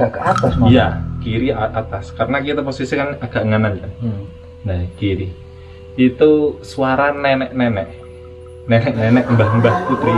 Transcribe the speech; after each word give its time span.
agak 0.00 0.10
ke 0.16 0.20
atas 0.24 0.52
mas 0.56 0.68
Iya, 0.72 0.86
kiri 1.20 1.48
atas. 1.52 2.04
Karena 2.16 2.40
kita 2.40 2.64
posisi 2.64 2.96
kan 2.96 3.20
agak 3.20 3.42
nganan 3.44 3.76
kan. 3.76 3.90
Hmm. 4.00 4.22
Nah, 4.64 4.80
kiri. 4.96 5.28
Itu 6.00 6.56
suara 6.64 7.12
nenek-nenek. 7.12 7.88
Nenek-nenek 8.64 9.24
mbah-mbah 9.28 9.76
putri. 9.84 10.14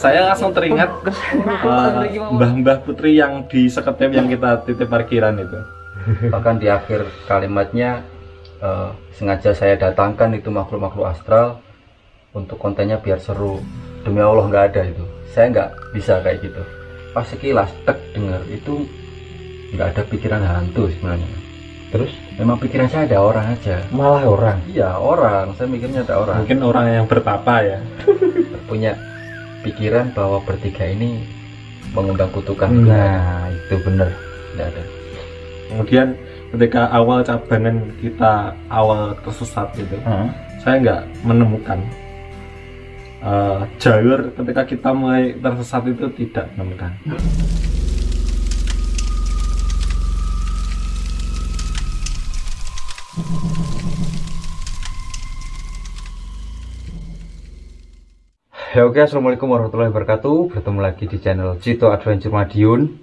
Saya 0.00 0.32
langsung 0.32 0.56
teringat 0.56 0.88
eh, 1.04 2.16
mbah-mbah 2.16 2.78
putri 2.88 3.20
yang 3.20 3.44
di 3.50 3.68
Seketep 3.68 4.10
yang 4.16 4.26
kita 4.26 4.64
titip 4.64 4.88
parkiran 4.88 5.36
itu. 5.36 5.60
bahkan 6.32 6.56
di 6.56 6.70
akhir 6.70 7.04
kalimatnya 7.28 8.00
eh, 8.62 8.90
sengaja 9.12 9.52
saya 9.52 9.76
datangkan 9.76 10.32
itu 10.32 10.48
makhluk-makhluk 10.48 11.10
astral 11.10 11.60
untuk 12.32 12.56
kontennya 12.56 12.96
biar 13.02 13.18
seru 13.20 13.60
demi 14.06 14.22
Allah 14.22 14.46
nggak 14.46 14.64
ada 14.72 14.82
itu 14.88 15.04
saya 15.32 15.52
nggak 15.52 15.70
bisa 15.92 16.22
kayak 16.22 16.38
gitu 16.40 16.62
pas 17.12 17.26
sekilas 17.26 17.70
tek 17.84 17.98
dengar 18.14 18.40
itu 18.48 18.86
nggak 19.72 19.88
ada 19.96 20.02
pikiran 20.08 20.42
hantu 20.44 20.88
sebenarnya. 20.92 21.28
Terus? 21.88 22.12
Memang 22.36 22.60
pikiran 22.60 22.88
saya 22.92 23.08
ada 23.08 23.18
orang 23.24 23.46
aja. 23.56 23.76
Malah 23.88 24.24
orang? 24.28 24.58
Iya 24.68 25.00
orang. 25.00 25.56
Saya 25.56 25.68
mikirnya 25.72 26.04
ada 26.04 26.20
orang. 26.20 26.36
Mungkin 26.44 26.60
orang 26.60 26.86
yang 26.92 27.06
bertapa 27.08 27.54
ya. 27.64 27.78
punya 28.68 28.92
pikiran 29.64 30.12
bahwa 30.12 30.44
bertiga 30.44 30.84
ini 30.84 31.24
mengundang 31.96 32.28
kutukan. 32.30 32.68
Ada 32.68 32.84
nah 32.84 33.48
itu 33.48 33.74
bener 33.80 34.08
nggak 34.52 34.68
ada. 34.68 34.82
Kemudian 35.68 36.08
ketika 36.52 36.82
awal 36.92 37.24
cabangan 37.24 37.76
kita 38.00 38.32
awal 38.68 39.16
tersesat 39.24 39.68
gitu, 39.76 39.96
Heeh. 40.00 40.28
saya 40.60 40.76
nggak 40.80 41.02
menemukan 41.24 41.78
eh, 43.24 43.60
jalur 43.80 44.32
ketika 44.36 44.62
kita 44.64 44.90
mulai 44.92 45.36
tersesat 45.40 45.82
itu 45.88 46.06
tidak 46.16 46.46
menemukan. 46.56 46.92
Ya 58.78 58.86
oke, 58.86 59.02
Assalamualaikum 59.02 59.50
warahmatullahi 59.50 59.90
wabarakatuh. 59.90 60.54
Bertemu 60.54 60.78
lagi 60.78 61.10
di 61.10 61.18
channel 61.18 61.58
Cito 61.58 61.90
Adventure 61.90 62.30
Madiun. 62.30 62.94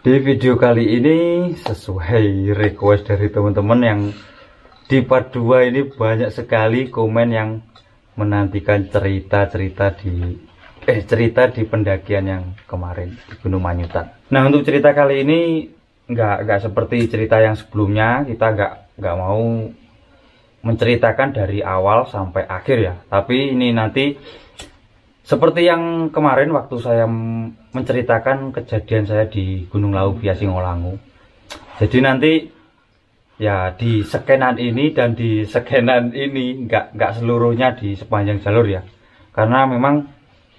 Di 0.00 0.16
video 0.16 0.56
kali 0.56 0.96
ini 0.96 1.18
Sesuai 1.60 2.56
request 2.56 3.12
dari 3.12 3.28
teman-teman 3.28 3.80
yang 3.84 4.00
Di 4.88 5.04
part 5.04 5.28
2 5.28 5.68
ini 5.68 5.80
banyak 5.92 6.32
sekali 6.32 6.88
komen 6.88 7.28
yang 7.28 7.60
Menantikan 8.16 8.88
cerita-cerita 8.88 9.92
di 10.00 10.40
Eh 10.88 11.04
cerita 11.04 11.52
di 11.52 11.68
pendakian 11.68 12.24
yang 12.24 12.44
kemarin 12.64 13.12
Di 13.28 13.36
Gunung 13.44 13.60
Manyutan. 13.60 14.08
Nah 14.32 14.48
untuk 14.48 14.64
cerita 14.64 14.96
kali 14.96 15.20
ini 15.20 15.40
nggak 16.10 16.36
nggak 16.44 16.60
seperti 16.66 17.06
cerita 17.06 17.38
yang 17.38 17.54
sebelumnya 17.54 18.26
Kita 18.26 18.46
nggak 18.50 18.72
nggak 18.98 19.16
mau 19.16 19.70
menceritakan 20.60 21.32
dari 21.32 21.64
awal 21.64 22.04
sampai 22.04 22.44
akhir 22.44 22.76
ya. 22.78 22.94
Tapi 23.08 23.56
ini 23.56 23.72
nanti 23.72 24.12
seperti 25.24 25.64
yang 25.64 26.12
kemarin 26.12 26.52
waktu 26.52 26.76
saya 26.82 27.06
menceritakan 27.70 28.52
kejadian 28.52 29.04
saya 29.08 29.24
di 29.30 29.64
Gunung 29.70 29.96
Lawu 29.96 30.20
via 30.20 30.36
Singolangu. 30.36 31.00
Jadi 31.80 31.98
nanti 32.04 32.32
ya 33.40 33.72
di 33.72 34.04
skenan 34.04 34.60
ini 34.60 34.92
dan 34.92 35.16
di 35.16 35.48
skenan 35.48 36.12
ini 36.12 36.68
nggak 36.68 36.92
nggak 36.92 37.12
seluruhnya 37.16 37.72
di 37.72 37.96
sepanjang 37.96 38.44
jalur 38.44 38.68
ya. 38.68 38.84
Karena 39.32 39.64
memang 39.64 40.04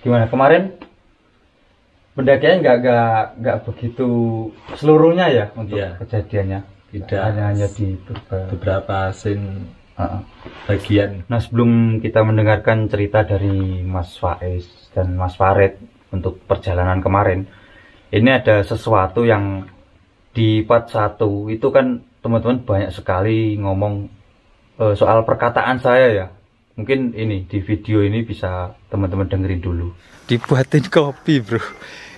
gimana 0.01 0.25
kemarin 0.25 0.73
pendakiannya 2.11 2.59
nggak 2.59 2.77
nggak 2.81 3.19
nggak 3.39 3.57
begitu 3.65 4.07
seluruhnya 4.75 5.27
ya 5.29 5.45
untuk 5.55 5.77
Iya. 5.79 5.95
kejadiannya. 6.01 6.59
Tidak. 6.91 7.19
hanya 7.23 7.43
hanya 7.55 7.67
di 7.71 7.95
beberapa 8.03 8.51
Beberapa 8.51 8.97
scene 9.15 9.63
Heeh. 9.95 10.19
bagian 10.67 11.23
Nah 11.31 11.39
sebelum 11.39 12.03
kita 12.03 12.19
mendengarkan 12.19 12.91
cerita 12.91 13.23
dari 13.23 13.79
Mas 13.81 14.19
Faiz 14.19 14.67
dan 14.91 15.15
Mas 15.15 15.39
Farid 15.39 15.79
untuk 16.11 16.43
perjalanan 16.43 16.99
kemarin, 16.99 17.47
ini 18.11 18.27
ada 18.27 18.59
sesuatu 18.61 19.23
yang 19.23 19.71
di 20.35 20.63
part 20.63 20.91
1 20.91 21.15
itu 21.47 21.67
kan 21.71 22.03
teman-teman 22.19 22.59
banyak 22.59 22.91
sekali 22.91 23.55
ngomong 23.55 24.11
eh, 24.77 24.93
soal 24.93 25.23
perkataan 25.23 25.79
saya 25.79 26.07
ya. 26.11 26.27
Mungkin 26.81 27.13
ini 27.13 27.45
di 27.45 27.61
video 27.61 28.01
ini 28.01 28.25
bisa 28.25 28.73
teman-teman 28.89 29.29
dengerin 29.29 29.61
dulu. 29.61 29.93
Dibuatin 30.25 30.81
kopi 30.89 31.37
bro. 31.37 31.61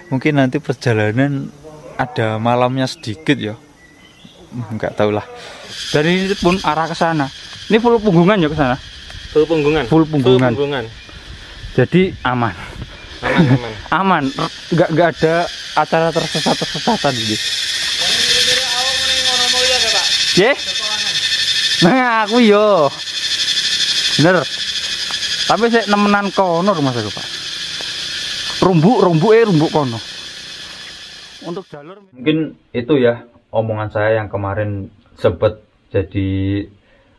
Mungkin 0.08 0.40
nanti 0.40 0.64
perjalanan 0.64 1.52
ada 2.00 2.40
malamnya 2.40 2.88
sedikit 2.88 3.36
ya. 3.36 3.60
Enggak 4.72 4.96
tahu 4.96 5.12
lah. 5.12 5.28
Dan 5.92 6.08
ini 6.08 6.32
pun 6.40 6.56
arah 6.64 6.88
ke 6.88 6.96
sana. 6.96 7.28
Ini 7.68 7.76
full 7.76 8.00
punggungan 8.00 8.40
ya 8.40 8.48
ke 8.48 8.56
sana. 8.56 8.80
full 9.36 9.44
punggungan 9.44 9.84
Full 9.92 10.08
punggungan. 10.08 10.56
punggungan 10.56 10.86
Jadi 11.76 12.16
aman. 12.24 12.56
aman 13.20 13.44
aman 13.52 13.72
Aman. 14.00 14.24
Nggak 14.72 14.90
nggak 14.96 15.08
ada 15.20 15.36
acara 15.76 16.08
tersesat 16.16 16.56
tersesatan 16.56 17.12
ini. 17.20 17.36
Ye? 20.40 20.56
Nah, 21.84 22.24
aku 22.24 22.40
yo. 22.40 22.88
Bener. 24.24 24.48
Tapi 25.44 25.68
saya 25.68 25.84
nemenan 25.92 26.32
kono 26.32 26.72
rumah 26.72 26.96
saya, 26.96 27.12
Pak. 27.12 27.28
Rumbuk, 28.64 29.04
rumbuk 29.04 29.36
eh 29.36 29.44
rumbuk 29.44 29.68
kono. 29.68 30.00
Untuk 31.44 31.68
jalur 31.68 32.00
mungkin 32.16 32.56
itu 32.72 32.94
ya 33.04 33.28
omongan 33.52 33.92
saya 33.92 34.24
yang 34.24 34.32
kemarin 34.32 34.88
sempat 35.20 35.60
jadi 35.92 36.32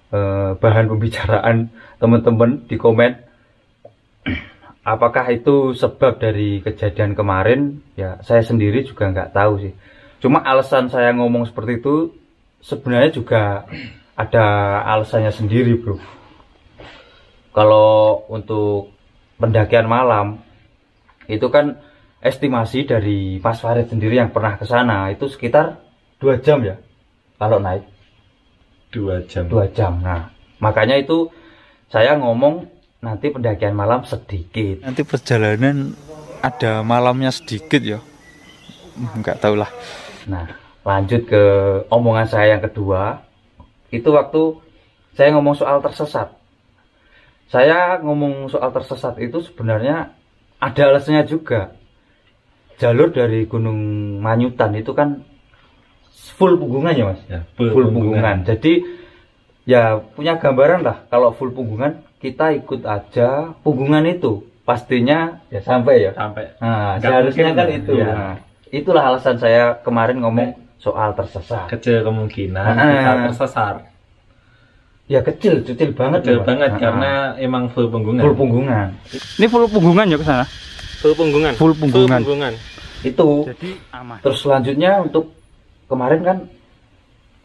eh, 0.09 0.51
bahan 0.57 0.89
pembicaraan 0.89 1.69
teman-teman 2.01 2.65
di 2.65 2.81
komen 2.81 3.21
apakah 4.97 5.29
itu 5.29 5.77
sebab 5.77 6.17
dari 6.17 6.65
kejadian 6.65 7.13
kemarin 7.13 7.85
ya 8.01 8.17
saya 8.25 8.41
sendiri 8.41 8.81
juga 8.89 9.13
nggak 9.13 9.37
tahu 9.37 9.61
sih 9.61 9.73
cuma 10.25 10.41
alasan 10.41 10.89
saya 10.89 11.13
ngomong 11.13 11.45
seperti 11.45 11.85
itu 11.85 12.17
sebenarnya 12.65 13.13
juga 13.13 13.69
ada 14.17 14.45
alasannya 14.89 15.37
sendiri 15.37 15.77
bro 15.77 16.01
kalau 17.55 18.27
untuk 18.29 18.91
pendakian 19.39 19.87
malam 19.87 20.43
itu 21.31 21.47
kan 21.49 21.79
estimasi 22.21 22.85
dari 22.85 23.39
Mas 23.39 23.63
Farid 23.63 23.89
sendiri 23.89 24.19
yang 24.19 24.35
pernah 24.35 24.59
ke 24.59 24.67
sana 24.67 25.09
itu 25.15 25.31
sekitar 25.31 25.79
dua 26.19 26.43
jam 26.43 26.61
ya 26.67 26.77
kalau 27.39 27.63
naik 27.63 27.87
dua 28.91 29.23
jam 29.27 29.47
dua 29.47 29.71
jam. 29.71 30.03
Nah, 30.03 30.31
makanya 30.59 30.99
itu 30.99 31.31
saya 31.91 32.19
ngomong 32.19 32.67
nanti 33.03 33.31
pendakian 33.31 33.75
malam 33.75 34.07
sedikit. 34.07 34.83
Nanti 34.83 35.03
perjalanan 35.03 35.95
ada 36.43 36.83
malamnya 36.87 37.35
sedikit 37.35 37.83
ya. 37.83 38.01
Enggak 39.15 39.43
tahu 39.43 39.59
lah. 39.59 39.71
Nah, 40.31 40.47
lanjut 40.87 41.27
ke 41.27 41.43
omongan 41.91 42.27
saya 42.31 42.57
yang 42.57 42.63
kedua. 42.63 43.23
Itu 43.91 44.15
waktu 44.15 44.59
saya 45.15 45.35
ngomong 45.35 45.59
soal 45.59 45.83
tersesat. 45.83 46.44
Saya 47.49 48.01
ngomong 48.01 48.49
soal 48.49 48.71
tersesat 48.71 49.15
itu 49.19 49.41
sebenarnya 49.41 50.11
ada 50.59 50.83
alasannya 50.85 51.25
juga. 51.25 51.77
Jalur 52.75 53.15
dari 53.15 53.47
Gunung 53.47 53.79
Manyutan 54.19 54.75
itu 54.75 54.91
kan 54.93 55.23
full 56.35 56.59
punggungan 56.59 56.95
ya, 56.95 57.05
Mas 57.07 57.21
ya, 57.31 57.41
full 57.55 57.71
punggungan. 57.89 58.43
Jadi 58.43 58.83
ya 59.65 59.97
punya 60.03 60.37
gambaran 60.37 60.83
lah 60.83 61.07
kalau 61.07 61.31
full 61.33 61.55
punggungan 61.55 62.03
kita 62.19 62.53
ikut 62.53 62.83
aja 62.83 63.55
punggungan 63.63 64.05
itu 64.05 64.43
pastinya 64.65 65.39
ya 65.49 65.61
sampai 65.61 66.09
ya. 66.09 66.13
sampai 66.17 66.57
Nah, 66.59 66.97
seharusnya 66.99 67.53
kan 67.55 67.69
itu. 67.71 67.93
iya. 67.95 68.09
Nah, 68.11 68.35
itulah 68.69 69.05
alasan 69.07 69.37
saya 69.39 69.79
kemarin 69.81 70.19
ngomong 70.25 70.57
soal 70.81 71.15
tersesat. 71.15 71.71
kecil 71.71 72.03
kemungkinan 72.03 72.65
Ah. 72.75 72.89
kita 72.91 73.13
tersesat 73.31 73.75
Ya 75.05 75.21
kecil, 75.21 75.61
kecil 75.61 75.93
banget 75.93 76.25
kecil 76.25 76.41
ya, 76.41 76.47
banget 76.49 76.71
Ah, 76.73 76.81
karena 76.81 77.13
emang 77.37 77.69
full 77.69 77.93
punggungan 77.93 78.25
full 78.25 78.37
punggungan. 78.41 78.89
Ini 79.37 79.47
full 79.53 79.69
punggungan 79.69 80.07
ya 80.09 80.17
ke 80.17 80.25
sana. 80.25 80.45
full 81.05 81.13
punggungan 81.13 81.53
Full 81.61 81.75
punggungan. 81.77 82.21
punggungan 82.25 82.53
Itu. 83.05 83.45
jadi 83.45 83.71
aman 83.93 84.17
Terus 84.25 84.41
selanjutnya 84.41 85.05
untuk 85.05 85.29
kemarin 85.85 86.25
kan 86.25 86.39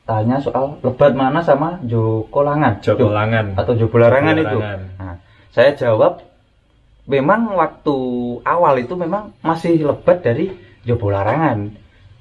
tanya 0.08 0.40
soal 0.40 0.80
lebat 0.80 1.12
mana 1.12 1.44
sama 1.44 1.76
Jokolangan. 1.84 2.80
Jokolangan 2.80 3.46
atau 3.60 3.74
Jobo 3.76 4.00
Larangan 4.00 4.36
itu. 4.40 4.58
Nah, 4.58 5.16
saya 5.52 5.76
jawab 5.76 6.24
memang 7.06 7.54
waktu 7.60 7.96
awal 8.48 8.80
itu 8.80 8.96
memang 8.96 9.36
masih 9.44 9.84
lebat 9.84 10.24
dari 10.24 10.50
Jobo 10.88 11.12
Larangan. 11.12 11.76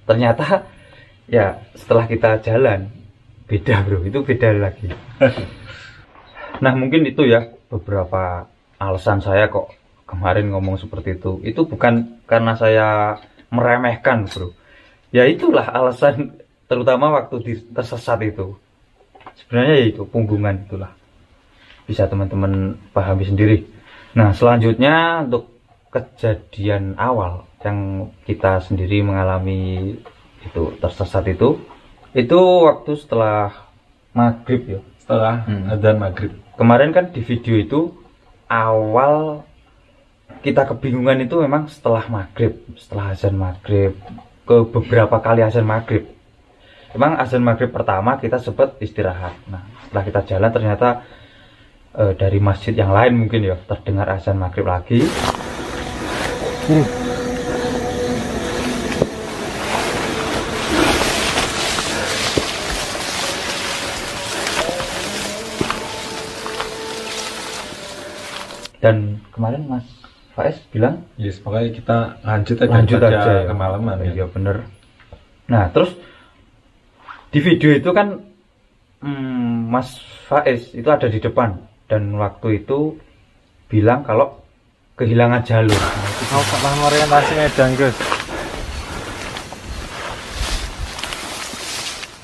Ternyata 0.05 0.67
ya 1.31 1.63
setelah 1.79 2.11
kita 2.11 2.43
jalan 2.43 2.91
beda 3.49 3.83
bro, 3.83 4.05
itu 4.05 4.21
beda 4.21 4.49
lagi. 4.55 4.93
nah 6.65 6.73
mungkin 6.77 7.09
itu 7.09 7.25
ya 7.25 7.49
beberapa 7.73 8.45
alasan 8.77 9.25
saya 9.25 9.49
kok 9.49 9.73
kemarin 10.05 10.53
ngomong 10.53 10.77
seperti 10.77 11.17
itu. 11.17 11.41
Itu 11.43 11.65
bukan 11.65 12.23
karena 12.29 12.55
saya 12.55 13.19
meremehkan 13.49 14.29
bro. 14.29 14.53
ya 15.09 15.25
itulah 15.25 15.65
alasan 15.73 16.37
terutama 16.69 17.09
waktu 17.17 17.37
di, 17.41 17.53
tersesat 17.73 18.21
itu 18.29 18.61
sebenarnya 19.41 19.75
ya 19.81 19.87
itu 19.89 20.03
punggungan 20.05 20.69
itulah 20.69 20.93
bisa 21.89 22.05
teman-teman 22.05 22.77
pahami 22.93 23.25
sendiri 23.25 23.65
nah 24.13 24.37
selanjutnya 24.37 25.25
untuk 25.25 25.49
kejadian 25.89 26.93
awal 27.01 27.49
yang 27.65 28.13
kita 28.29 28.61
sendiri 28.61 29.01
mengalami 29.01 29.97
itu 30.45 30.63
tersesat 30.79 31.25
itu 31.33 31.57
itu 32.19 32.41
waktu 32.67 32.99
setelah 32.99 33.71
maghrib 34.11 34.61
ya. 34.67 34.81
Setelah 34.99 35.47
Hmm. 35.47 35.71
adzan 35.71 35.97
maghrib. 36.03 36.33
Kemarin 36.59 36.91
kan 36.91 37.15
di 37.15 37.23
video 37.23 37.55
itu 37.55 37.81
awal 38.51 39.47
kita 40.43 40.67
kebingungan 40.67 41.23
itu 41.23 41.39
memang 41.39 41.71
setelah 41.71 42.03
maghrib 42.11 42.59
setelah 42.75 43.15
azan 43.15 43.39
maghrib 43.39 43.95
ke 44.43 44.57
beberapa 44.75 45.23
kali 45.23 45.47
azan 45.47 45.65
maghrib. 45.65 46.11
Emang 46.91 47.15
azan 47.21 47.45
maghrib 47.47 47.71
pertama 47.71 48.19
kita 48.19 48.43
sempat 48.43 48.75
istirahat. 48.83 49.39
Nah 49.47 49.63
setelah 49.87 50.05
kita 50.05 50.21
jalan 50.27 50.51
ternyata 50.51 50.89
eh, 51.95 52.13
dari 52.19 52.39
masjid 52.43 52.75
yang 52.75 52.91
lain 52.91 53.15
mungkin 53.15 53.47
ya 53.47 53.57
terdengar 53.71 54.11
azan 54.19 54.37
maghrib 54.37 54.67
lagi 54.67 55.07
dan 68.79 69.19
kemarin 69.35 69.67
Mas 69.67 69.87
Faiz 70.39 70.59
bilang 70.71 71.03
yes 71.19 71.43
pokoknya 71.43 71.71
kita 71.75 71.97
lanjut 72.23 72.57
aja 72.63 72.71
lanjut 72.71 72.99
daripada 73.03 73.19
aja 73.19 73.33
ya. 73.35 73.47
kemalaman 73.51 73.97
ya. 74.07 74.13
iya 74.15 74.27
bener 74.31 74.57
nah 75.51 75.65
terus 75.75 75.93
di 77.35 77.39
video 77.43 77.75
itu 77.75 77.91
kan 77.91 78.23
hmm, 79.03 79.69
Mas 79.69 79.99
Faiz 80.31 80.73
itu 80.75 80.89
ada 80.89 81.11
di 81.11 81.19
depan 81.19 81.59
dan 81.91 82.15
waktu 82.15 82.63
itu 82.63 82.95
bilang 83.67 84.07
kalau 84.07 84.39
kehilangan 84.99 85.43
jalur 85.47 85.79
itu 85.79 86.25
Mau 86.29 86.45
pernah 86.45 86.73
orientasi 86.91 87.33
Medan. 87.39 87.71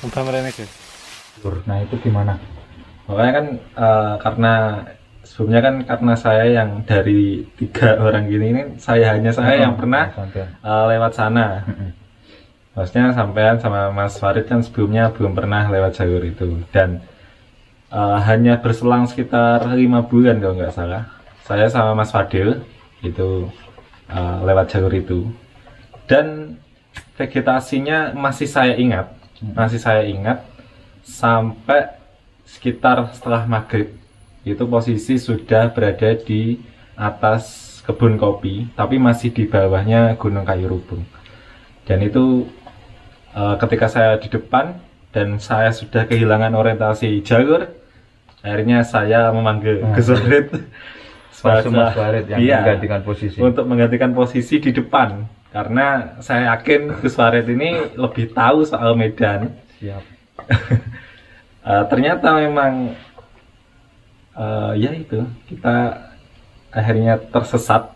Udah 0.05 0.25
Gus. 0.53 0.63
jalur. 1.41 1.55
nah 1.65 1.77
itu 1.81 1.95
gimana 2.03 2.37
Makanya 3.05 3.31
kan 3.31 3.45
eh, 3.57 4.13
karena 4.21 4.53
sebelumnya 5.35 5.59
kan 5.59 5.75
karena 5.83 6.13
saya 6.15 6.47
yang 6.47 6.87
dari 6.87 7.43
tiga 7.59 7.99
orang 7.99 8.31
gini 8.31 8.55
ini 8.55 8.61
saya 8.79 9.19
hanya 9.19 9.35
saya 9.35 9.67
yang 9.67 9.75
pernah 9.75 10.07
Sampai. 10.15 10.47
eh, 10.47 10.83
lewat 10.95 11.11
sana. 11.11 11.59
Maksudnya 12.71 13.11
sampean 13.11 13.59
sama 13.59 13.91
Mas 13.91 14.15
Farid 14.15 14.47
kan 14.47 14.63
sebelumnya 14.63 15.11
belum 15.11 15.35
pernah 15.35 15.67
lewat 15.67 15.99
jalur 15.99 16.23
itu 16.23 16.63
dan 16.71 17.03
eh, 17.91 18.17
hanya 18.23 18.63
berselang 18.63 19.11
sekitar 19.11 19.75
lima 19.75 20.07
bulan 20.07 20.39
kalau 20.39 20.55
nggak 20.55 20.71
salah. 20.71 21.03
Saya 21.43 21.67
sama 21.67 21.99
Mas 21.99 22.15
Fadil 22.15 22.63
itu 23.03 23.51
eh, 24.07 24.37
lewat 24.39 24.71
jalur 24.71 24.95
itu 24.95 25.27
dan 26.07 26.55
vegetasinya 27.19 28.15
masih 28.15 28.47
saya 28.47 28.79
ingat, 28.79 29.11
masih 29.51 29.83
saya 29.83 30.07
ingat 30.07 30.47
sampai 31.03 31.91
sekitar 32.47 33.11
setelah 33.11 33.43
maghrib 33.43 33.91
itu 34.45 34.63
posisi 34.63 35.17
sudah 35.17 35.73
berada 35.73 36.13
di 36.15 36.61
atas 36.93 37.43
kebun 37.81 38.15
kopi 38.15 38.69
tapi 38.71 38.95
masih 38.95 39.29
di 39.29 39.43
bawahnya 39.43 40.15
gunung 40.15 40.45
kayu 40.45 40.69
rubung. 40.69 41.01
Dan 41.83 42.01
itu 42.01 42.45
eh, 43.33 43.55
ketika 43.57 43.85
saya 43.85 44.15
di 44.15 44.29
depan 44.29 44.77
dan 45.09 45.37
saya 45.37 45.69
sudah 45.69 46.05
kehilangan 46.05 46.53
orientasi 46.53 47.21
jalur 47.21 47.65
akhirnya 48.41 48.85
saya 48.85 49.33
memanggil. 49.33 49.81
Gus 49.91 50.07
Warid 50.07 50.53
Langsung 51.45 51.77
Mas 51.77 51.93
sebagai- 51.93 51.97
Farid 51.99 52.25
yang 52.25 52.39
Iya, 52.41 52.57
menggantikan 52.57 53.01
posisi. 53.05 53.37
untuk 53.37 53.65
menggantikan 53.65 54.11
posisi 54.13 54.55
di 54.57 54.71
depan. 54.71 55.29
Karena 55.53 56.17
saya 56.19 56.53
yakin 56.53 56.99
Gus 56.99 57.13
Warid 57.15 57.45
ini 57.47 57.69
lebih 57.93 58.33
tahu 58.33 58.65
soal 58.65 58.93
Medan. 58.93 59.53
Siap. 59.77 60.03
Eh, 61.65 61.83
ternyata 61.89 62.29
memang 62.37 62.93
eh, 64.35 64.71
ya 64.79 64.91
itu 64.93 65.23
kita 65.47 65.75
akhirnya 66.71 67.17
tersesat. 67.31 67.91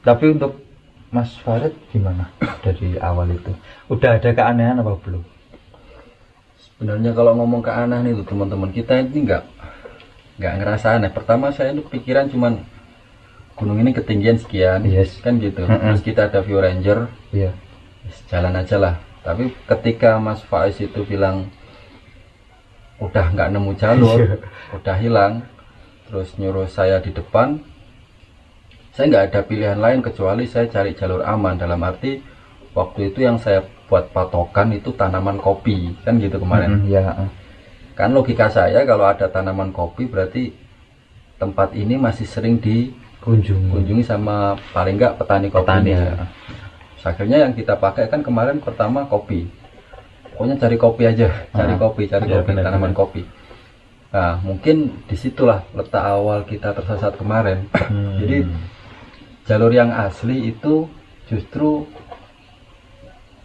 Tapi 0.00 0.32
untuk 0.32 0.62
Mas 1.10 1.34
Farid 1.42 1.74
gimana 1.90 2.30
dari 2.64 2.96
awal 3.02 3.34
itu? 3.34 3.52
Udah 3.90 4.16
ada 4.16 4.30
keanehan 4.30 4.78
apa 4.80 4.94
belum? 5.02 5.22
Sebenarnya 6.56 7.12
kalau 7.12 7.36
ngomong 7.36 7.60
keanehan 7.60 8.08
itu 8.08 8.22
teman-teman 8.24 8.70
kita 8.72 9.04
ini 9.04 9.28
nggak 9.28 9.42
nggak 10.40 10.54
ngerasa 10.56 10.96
aneh. 10.96 11.10
Pertama 11.12 11.52
saya 11.52 11.76
itu 11.76 11.84
pikiran 11.84 12.32
cuman 12.32 12.64
gunung 13.60 13.76
ini 13.84 13.92
ketinggian 13.92 14.40
sekian 14.40 14.88
Yes. 14.88 15.20
kan 15.20 15.36
gitu. 15.36 15.60
Mm-mm. 15.68 15.92
terus 15.92 16.00
kita 16.00 16.32
ada 16.32 16.40
view 16.40 16.56
ranger. 16.56 17.12
Iya. 17.28 17.52
Jalan 18.32 18.56
aja 18.56 18.76
lah. 18.80 18.94
Tapi 19.20 19.52
ketika 19.68 20.16
Mas 20.16 20.40
Faiz 20.48 20.80
itu 20.80 21.04
bilang 21.04 21.52
udah 23.00 23.26
nggak 23.32 23.48
nemu 23.50 23.72
jalur 23.80 24.18
Iya. 24.20 24.36
udah 24.76 24.96
hilang. 25.00 25.32
Terus 26.10 26.28
nyuruh 26.36 26.68
saya 26.68 27.00
di 27.00 27.10
depan. 27.10 27.58
Saya 28.92 29.06
nggak 29.08 29.24
ada 29.32 29.40
pilihan 29.46 29.78
lain 29.78 30.00
kecuali 30.02 30.44
saya 30.44 30.66
cari 30.68 30.92
jalur 30.94 31.22
aman. 31.24 31.56
Dalam 31.56 31.80
arti 31.80 32.20
waktu 32.76 33.14
itu 33.14 33.24
yang 33.24 33.38
saya 33.40 33.64
buat 33.88 34.10
patokan 34.14 34.74
itu 34.76 34.92
tanaman 34.94 35.38
kopi. 35.38 35.96
Kan 36.04 36.20
gitu 36.20 36.38
kemarin. 36.38 36.82
Mm-mm, 36.84 36.90
iya 36.90 37.14
kan 38.00 38.16
logika 38.16 38.48
saya 38.48 38.80
kalau 38.88 39.04
ada 39.04 39.28
tanaman 39.28 39.76
kopi 39.76 40.08
berarti 40.08 40.56
tempat 41.36 41.76
ini 41.76 42.00
masih 42.00 42.24
sering 42.24 42.56
dikunjungi. 42.56 43.68
kunjung 43.68 44.00
sama 44.00 44.56
paling 44.72 44.96
nggak 44.96 45.20
petani 45.20 45.52
kopi 45.52 45.68
Petani, 45.68 45.92
ya. 45.92 46.24
Akhirnya 47.04 47.44
yang 47.44 47.52
kita 47.52 47.76
pakai 47.76 48.08
kan 48.08 48.24
kemarin 48.24 48.56
pertama 48.56 49.04
kopi 49.04 49.44
pokoknya 50.32 50.56
cari 50.56 50.76
kopi 50.76 51.02
aja 51.04 51.28
cari 51.50 51.72
Ah, 51.72 51.78
kopi 51.78 52.02
cari 52.04 52.24
iya, 52.24 52.34
kopi 52.36 52.50
tanaman 52.54 52.92
kopi. 52.92 53.22
Nah 54.10 54.38
mungkin 54.40 54.76
di 55.04 55.14
situlah 55.14 55.62
letak 55.70 56.00
awal 56.00 56.42
kita 56.42 56.72
tersesat 56.72 57.14
kemarin. 57.14 57.66
Hmm. 57.70 58.18
jadi 58.18 58.46
jalur 59.44 59.70
yang 59.70 59.90
asli 59.90 60.50
itu 60.50 60.86
justru 61.26 61.86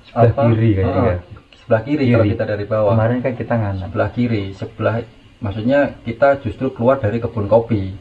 Sebelah 0.08 0.32
kiri 0.48 0.70
kayaknya 0.72 0.96
Ah, 0.96 1.06
ya. 1.06 1.18
sebelah 1.58 1.82
kiri, 1.84 2.06
kalau 2.08 2.24
Kiri. 2.24 2.32
kita 2.32 2.44
dari 2.46 2.66
bawah. 2.66 2.92
Kemarin 2.94 3.20
kan 3.20 3.34
kita 3.36 3.54
nganan 3.54 3.78
sebelah 3.84 4.10
kiri 4.10 4.44
sebelah 4.54 4.96
maksudnya 5.38 5.80
kita 6.02 6.28
justru 6.40 6.72
keluar 6.72 6.98
dari 6.98 7.18
kebun 7.18 7.46
kopi. 7.46 7.92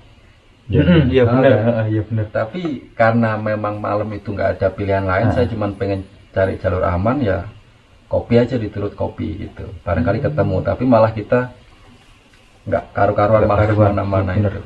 Iya 0.64 0.80
Ah, 1.22 1.32
benar. 1.34 1.52
kan? 1.52 1.72
ah, 1.74 1.86
iya 1.86 2.02
benar. 2.02 2.26
Tapi 2.30 2.62
karena 2.94 3.36
memang 3.36 3.76
malam 3.78 4.08
itu 4.10 4.30
nggak 4.30 4.56
ada 4.56 4.68
pilihan 4.70 5.04
lain 5.04 5.28
Ah. 5.28 5.32
saya 5.34 5.46
cuma 5.46 5.68
pengen 5.70 6.04
cari 6.30 6.56
jalur 6.56 6.82
aman 6.82 7.18
ya 7.20 7.44
kopi 8.14 8.38
aja 8.38 8.54
diturut 8.54 8.94
kopi 8.94 9.42
gitu. 9.42 9.66
Barangkali 9.82 10.22
ketemu 10.22 10.62
tapi 10.62 10.86
malah 10.86 11.10
kita 11.10 11.50
nggak 12.64 12.94
karu-karuan 12.94 13.42
malah 13.50 13.66
karuan, 13.66 13.74
ke 13.74 13.90
mana-mana 13.90 14.30
bener. 14.38 14.54
itu 14.54 14.62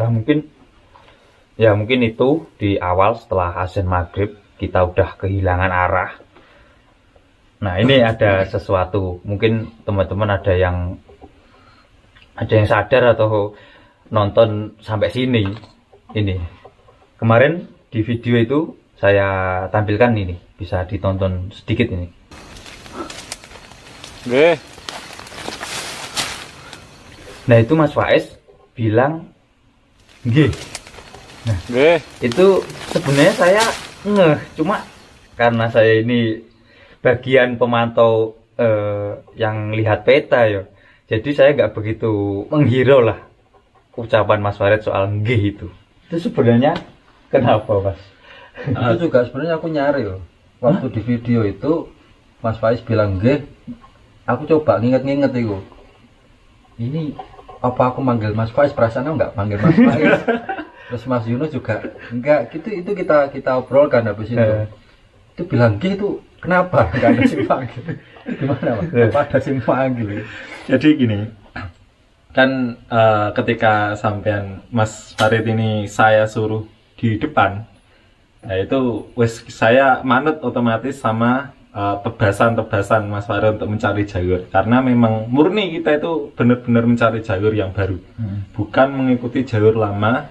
Nah 0.00 0.08
mungkin 0.08 0.38
ya 1.60 1.76
mungkin 1.76 2.00
itu 2.08 2.48
di 2.56 2.80
awal 2.80 3.20
setelah 3.20 3.60
azan 3.60 3.84
maghrib 3.84 4.40
kita 4.56 4.88
udah 4.88 5.20
kehilangan 5.20 5.68
arah. 5.68 6.10
Nah 7.60 7.76
ini 7.76 8.00
ada 8.00 8.48
sesuatu. 8.48 9.20
Mungkin 9.28 9.84
teman-teman 9.84 10.40
ada 10.40 10.56
yang 10.56 10.96
ada 12.40 12.52
yang 12.56 12.66
sadar 12.70 13.12
atau 13.12 13.52
nonton 14.08 14.80
sampai 14.80 15.12
sini. 15.12 15.44
Ini. 16.08 16.40
Kemarin 17.20 17.68
di 17.92 18.00
video 18.00 18.40
itu 18.40 18.60
saya 18.96 19.68
tampilkan 19.68 20.16
ini 20.16 20.47
bisa 20.58 20.82
ditonton 20.84 21.54
sedikit 21.54 21.86
ini. 21.94 22.10
Nggih. 24.26 24.56
Nah 27.48 27.56
itu 27.62 27.72
Mas 27.72 27.94
Faiz 27.96 28.36
bilang 28.78 29.26
nggih 30.22 30.54
Nggih. 31.66 31.98
itu 32.22 32.46
sebenarnya 32.94 33.34
saya 33.34 33.64
ngeh 34.06 34.38
cuma 34.54 34.86
karena 35.34 35.66
saya 35.66 35.98
ini 36.02 36.38
bagian 37.02 37.58
pemantau 37.58 38.38
eh, 38.54 39.18
yang 39.34 39.74
lihat 39.74 40.06
peta 40.06 40.46
ya 40.46 40.62
jadi 41.10 41.28
saya 41.34 41.50
nggak 41.58 41.74
begitu 41.74 42.44
menghirau 42.54 43.02
lah 43.02 43.18
ucapan 43.98 44.38
Mas 44.38 44.54
Farid 44.54 44.86
soal 44.86 45.10
nggih 45.10 45.58
itu 45.58 45.66
itu 46.06 46.30
sebenarnya 46.30 46.78
kenapa 47.34 47.82
Mas 47.82 48.00
itu 48.62 49.10
juga 49.10 49.26
sebenarnya 49.26 49.58
aku 49.58 49.66
nyari 49.74 50.06
loh 50.06 50.22
waktu 50.58 50.86
di 50.90 51.00
video 51.02 51.46
itu 51.46 51.90
Mas 52.42 52.58
Faiz 52.58 52.82
bilang 52.82 53.18
nggih 53.18 53.46
aku 54.26 54.46
coba 54.46 54.78
nginget-nginget 54.78 55.32
itu 55.34 55.58
ini 56.78 57.14
apa 57.58 57.90
aku 57.90 57.98
manggil 57.98 58.34
Mas 58.38 58.54
Faiz? 58.54 58.70
Perasaan 58.70 59.10
aku 59.10 59.14
nggak 59.18 59.34
panggil 59.34 59.58
Mas 59.58 59.78
Faiz? 59.78 60.20
Terus 60.88 61.04
Mas 61.04 61.24
Yunus 61.26 61.50
juga 61.52 61.84
enggak 62.08 62.54
gitu 62.54 62.68
itu 62.72 62.90
kita 62.94 63.28
kita 63.34 63.60
obrolkan 63.60 64.06
habis 64.08 64.32
itu. 64.32 64.40
Eh. 64.40 64.66
itu 65.36 65.42
bilang 65.46 65.78
nggih 65.78 65.94
itu 65.94 66.08
kenapa? 66.42 66.88
Nggak 66.94 67.10
ada 67.14 67.22
sih 67.26 67.38
panggil 67.46 67.82
gimana 68.28 68.70
mas? 68.82 68.90
Apa 68.90 69.20
ada 69.26 69.38
sih 69.38 69.54
panggil 69.62 70.26
Jadi 70.66 70.88
gini, 70.98 71.18
kan 72.34 72.76
eh, 72.76 73.28
ketika 73.38 73.94
sampean 73.94 74.60
Mas 74.68 75.14
Farid 75.16 75.46
ini 75.48 75.86
saya 75.88 76.28
suruh 76.28 76.66
di 76.98 77.16
depan, 77.16 77.64
nah 78.38 78.54
itu 78.54 79.10
wes 79.18 79.42
saya 79.50 80.00
manut 80.06 80.38
otomatis 80.40 80.98
sama 81.02 81.52
eh, 81.74 81.96
tebasan-tebasan 82.06 83.06
Mas 83.10 83.26
Farid 83.28 83.58
untuk 83.58 83.68
mencari 83.70 84.02
jalur. 84.06 84.46
Karena 84.50 84.78
memang 84.82 85.26
murni 85.28 85.74
kita 85.78 85.98
itu 85.98 86.32
benar-benar 86.34 86.84
mencari 86.86 87.20
jalur 87.22 87.52
yang 87.52 87.70
baru, 87.74 87.98
bukan 88.56 88.88
mengikuti 88.94 89.42
jalur 89.44 89.74
lama 89.76 90.26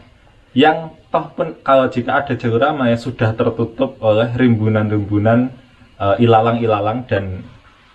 yang 0.58 0.90
toh 1.14 1.30
pun 1.38 1.54
kalau 1.62 1.86
jika 1.88 2.20
ada 2.26 2.34
jalur 2.34 2.60
lama 2.60 2.90
ya 2.90 2.98
sudah 2.98 3.32
tertutup 3.38 3.96
oleh 4.02 4.28
rimbunan-rimbunan 4.36 5.52
eh, 6.00 6.16
ilalang-ilalang 6.24 7.06
dan 7.06 7.44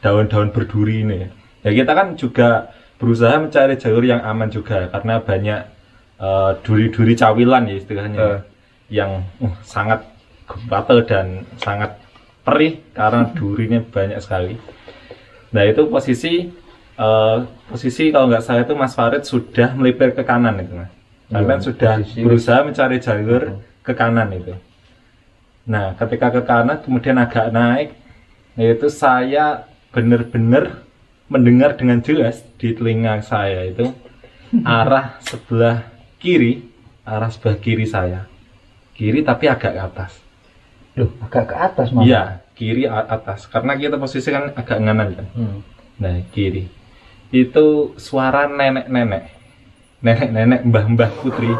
daun-daun 0.05 0.51
berduri 0.55 1.03
ini. 1.03 1.27
Ya 1.63 1.71
kita 1.75 1.93
kan 1.95 2.15
juga 2.19 2.71
berusaha 2.99 3.35
mencari 3.39 3.75
jalur 3.79 4.05
yang 4.07 4.23
aman 4.23 4.47
juga 4.51 4.87
karena 4.93 5.19
banyak 5.19 5.61
eh, 6.23 6.51
duri-duri 6.63 7.15
cawilan 7.19 7.67
ya 7.67 7.75
istilahnya 7.81 8.19
Eh. 8.23 8.39
Yang 8.93 9.25
uh, 9.41 9.57
sangat 9.65 10.05
gatal 10.69 11.01
dan 11.09 11.49
sangat 11.57 11.97
perih 12.45 12.85
karena 12.93 13.31
durinya 13.39 13.81
banyak 13.81 14.21
sekali. 14.21 14.61
Nah 15.53 15.65
itu 15.69 15.85
posisi 15.89 16.49
eh, 16.97 17.39
posisi 17.69 18.09
kalau 18.09 18.29
nggak 18.29 18.45
salah 18.45 18.65
itu 18.65 18.75
Mas 18.77 18.97
Farid 18.97 19.25
sudah 19.25 19.73
melipir 19.77 20.13
ke 20.17 20.25
kanan 20.25 20.61
itu 20.61 20.73
mas. 20.77 20.91
Iya, 21.33 21.57
sudah 21.61 21.95
posisi- 22.01 22.25
berusaha 22.25 22.61
mencari 22.65 22.97
jalur 23.01 23.43
ke 23.81 23.93
kanan 23.97 24.29
itu. 24.33 24.53
Nah 25.69 25.97
ketika 25.97 26.33
ke 26.33 26.43
kanan 26.45 26.81
kemudian 26.81 27.17
agak 27.21 27.53
naik, 27.53 27.97
yaitu 28.57 28.89
saya 28.93 29.69
benar-benar 29.93 30.85
mendengar 31.29 31.77
dengan 31.77 32.01
jelas 32.01 32.45
di 32.61 32.73
telinga 32.77 33.21
saya 33.25 33.69
itu 33.69 33.93
arah 34.65 35.17
sebelah 35.25 35.85
kiri, 36.17 36.65
arah 37.05 37.29
sebelah 37.29 37.57
kiri 37.61 37.85
saya, 37.89 38.25
kiri 39.03 39.27
tapi 39.27 39.51
agak 39.51 39.75
ke 39.75 39.81
atas. 39.83 40.13
Loh, 40.95 41.11
agak 41.27 41.51
ke 41.51 41.55
atas 41.59 41.91
mas. 41.91 42.07
Iya, 42.07 42.23
kiri 42.55 42.87
atas. 42.87 43.51
Karena 43.51 43.75
kita 43.75 43.99
posisi 43.99 44.31
kan 44.31 44.55
agak 44.55 44.79
nganan 44.79 45.09
kan. 45.19 45.27
Hmm. 45.35 45.59
Nah, 45.99 46.23
kiri. 46.31 46.71
Itu 47.35 47.99
suara 47.99 48.47
nenek-nenek. 48.47 49.43
Nenek-nenek 50.07 50.61
mbah-mbah 50.71 51.11
putri. 51.19 51.51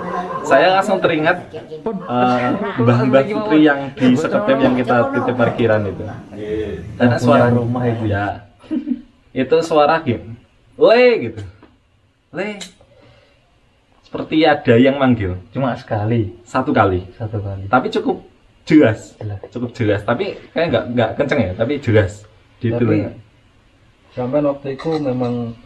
Saya 0.47 0.79
langsung 0.79 1.03
teringat 1.03 1.51
eh, 1.51 2.49
mbah-mbah 2.79 3.25
putri 3.27 3.67
yang 3.67 3.91
di 3.91 4.15
seketep 4.15 4.59
yang 4.63 4.79
kita 4.79 5.11
titip 5.11 5.35
parkiran 5.35 5.83
itu. 5.83 6.03
Karena 6.07 7.19
Yang 7.19 7.27
suara 7.27 7.47
rumah 7.51 7.83
itu. 7.91 8.07
Ya. 8.07 8.47
Itu 9.35 9.57
suara 9.67 9.99
game. 9.99 10.39
Le 10.79 11.03
gitu. 11.27 11.43
Le. 12.31 12.63
Seperti 14.13 14.45
ada 14.45 14.75
yang 14.77 15.01
manggil. 15.01 15.41
Cuma 15.57 15.73
sekali, 15.73 16.37
satu 16.45 16.69
kali. 16.69 17.01
satu 17.17 17.41
kali. 17.41 17.65
Tapi 17.65 17.89
cukup 17.89 18.21
jelas. 18.69 19.17
Jelas. 19.17 19.41
cukup 19.49 19.71
jelas. 19.73 20.05
Tapi 20.05 20.37
kayak 20.53 20.67
nggak 20.69 20.85
nggak 20.93 21.11
kenceng 21.17 21.41
ya 21.41 21.53
tapi 21.57 21.81
jelas. 21.81 22.29
Di 22.61 22.69
tapi 22.69 22.85
telinga 22.85 23.11
sampai 24.13 24.45
waktu 24.45 24.77
itu 24.77 24.91
memang 25.01 25.57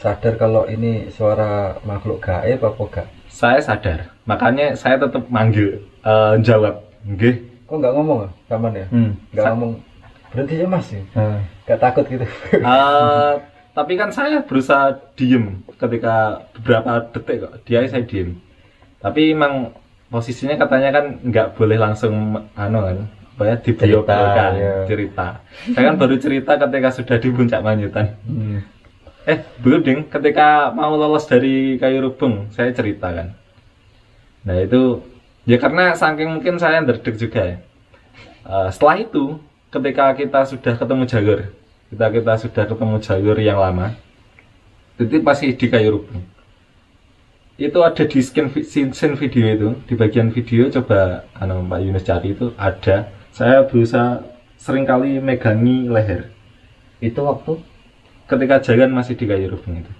sadar 0.00 0.40
kalau 0.40 0.64
ini 0.64 1.12
suara 1.12 1.76
makhluk 1.84 2.24
gaib 2.24 2.64
apa 2.64 2.80
enggak? 2.80 3.06
Saya 3.28 3.60
sadar. 3.60 4.16
Makanya 4.24 4.72
saya 4.74 4.96
tetap 4.96 5.28
manggil 5.28 5.84
eh, 6.00 6.34
jawab. 6.40 6.80
Nggih. 7.04 7.44
Kok 7.68 7.76
nggak 7.76 7.92
ngomong 7.94 8.18
kaman 8.48 8.72
ya? 8.74 8.86
Hmm. 8.88 9.12
nggak 9.36 9.44
Sa- 9.44 9.52
ngomong. 9.52 9.72
Berhenti 10.32 10.54
ya 10.56 10.66
mas. 10.66 10.88
Ya 10.88 11.02
nggak 11.68 11.80
takut 11.84 12.04
gitu. 12.08 12.24
Eh, 12.56 13.32
tapi 13.76 13.94
kan 13.94 14.10
saya 14.10 14.42
berusaha 14.42 14.98
diem 15.14 15.62
ketika 15.78 16.44
beberapa 16.58 17.06
detik 17.14 17.36
kok 17.46 17.54
dia 17.66 17.86
saya 17.86 18.04
diem 18.04 18.36
tapi 18.98 19.32
emang 19.32 19.72
posisinya 20.10 20.58
katanya 20.58 20.90
kan 20.90 21.04
nggak 21.22 21.54
boleh 21.54 21.78
langsung 21.78 22.34
anu 22.58 22.78
kan 22.82 22.98
apa 23.40 23.42
ya 23.46 23.56
dibiarkan 23.56 24.50
ya. 24.58 24.74
cerita 24.84 25.26
saya 25.72 25.84
kan 25.88 25.96
baru 25.96 26.16
cerita 26.20 26.52
ketika 26.60 26.88
sudah 26.92 27.16
di 27.16 27.28
puncak 27.32 27.60
manjutan 27.64 28.06
hmm. 28.28 28.80
Eh, 29.28 29.38
belum 29.60 29.80
ding. 29.84 30.00
Ketika 30.08 30.72
mau 30.72 30.96
lolos 30.96 31.28
dari 31.28 31.76
kayu 31.76 32.08
rubung, 32.08 32.48
saya 32.56 32.72
cerita 32.72 33.12
kan. 33.12 33.36
Nah 34.48 34.56
itu, 34.64 35.04
ya 35.44 35.60
karena 35.60 35.92
saking 35.92 36.40
mungkin 36.40 36.56
saya 36.56 36.80
nderdeg 36.80 37.20
juga 37.20 37.40
ya. 37.44 37.56
Eh, 38.48 38.68
setelah 38.72 38.96
itu, 39.04 39.36
ketika 39.68 40.16
kita 40.16 40.40
sudah 40.48 40.74
ketemu 40.80 41.04
jalur, 41.04 41.40
kita 41.90 42.06
kita 42.10 42.32
sudah 42.38 42.64
ketemu 42.70 42.96
jalur 43.02 43.36
yang 43.38 43.58
lama, 43.58 43.92
itu 44.96 45.18
pasti 45.20 45.52
di 45.54 45.66
kayu 45.66 45.98
rubung. 45.98 46.22
Itu 47.60 47.84
ada 47.84 48.06
di 48.08 48.18
scan 48.24 48.48
vi- 48.48 48.64
scene 48.64 48.94
scene 48.96 49.18
video 49.18 49.44
itu, 49.50 49.68
di 49.84 49.94
bagian 49.98 50.32
video 50.32 50.72
coba 50.72 51.28
anu 51.36 51.60
Pak 51.66 51.78
Yunus 51.82 52.06
cari 52.06 52.32
itu 52.32 52.54
ada. 52.56 53.10
Saya 53.30 53.62
berusaha 53.68 54.22
sering 54.60 54.84
kali 54.84 55.16
megangi 55.24 55.88
leher 55.88 56.28
itu 57.00 57.16
waktu 57.24 57.56
ketika 58.28 58.60
jalan 58.60 58.92
masih 58.92 59.16
di 59.16 59.24
kayu 59.24 59.56
rubung 59.56 59.80
itu 59.80 59.92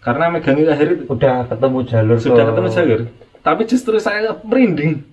karena 0.00 0.32
megangi 0.32 0.64
leher 0.64 0.88
itu 0.96 1.04
Udah 1.04 1.44
ketemu 1.44 1.78
jalur 1.84 2.16
sudah 2.16 2.44
ke- 2.44 2.48
ketemu 2.48 2.68
jalur 2.72 3.00
tapi 3.44 3.62
justru 3.68 4.00
saya 4.00 4.32
merinding 4.40 5.04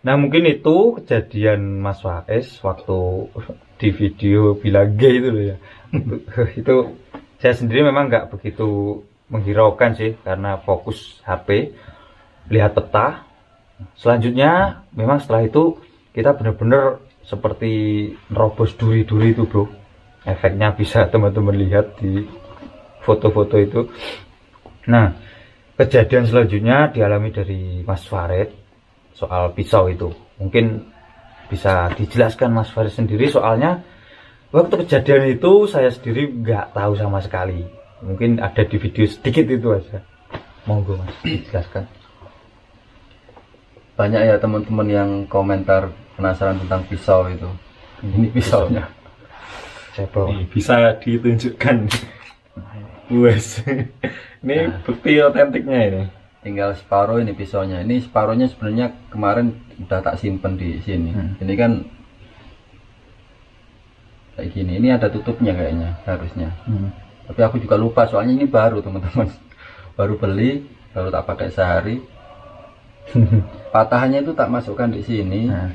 Nah 0.00 0.16
mungkin 0.16 0.44
itu 0.44 0.96
kejadian 1.00 1.80
Mas 1.80 2.00
Faiz 2.04 2.60
waktu 2.60 3.00
di 3.80 3.88
video 3.92 4.56
bilang 4.56 4.96
gay 4.96 5.20
itu 5.20 5.28
loh 5.28 5.44
ya. 5.44 5.56
itu 6.60 6.76
saya 7.40 7.54
sendiri 7.56 7.86
memang 7.86 8.06
nggak 8.12 8.30
begitu 8.36 9.00
menghiraukan 9.30 9.94
sih 9.94 10.18
karena 10.22 10.58
fokus 10.62 11.22
HP 11.22 11.72
lihat 12.50 12.74
peta. 12.74 13.24
Selanjutnya 13.96 14.84
memang 14.92 15.22
setelah 15.22 15.46
itu 15.46 15.78
kita 16.12 16.36
benar-benar 16.36 17.00
seperti 17.24 17.72
nerobos 18.28 18.74
duri-duri 18.76 19.32
itu 19.32 19.46
bro. 19.46 19.64
Efeknya 20.26 20.74
bisa 20.76 21.06
teman-teman 21.12 21.56
lihat 21.56 21.96
di 21.96 22.26
foto-foto 23.00 23.56
itu. 23.56 23.80
Nah 24.90 25.14
kejadian 25.80 26.28
selanjutnya 26.28 26.92
dialami 26.92 27.32
dari 27.32 27.80
Mas 27.86 28.04
Farid 28.04 28.52
soal 29.16 29.56
pisau 29.56 29.88
itu 29.88 30.12
mungkin 30.36 30.92
bisa 31.48 31.88
dijelaskan 31.96 32.52
Mas 32.52 32.68
Farid 32.68 32.92
sendiri 32.92 33.32
soalnya 33.32 33.80
waktu 34.50 34.74
kejadian 34.86 35.38
itu 35.38 35.66
saya 35.66 35.90
sendiri 35.90 36.30
nggak 36.30 36.74
tahu 36.74 36.92
sama 36.98 37.18
sekali. 37.22 37.66
Mungkin 38.00 38.40
ada 38.40 38.64
di 38.64 38.76
video 38.80 39.04
sedikit 39.06 39.44
itu 39.46 39.68
aja. 39.76 39.98
Monggo 40.64 40.96
Mas. 41.00 41.14
Dijelaskan 41.24 42.00
banyak 44.00 44.32
ya 44.32 44.36
teman-teman 44.40 44.88
yang 44.88 45.10
komentar 45.28 45.92
penasaran 46.16 46.56
tentang 46.64 46.88
pisau 46.88 47.28
itu. 47.28 47.44
Ini 48.00 48.32
pisaunya. 48.32 48.88
saya 49.92 50.08
bawa. 50.08 50.32
Nih, 50.32 50.48
bisa 50.48 50.96
ditunjukkan. 51.04 51.76
Wes. 53.20 53.60
Ini 54.40 54.72
bukti 54.88 55.20
otentiknya 55.20 55.78
ini. 55.92 56.02
Tinggal 56.40 56.72
separuh 56.80 57.20
ini 57.20 57.36
pisaunya. 57.36 57.84
Ini 57.84 58.00
separuhnya 58.00 58.48
sebenarnya 58.48 58.96
kemarin 59.12 59.60
udah 59.84 60.00
tak 60.00 60.16
simpen 60.16 60.56
di 60.56 60.80
sini. 60.80 61.12
Hmm. 61.12 61.36
ini 61.36 61.54
kan 61.60 61.84
kayak 64.40 64.56
gini. 64.56 64.72
Ini 64.80 64.88
ada 64.96 65.12
tutupnya 65.12 65.52
kayaknya 65.52 66.00
harusnya. 66.08 66.48
Hmm. 66.64 66.88
tapi 67.30 67.46
aku 67.46 67.62
juga 67.62 67.78
lupa 67.78 68.08
soalnya 68.08 68.34
ini 68.40 68.48
baru 68.48 68.80
teman-teman. 68.80 69.28
Baru 70.00 70.16
beli 70.16 70.64
baru 70.96 71.12
tak 71.12 71.24
pakai 71.28 71.48
sehari. 71.52 71.96
Patahannya 73.74 74.24
itu 74.24 74.32
tak 74.32 74.48
masukkan 74.48 74.88
di 74.88 75.04
sini. 75.04 75.46
Nah, 75.46 75.70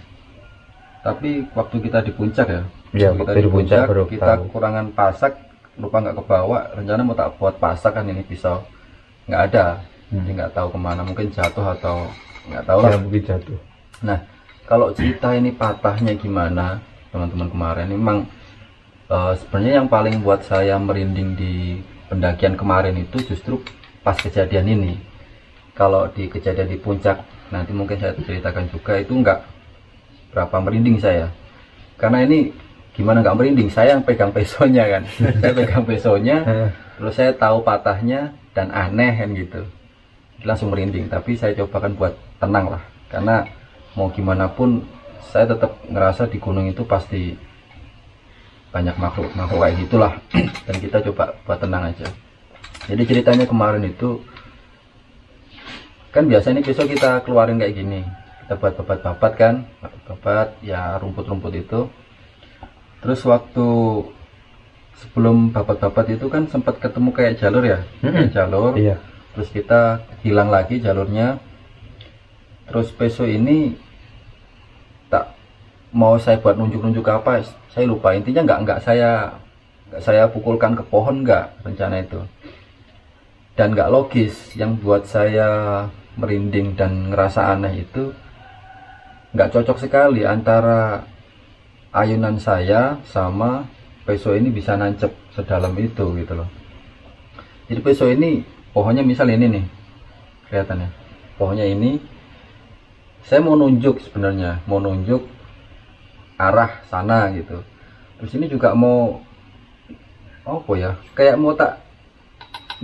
tapi 1.06 1.46
waktu 1.54 1.78
kita 1.78 2.02
di 2.02 2.10
puncak 2.10 2.48
ya 2.50 2.64
Iya, 2.96 3.14
kita 3.14 3.22
waktu 3.22 3.40
di 3.46 3.52
puncak 3.52 3.86
baru 3.86 4.04
kita 4.10 4.26
tahu. 4.26 4.42
kekurangan 4.50 4.86
pasak 4.98 5.34
lupa 5.78 6.00
nggak 6.02 6.18
kebawa 6.24 6.60
rencana 6.74 7.02
mau 7.04 7.14
tak 7.14 7.36
buat 7.38 7.56
pasak 7.62 7.94
kan 7.94 8.08
ini 8.10 8.24
pisau. 8.26 8.66
Nggak 9.30 9.42
ada. 9.52 9.66
Hmm. 10.10 10.22
jadi 10.22 10.32
nggak 10.42 10.52
tahu 10.54 10.68
ke 10.74 10.80
mana 10.80 11.02
mungkin 11.06 11.28
jatuh 11.30 11.66
atau 11.78 12.10
nggak 12.50 12.64
tahu 12.66 12.80
lah. 12.82 12.90
Ya 12.92 12.98
mungkin 12.98 13.22
jatuh. 13.26 13.60
Nah, 14.02 14.20
kalau 14.66 14.90
cerita 14.92 15.34
ini 15.38 15.54
patahnya 15.54 16.14
gimana, 16.18 16.82
teman-teman 17.14 17.48
kemarin 17.48 17.88
memang 17.94 18.18
eh, 19.10 19.34
sebenarnya 19.38 19.84
yang 19.84 19.90
paling 19.90 20.22
buat 20.22 20.42
saya 20.46 20.76
merinding 20.78 21.38
di 21.38 21.54
pendakian 22.10 22.54
kemarin 22.56 22.96
itu 22.98 23.18
justru 23.26 23.62
pas 24.06 24.18
kejadian 24.18 24.70
ini. 24.70 24.94
Kalau 25.76 26.08
di 26.14 26.32
kejadian 26.32 26.72
di 26.72 26.78
puncak 26.80 27.20
nanti 27.52 27.76
mungkin 27.76 28.00
saya 28.00 28.16
ceritakan 28.16 28.72
juga 28.72 28.96
itu 28.98 29.12
nggak 29.12 29.40
berapa 30.32 30.56
merinding 30.64 31.00
saya, 31.00 31.32
karena 31.96 32.28
ini 32.28 32.52
gimana 32.96 33.24
nggak 33.24 33.38
merinding? 33.38 33.70
Saya 33.72 33.96
yang 33.96 34.04
pegang 34.04 34.32
pesonya 34.32 34.84
kan, 34.88 35.04
saya 35.44 35.52
pegang 35.52 35.84
pesonya, 35.84 36.38
terus 36.96 37.14
saya 37.16 37.32
tahu 37.36 37.64
patahnya 37.64 38.36
dan 38.56 38.72
aneh 38.72 39.14
kan 39.16 39.30
gitu. 39.36 39.62
Langsung 40.44 40.72
merinding 40.72 41.08
tapi 41.12 41.36
saya 41.36 41.56
cobakan 41.56 41.96
buat 41.96 42.14
tenang 42.40 42.72
lah. 42.72 42.84
Karena 43.12 43.48
mau 43.96 44.12
gimana 44.12 44.48
pun 44.52 44.84
saya 45.32 45.48
tetap 45.48 45.76
ngerasa 45.88 46.28
di 46.32 46.38
gunung 46.40 46.68
itu 46.68 46.84
pasti 46.88 47.36
banyak 48.76 48.96
makhluk 49.00 49.32
makhluk 49.40 49.64
kayak 49.64 49.76
gitulah. 49.88 50.14
Dan 50.68 50.76
kita 50.84 51.00
coba 51.08 51.32
buat 51.48 51.60
tenang 51.64 51.96
aja. 51.96 52.08
Jadi 52.92 53.04
ceritanya 53.08 53.46
kemarin 53.48 53.88
itu 53.88 54.20
kan 56.12 56.28
biasanya 56.28 56.60
besok 56.60 56.92
kita 56.92 57.24
keluarin 57.24 57.56
kayak 57.56 57.72
gini. 57.80 58.04
Kita 58.44 58.60
buat 58.60 58.76
babat-babat 58.84 59.34
kan 59.40 59.64
babat 60.04 60.60
ya 60.60 61.00
rumput-rumput 61.00 61.56
itu. 61.56 61.88
Terus 63.00 63.24
waktu 63.24 63.68
sebelum 65.00 65.56
babat-babat 65.56 66.20
itu 66.20 66.28
kan 66.28 66.44
sempat 66.52 66.76
ketemu 66.84 67.16
kayak 67.16 67.40
jalur 67.40 67.64
ya? 67.64 67.80
Kayak 68.04 68.32
jalur. 68.36 68.76
Iya. 68.76 69.00
terus 69.36 69.52
kita 69.52 70.00
hilang 70.24 70.48
lagi 70.52 70.80
jalurnya. 70.80 71.40
Terus 72.68 72.92
besok 72.96 73.28
ini 73.28 73.76
mau 75.96 76.20
saya 76.20 76.36
buat 76.44 76.60
nunjuk-nunjuk 76.60 77.08
apa 77.08 77.40
saya 77.72 77.88
lupa. 77.88 78.12
Intinya 78.12 78.44
nggak 78.44 78.60
nggak 78.68 78.80
saya 78.84 79.32
nggak 79.88 80.02
saya 80.04 80.28
pukulkan 80.28 80.76
ke 80.76 80.84
pohon 80.92 81.24
nggak 81.24 81.64
rencana 81.64 82.04
itu. 82.04 82.20
Dan 83.56 83.72
nggak 83.72 83.88
logis 83.88 84.52
yang 84.60 84.76
buat 84.76 85.08
saya 85.08 85.48
merinding 86.20 86.76
dan 86.76 87.16
ngerasa 87.16 87.56
aneh 87.56 87.88
itu 87.88 88.12
nggak 89.32 89.52
cocok 89.52 89.78
sekali 89.80 90.28
antara 90.28 91.04
ayunan 91.96 92.36
saya 92.40 93.00
sama 93.08 93.64
peso 94.04 94.36
ini 94.36 94.52
bisa 94.52 94.76
nancep 94.76 95.16
sedalam 95.32 95.72
itu 95.80 96.12
gitu 96.20 96.34
loh. 96.36 96.48
Jadi 97.72 97.80
peso 97.80 98.12
ini 98.12 98.44
pohonnya 98.76 99.04
misal 99.04 99.32
ini 99.32 99.48
nih 99.48 99.66
kelihatannya. 100.52 100.90
Pohonnya 101.40 101.68
ini 101.68 102.00
saya 103.24 103.40
mau 103.40 103.56
nunjuk 103.56 104.04
sebenarnya 104.04 104.60
mau 104.68 104.84
nunjuk 104.84 105.35
arah 106.36 106.84
sana 106.88 107.32
gitu. 107.32 107.64
Terus 108.20 108.32
ini 108.36 108.46
juga 108.48 108.72
mau 108.76 109.20
apa 110.46 110.72
ya 110.78 110.92
kayak 111.18 111.36
mau 111.42 111.58
tak 111.58 111.82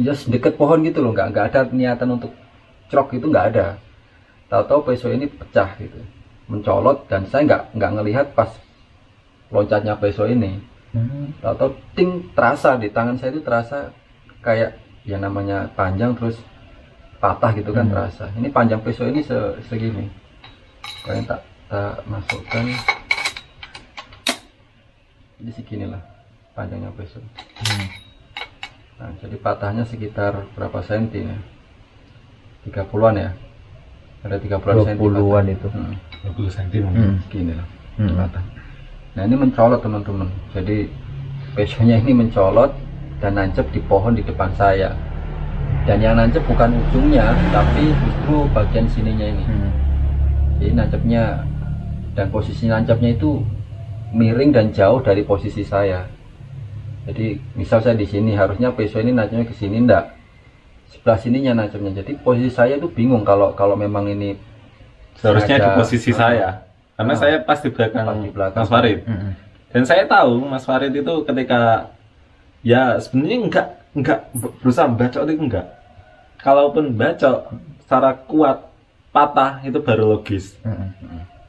just 0.02 0.32
deket 0.34 0.58
pohon 0.58 0.82
gitu 0.82 1.04
loh 1.04 1.14
nggak 1.14 1.30
nggak 1.30 1.46
ada 1.54 1.60
niatan 1.70 2.18
untuk 2.18 2.32
crok 2.90 3.16
itu 3.16 3.28
nggak 3.28 3.48
ada. 3.56 3.78
Tahu-tahu 4.52 4.92
peso 4.92 5.08
ini 5.12 5.28
pecah 5.28 5.76
gitu. 5.80 6.00
Mencolot 6.52 7.08
dan 7.08 7.24
saya 7.32 7.48
nggak 7.48 7.64
nggak 7.76 7.92
ngelihat 7.96 8.28
pas 8.36 8.52
loncatnya 9.52 9.96
peso 9.96 10.28
ini. 10.28 10.60
Tahu-tahu 11.40 11.72
ting 11.96 12.28
terasa 12.36 12.76
di 12.76 12.92
tangan 12.92 13.16
saya 13.16 13.32
itu 13.32 13.40
terasa 13.44 13.96
kayak 14.44 14.76
yang 15.08 15.24
namanya 15.24 15.72
panjang 15.72 16.12
terus 16.18 16.36
patah 17.24 17.56
gitu 17.56 17.72
kan 17.72 17.88
terasa. 17.88 18.28
Ini 18.36 18.52
panjang 18.52 18.84
peso 18.84 19.08
ini 19.08 19.24
se- 19.24 19.60
segini. 19.72 20.12
Kalian 21.08 21.24
tak 21.24 21.42
tak 21.72 22.04
masukkan 22.10 22.66
jadi 25.42 25.52
segini 25.52 25.86
lah 25.90 26.02
panjangnya 26.54 26.94
peso 26.94 27.18
nah 29.02 29.10
jadi 29.18 29.36
patahnya 29.42 29.82
sekitar 29.82 30.46
berapa 30.54 30.78
senti 30.86 31.26
ya? 31.26 31.34
30-an 32.70 33.16
ya? 33.18 33.34
Ada 34.22 34.38
30-an 34.38 34.86
senti 34.86 35.02
20-an 35.02 35.18
patah. 35.42 35.56
itu. 35.58 35.68
Hmm, 35.74 35.94
20 36.38 36.54
cm 36.54 36.86
Hmm. 36.94 37.18
segini 37.26 37.54
lah. 37.58 37.66
Hmm. 37.98 38.14
patah. 38.14 38.44
Nah 39.18 39.24
ini 39.26 39.36
mencolot 39.42 39.82
teman-teman. 39.82 40.30
Jadi 40.54 40.86
pesonya 41.58 41.98
ini 41.98 42.14
mencolot 42.14 42.70
dan 43.18 43.34
nancep 43.34 43.66
di 43.74 43.82
pohon 43.82 44.14
di 44.14 44.22
depan 44.22 44.54
saya. 44.54 44.94
Dan 45.90 45.98
yang 45.98 46.14
nancep 46.14 46.46
bukan 46.46 46.70
ujungnya 46.70 47.34
tapi 47.50 47.90
justru 48.06 48.46
bagian 48.54 48.86
sininya 48.86 49.26
ini. 49.26 49.44
Hmm. 49.50 49.72
jadi 50.62 50.78
nancapnya 50.78 51.24
dan 52.14 52.30
posisi 52.30 52.70
nancapnya 52.70 53.18
itu 53.18 53.42
miring 54.12 54.52
dan 54.52 54.70
jauh 54.70 55.00
dari 55.00 55.24
posisi 55.24 55.64
saya 55.64 56.06
jadi 57.02 57.40
misal 57.56 57.82
saya 57.82 57.96
di 57.96 58.06
sini 58.06 58.36
harusnya 58.36 58.70
peso 58.70 59.00
ini 59.00 59.10
nancapnya 59.10 59.44
ke 59.44 59.56
sini 59.56 59.80
enggak 59.80 60.14
sebelah 60.88 61.18
sininya 61.18 61.58
nancapnya 61.58 62.04
jadi 62.04 62.20
posisi 62.20 62.52
saya 62.52 62.76
itu 62.76 62.86
bingung 62.86 63.24
kalau 63.24 63.52
kalau 63.52 63.74
memang 63.74 64.06
ini 64.06 64.36
seharusnya 65.16 65.58
di 65.58 65.70
posisi 65.74 66.12
Ah. 66.12 66.18
saya 66.18 66.50
karena 66.94 67.14
Ah. 67.14 67.18
saya 67.18 67.36
pas 67.40 67.58
di 67.58 67.70
belakang, 67.70 68.06
Pas 68.06 68.18
di 68.20 68.30
belakang. 68.30 68.62
Mas 68.62 68.70
Farid 68.70 69.00
Hmm. 69.02 69.32
dan 69.72 69.84
saya 69.84 70.04
tahu 70.06 70.46
Mas 70.46 70.62
Farid 70.62 70.94
itu 70.94 71.14
ketika 71.24 71.90
ya 72.62 73.00
sebenarnya 73.00 73.38
enggak 73.42 73.68
enggak 73.92 74.20
berusaha 74.62 74.88
bacok 74.88 75.22
itu 75.26 75.42
enggak 75.42 75.68
kalaupun 76.38 76.94
bacok 76.94 77.50
secara 77.82 78.14
kuat 78.28 78.58
patah 79.10 79.64
itu 79.64 79.80
baru 79.80 80.12
logis 80.12 80.54
Hmm. 80.62 80.92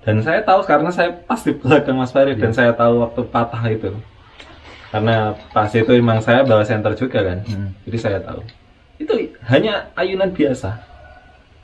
Dan 0.03 0.19
saya 0.19 0.41
tahu 0.41 0.61
karena 0.63 0.91
saya 0.91 1.11
pas 1.15 1.39
di 1.39 1.53
belakang 1.53 1.95
Mas 1.95 2.11
Farid 2.11 2.37
dan 2.37 2.51
saya 2.51 2.71
tahu 2.71 3.01
waktu 3.01 3.23
patah 3.25 3.63
itu. 3.67 3.91
Karena 4.89 5.17
pas 5.49 5.69
itu 5.69 5.89
emang 5.89 6.19
saya 6.19 6.43
bawa 6.43 6.61
center 6.63 6.93
juga 6.93 7.23
kan. 7.23 7.39
Hmm. 7.43 7.71
jadi 7.83 7.99
saya 7.99 8.19
tahu. 8.21 8.43
Itu 8.99 9.15
hanya 9.47 9.89
ayunan 9.95 10.29
biasa. 10.29 10.75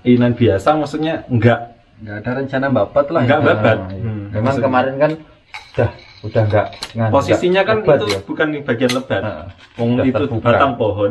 Ayunan 0.01 0.33
biasa 0.33 0.68
maksudnya 0.72 1.27
enggak. 1.27 1.77
Nggak 1.98 2.16
ada 2.16 2.31
rencana 2.37 2.66
babat 2.68 3.07
lah 3.11 3.20
enggak 3.20 3.37
ya. 3.37 3.46
babat. 3.48 3.77
Nah, 3.77 3.90
iya. 3.90 4.01
Hmm, 4.01 4.22
Memang 4.29 4.42
maksudnya. 4.44 4.64
kemarin 4.64 4.94
kan 4.96 5.11
udah 5.68 5.90
udah 6.18 6.42
enggak 6.44 6.66
ngan- 6.94 7.12
posisinya 7.12 7.62
kan 7.62 7.77
nggak 7.77 7.85
lebat 7.85 7.98
itu 8.01 8.07
ya. 8.09 8.20
bukan 8.24 8.46
di 8.48 8.59
bagian 8.61 8.92
lebat. 8.92 9.22
Nah, 9.22 9.44
Wong 9.74 9.90
Udah 9.92 10.05
itu 10.05 10.14
terbuka. 10.16 10.46
batang 10.46 10.72
pohon. 10.74 11.11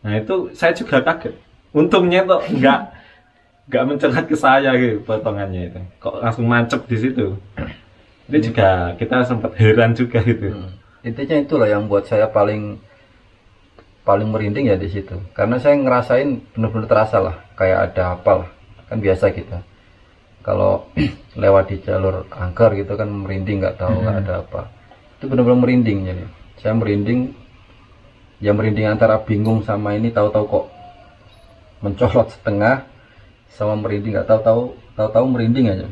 Nah 0.00 0.12
itu 0.16 0.34
saya 0.52 0.72
juga 0.72 0.96
kaget. 1.00 1.34
Untungnya 1.70 2.22
tuh 2.22 2.40
enggak 2.48 2.80
enggak 3.72 3.88
mencelat 3.88 4.24
ke 4.28 4.36
saya 4.36 4.76
gitu 4.76 5.00
potongannya 5.00 5.72
itu. 5.72 5.80
Kok 5.96 6.20
langsung 6.20 6.44
mancep 6.44 6.84
di 6.84 6.96
situ. 7.00 7.32
Itu 8.28 8.52
juga 8.52 8.92
kita 9.00 9.24
sempat 9.24 9.56
heran 9.56 9.96
juga 9.96 10.20
gitu. 10.20 10.52
Hmm. 10.52 10.76
intinya 11.02 11.34
itulah 11.34 11.66
yang 11.66 11.90
buat 11.90 12.06
saya 12.06 12.30
paling 12.30 12.78
paling 14.04 14.28
merinding 14.28 14.68
ya 14.68 14.76
di 14.76 14.92
situ. 14.92 15.16
Karena 15.32 15.56
saya 15.56 15.80
ngerasain 15.80 16.52
bener-bener 16.52 16.84
terasa 16.84 17.16
lah 17.16 17.36
kayak 17.56 17.96
ada 17.96 18.12
apa 18.12 18.32
lah. 18.44 18.48
Kan 18.92 19.00
biasa 19.00 19.32
kita. 19.32 19.64
Kalau 20.44 20.92
lewat 21.42 21.72
di 21.72 21.80
jalur 21.80 22.28
angker 22.28 22.76
gitu 22.76 22.92
kan 22.92 23.08
merinding 23.08 23.64
nggak 23.64 23.80
tahu 23.80 24.04
nggak 24.04 24.16
ada 24.28 24.44
apa. 24.44 24.68
Itu 25.16 25.32
bener-bener 25.32 25.58
merinding 25.64 25.98
jadi. 26.12 26.24
Saya 26.60 26.76
merinding 26.76 27.32
ya 28.36 28.52
merinding 28.52 28.84
antara 28.84 29.16
bingung 29.16 29.64
sama 29.64 29.96
ini 29.96 30.12
tahu-tahu 30.12 30.44
kok 30.44 30.66
mencolot 31.80 32.28
setengah 32.30 32.91
sama 33.52 33.76
merinding. 33.76 34.16
Nggak 34.16 34.28
tahu-tahu 34.28 34.62
tahu-tahu 34.96 35.24
merinding 35.28 35.66
aja. 35.68 35.86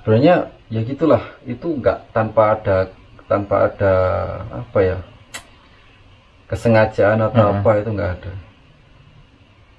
Sebenarnya 0.00 0.34
ya 0.68 0.80
gitulah. 0.82 1.22
Itu 1.46 1.78
nggak 1.78 2.10
tanpa 2.10 2.58
ada 2.58 2.76
tanpa 3.30 3.70
ada 3.70 3.94
apa 4.50 4.78
ya 4.82 4.98
kesengajaan 6.50 7.22
atau 7.22 7.44
Hmm. 7.48 7.54
apa 7.60 7.70
itu 7.80 7.90
nggak 7.94 8.12
ada. 8.20 8.32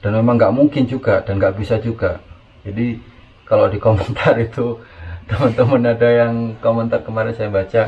Dan 0.04 0.12
memang 0.20 0.36
nggak 0.36 0.56
mungkin 0.56 0.84
juga 0.90 1.22
dan 1.24 1.38
nggak 1.40 1.56
bisa 1.60 1.78
juga. 1.80 2.20
Jadi 2.66 2.98
kalau 3.46 3.68
di 3.70 3.78
komentar 3.78 4.36
itu 4.40 4.80
teman-teman 5.30 5.94
ada 5.94 6.10
yang 6.10 6.56
komentar 6.60 7.00
kemarin 7.04 7.32
saya 7.36 7.48
baca 7.48 7.88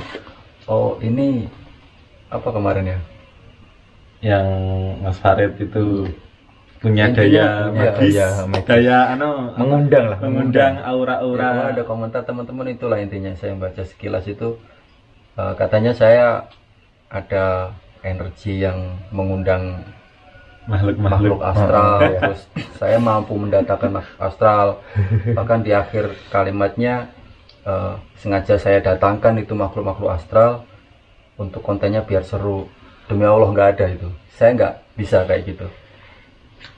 oh 0.67 0.95
ini 1.03 1.47
apa 2.31 2.47
kemarin 2.51 2.85
ya? 2.95 2.99
Yang 4.23 4.47
Mas 5.03 5.17
Farid 5.19 5.53
itu 5.59 6.07
punya 6.85 7.09
Intinya 7.09 7.17
daya 7.17 7.47
punya 7.73 7.89
magis 7.97 8.13
daya 8.13 8.27
magis. 8.45 8.67
daya 8.69 8.97
anu 9.17 9.29
mengundang 9.57 10.05
lah 10.05 10.17
mengundang 10.21 10.73
Ya, 10.77 10.85
aura-aura. 10.85 11.49
Kemarin 11.49 11.71
ada 11.73 11.81
komentar 11.81 12.21
teman-teman 12.21 12.67
itulah 12.69 12.97
intinya 13.01 13.33
saya 13.33 13.57
baca 13.57 13.81
sekilas 13.81 14.29
itu. 14.29 14.61
Eh, 15.33 15.53
katanya 15.57 15.91
saya 15.97 16.45
ada 17.09 17.73
energi 18.05 18.61
yang 18.61 19.01
mengundang 19.09 19.81
makhluk-makhluk. 20.69 21.41
makhluk 21.41 21.41
astral 21.41 21.97
terus 22.21 22.41
saya 22.77 22.97
mampu 23.01 23.33
mendatangkan 23.33 23.89
makhluk 23.89 24.19
astral. 24.21 24.67
Bahkan 25.33 25.59
di 25.65 25.71
akhir 25.73 26.13
kalimatnya 26.29 27.09
eh, 27.65 27.97
sengaja 28.21 28.61
saya 28.61 28.77
datangkan 28.85 29.41
itu 29.41 29.57
makhluk-makhluk 29.57 30.13
astral 30.13 30.69
untuk 31.41 31.65
kontennya 31.65 32.05
biar 32.05 32.21
seru. 32.21 32.69
Demi 33.09 33.25
Allah 33.25 33.49
nggak 33.49 33.69
ada 33.73 33.85
itu. 33.89 34.09
Saya 34.37 34.53
nggak 34.53 34.73
bisa 35.01 35.25
kayak 35.25 35.49
gitu 35.49 35.65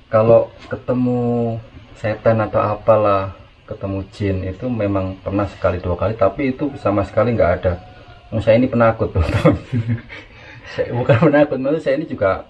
kalau 0.07 0.47
ketemu 0.67 1.55
setan 1.97 2.39
atau 2.39 2.61
apalah 2.61 3.33
ketemu 3.67 3.99
jin 4.15 4.37
itu 4.47 4.65
memang 4.71 5.19
pernah 5.19 5.43
sekali 5.43 5.83
dua 5.83 5.99
kali 5.99 6.15
tapi 6.15 6.55
itu 6.55 6.71
sama 6.79 7.03
sekali 7.03 7.35
nggak 7.35 7.51
ada. 7.59 7.73
Nah, 8.31 8.39
saya 8.39 8.55
ini 8.59 8.67
penakut 8.67 9.11
teman-teman. 9.13 9.55
Saya 10.71 10.91
bukan 10.95 11.17
penakut 11.31 11.57
maksud 11.59 11.81
saya 11.83 11.95
ini 11.99 12.07
juga 12.07 12.47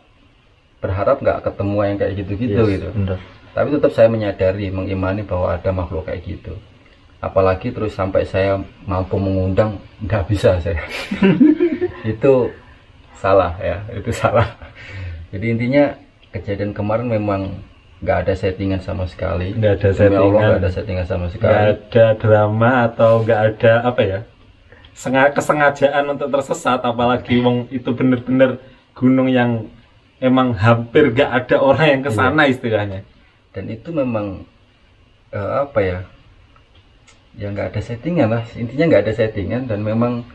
berharap 0.78 1.18
nggak 1.22 1.42
ketemu 1.42 1.78
yang 1.82 1.98
kayak 1.98 2.14
gitu-gitu 2.22 2.62
Yes, 2.62 2.70
gitu. 2.78 2.88
bener. 2.94 3.18
tapi 3.58 3.68
tetap 3.74 3.90
saya 3.98 4.06
menyadari 4.06 4.70
mengimani 4.70 5.26
bahwa 5.26 5.58
ada 5.58 5.70
makhluk 5.74 6.06
kayak 6.06 6.22
gitu. 6.22 6.54
Apalagi 7.18 7.74
terus 7.74 7.98
sampai 7.98 8.22
saya 8.30 8.62
mampu 8.86 9.18
mengundang 9.18 9.82
nggak 10.06 10.30
bisa 10.30 10.62
saya. 10.62 10.78
Itu 12.06 12.54
salah 13.18 13.58
ya. 13.58 13.82
Itu 13.90 14.14
salah. 14.14 14.54
Jadi 15.34 15.46
intinya 15.50 15.98
kejadian 16.40 16.72
kemarin 16.72 17.08
memang 17.10 17.42
nggak 18.02 18.18
ada 18.26 18.34
settingan 18.38 18.82
sama 18.82 19.10
sekali. 19.10 19.58
Nggak 19.58 19.74
ada 19.82 19.90
Demi 19.90 19.98
Allah 19.98 20.22
settingan. 20.22 20.38
nggak 20.38 20.62
ada 20.62 20.70
settingan 20.70 21.06
sama 21.10 21.26
nggak 21.26 21.34
sekali. 21.34 21.58
ada 21.58 22.06
drama 22.22 22.72
atau 22.86 23.12
nggak 23.26 23.42
ada 23.42 23.74
apa 23.82 24.02
ya 24.06 24.20
sengaja 24.98 25.30
kesengajaan 25.34 26.04
untuk 26.14 26.30
tersesat. 26.30 26.80
Apalagi 26.86 27.42
wong 27.42 27.70
itu 27.74 27.90
bener-bener 27.94 28.62
gunung 28.94 29.30
yang 29.30 29.70
emang 30.18 30.58
hampir 30.58 31.14
gak 31.14 31.30
ada 31.30 31.62
orang 31.62 31.88
yang 31.94 32.02
ke 32.02 32.12
sana 32.14 32.50
istilahnya. 32.50 33.06
Dan 33.54 33.70
itu 33.70 33.94
memang 33.94 34.46
eh, 35.30 35.52
apa 35.62 35.80
ya 35.82 36.00
ya 37.38 37.54
nggak 37.54 37.74
ada 37.74 37.82
settingan 37.82 38.30
lah. 38.34 38.44
Intinya 38.58 38.86
nggak 38.90 39.04
ada 39.06 39.14
settingan 39.14 39.70
dan 39.70 39.86
memang 39.86 40.26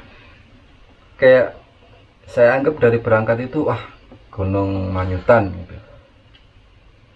kayak 1.18 1.58
saya 2.26 2.58
anggap 2.58 2.78
dari 2.78 2.98
berangkat 3.02 3.50
itu 3.50 3.66
wah 3.66 3.82
gunung 4.32 4.90
manyutan 4.90 5.52
gitu 5.52 5.91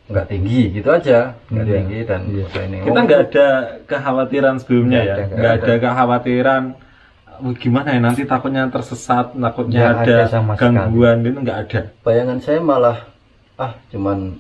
nggak 0.06 0.26
tinggi 0.26 0.60
gitu 0.72 0.88
aja 0.88 1.34
nggak 1.46 1.64
Iya. 1.64 1.74
tinggi 1.74 1.98
dan 2.02 2.20
udah 2.24 2.62
ini 2.62 2.76
kita 2.78 2.90
Oh, 2.92 3.02
nggak 3.02 3.22
ada 3.24 3.46
kekhawatiran 3.84 4.54
sebelumnya 4.56 4.98
ya 4.98 5.04
ada, 5.04 5.14
nggak 5.20 5.36
nggak 5.36 5.52
ada 5.56 5.72
kekhawatiran 5.80 6.62
"Wah, 7.36 7.54
gimana 7.54 7.88
ya 7.90 8.00
nanti 8.00 8.22
takutnya 8.24 8.62
tersesat 8.66 9.26
takutnya 9.34 9.80
Nggak 9.82 9.98
ada, 10.00 10.14
ada 10.16 10.26
sama 10.26 10.52
sekali. 10.54 10.72
gangguan 10.72 11.16
itu 11.20 11.38
nggak 11.38 11.58
ada 11.60 11.80
bayangan 12.00 12.38
saya 12.38 12.60
malah 12.60 12.98
ah 13.56 13.72
cuman 13.88 14.38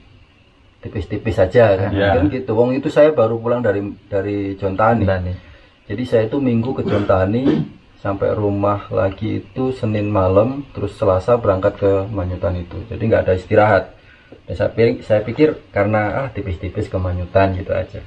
tipis-tipis 0.78 1.34
saja 1.34 1.64
kan 1.76 1.90
Iya. 1.90 2.14
Kan 2.14 2.30
gitu 2.30 2.52
wong 2.52 2.70
itu 2.72 2.86
saya 2.86 3.10
baru 3.10 3.36
pulang 3.36 3.58
dari 3.58 3.80
dari 4.06 4.54
Jontani 4.54 5.02
nih. 5.02 5.36
Jadi 5.86 6.02
saya 6.02 6.22
itu 6.24 6.38
minggu 6.38 6.72
ke 6.72 6.82
Jontani 6.84 7.42
sampai 7.96 8.30
rumah 8.32 8.86
lagi 8.88 9.40
itu 9.40 9.70
Senin 9.72 10.06
malam, 10.06 10.62
terus 10.70 10.94
Selasa 10.94 11.34
berangkat 11.36 11.74
ke 11.76 11.90
Manyutan 12.06 12.54
itu. 12.54 12.78
Jadi 12.86 13.02
nggak 13.02 13.22
ada 13.24 13.34
istirahat. 13.34 13.95
Dan 14.46 14.54
saya 14.54 14.70
pikir, 14.70 15.02
saya 15.02 15.20
pikir 15.22 15.48
karena 15.70 16.24
ah 16.24 16.28
tipis-tipis 16.30 16.86
ke 16.86 16.96
Manyutan 16.96 17.54
gitu 17.54 17.70
aja. 17.70 18.00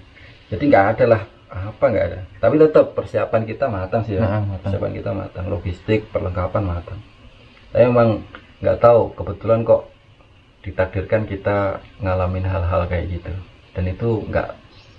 Jadi 0.49 0.63
nggak 0.65 0.86
ada 0.95 1.05
lah 1.08 1.21
apa 1.49 1.84
nggak 1.84 2.05
ada. 2.05 2.19
Tapi 2.38 2.55
tetap 2.58 2.86
persiapan 2.93 3.41
kita 3.43 3.65
matang 3.67 4.01
sih 4.03 4.15
ya. 4.15 4.23
Nah, 4.23 4.41
matang. 4.41 4.71
Persiapan 4.71 4.91
kita 4.93 5.12
matang, 5.12 5.45
logistik, 5.47 5.99
perlengkapan 6.10 6.63
matang. 6.63 6.99
Saya 7.71 7.88
memang 7.88 8.23
nggak 8.60 8.79
tahu 8.79 9.13
kebetulan 9.13 9.63
kok 9.63 9.88
ditakdirkan 10.60 11.23
kita 11.23 11.58
ngalamin 11.99 12.43
hal-hal 12.43 12.84
kayak 12.86 13.08
gitu. 13.10 13.32
Dan 13.71 13.84
itu 13.88 14.23
nggak 14.25 14.49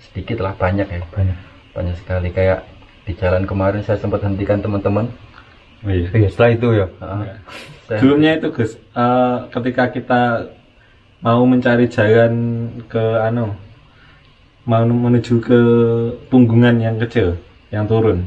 sedikit 0.09 0.41
lah 0.41 0.51
banyak 0.53 0.87
ya 0.87 1.01
Banyak. 1.07 1.37
banyak 1.71 1.95
sekali 1.95 2.29
kayak 2.29 2.67
di 3.07 3.13
jalan 3.15 3.47
kemarin 3.47 3.79
saya 3.79 3.95
sempat 3.95 4.19
hentikan 4.21 4.59
teman-teman 4.59 5.07
oh, 5.81 5.89
iya. 5.89 6.07
Iya, 6.11 6.27
setelah 6.27 6.51
itu 6.51 6.67
ya. 6.73 6.87
Ah, 6.99 7.23
saya- 7.87 7.99
Sebelumnya 7.99 8.31
itu 8.35 8.47
Gus, 8.51 8.75
eh, 8.75 9.37
ketika 9.49 9.83
kita 9.87 10.21
mau 11.21 11.45
mencari 11.45 11.85
jalan 11.85 12.33
ke 12.85 13.01
anu, 13.21 13.53
mau 14.65 14.81
menuju 14.83 15.37
ke 15.39 15.59
punggungan 16.27 16.77
yang 16.77 16.97
kecil, 16.97 17.37
yang 17.69 17.85
turun 17.85 18.25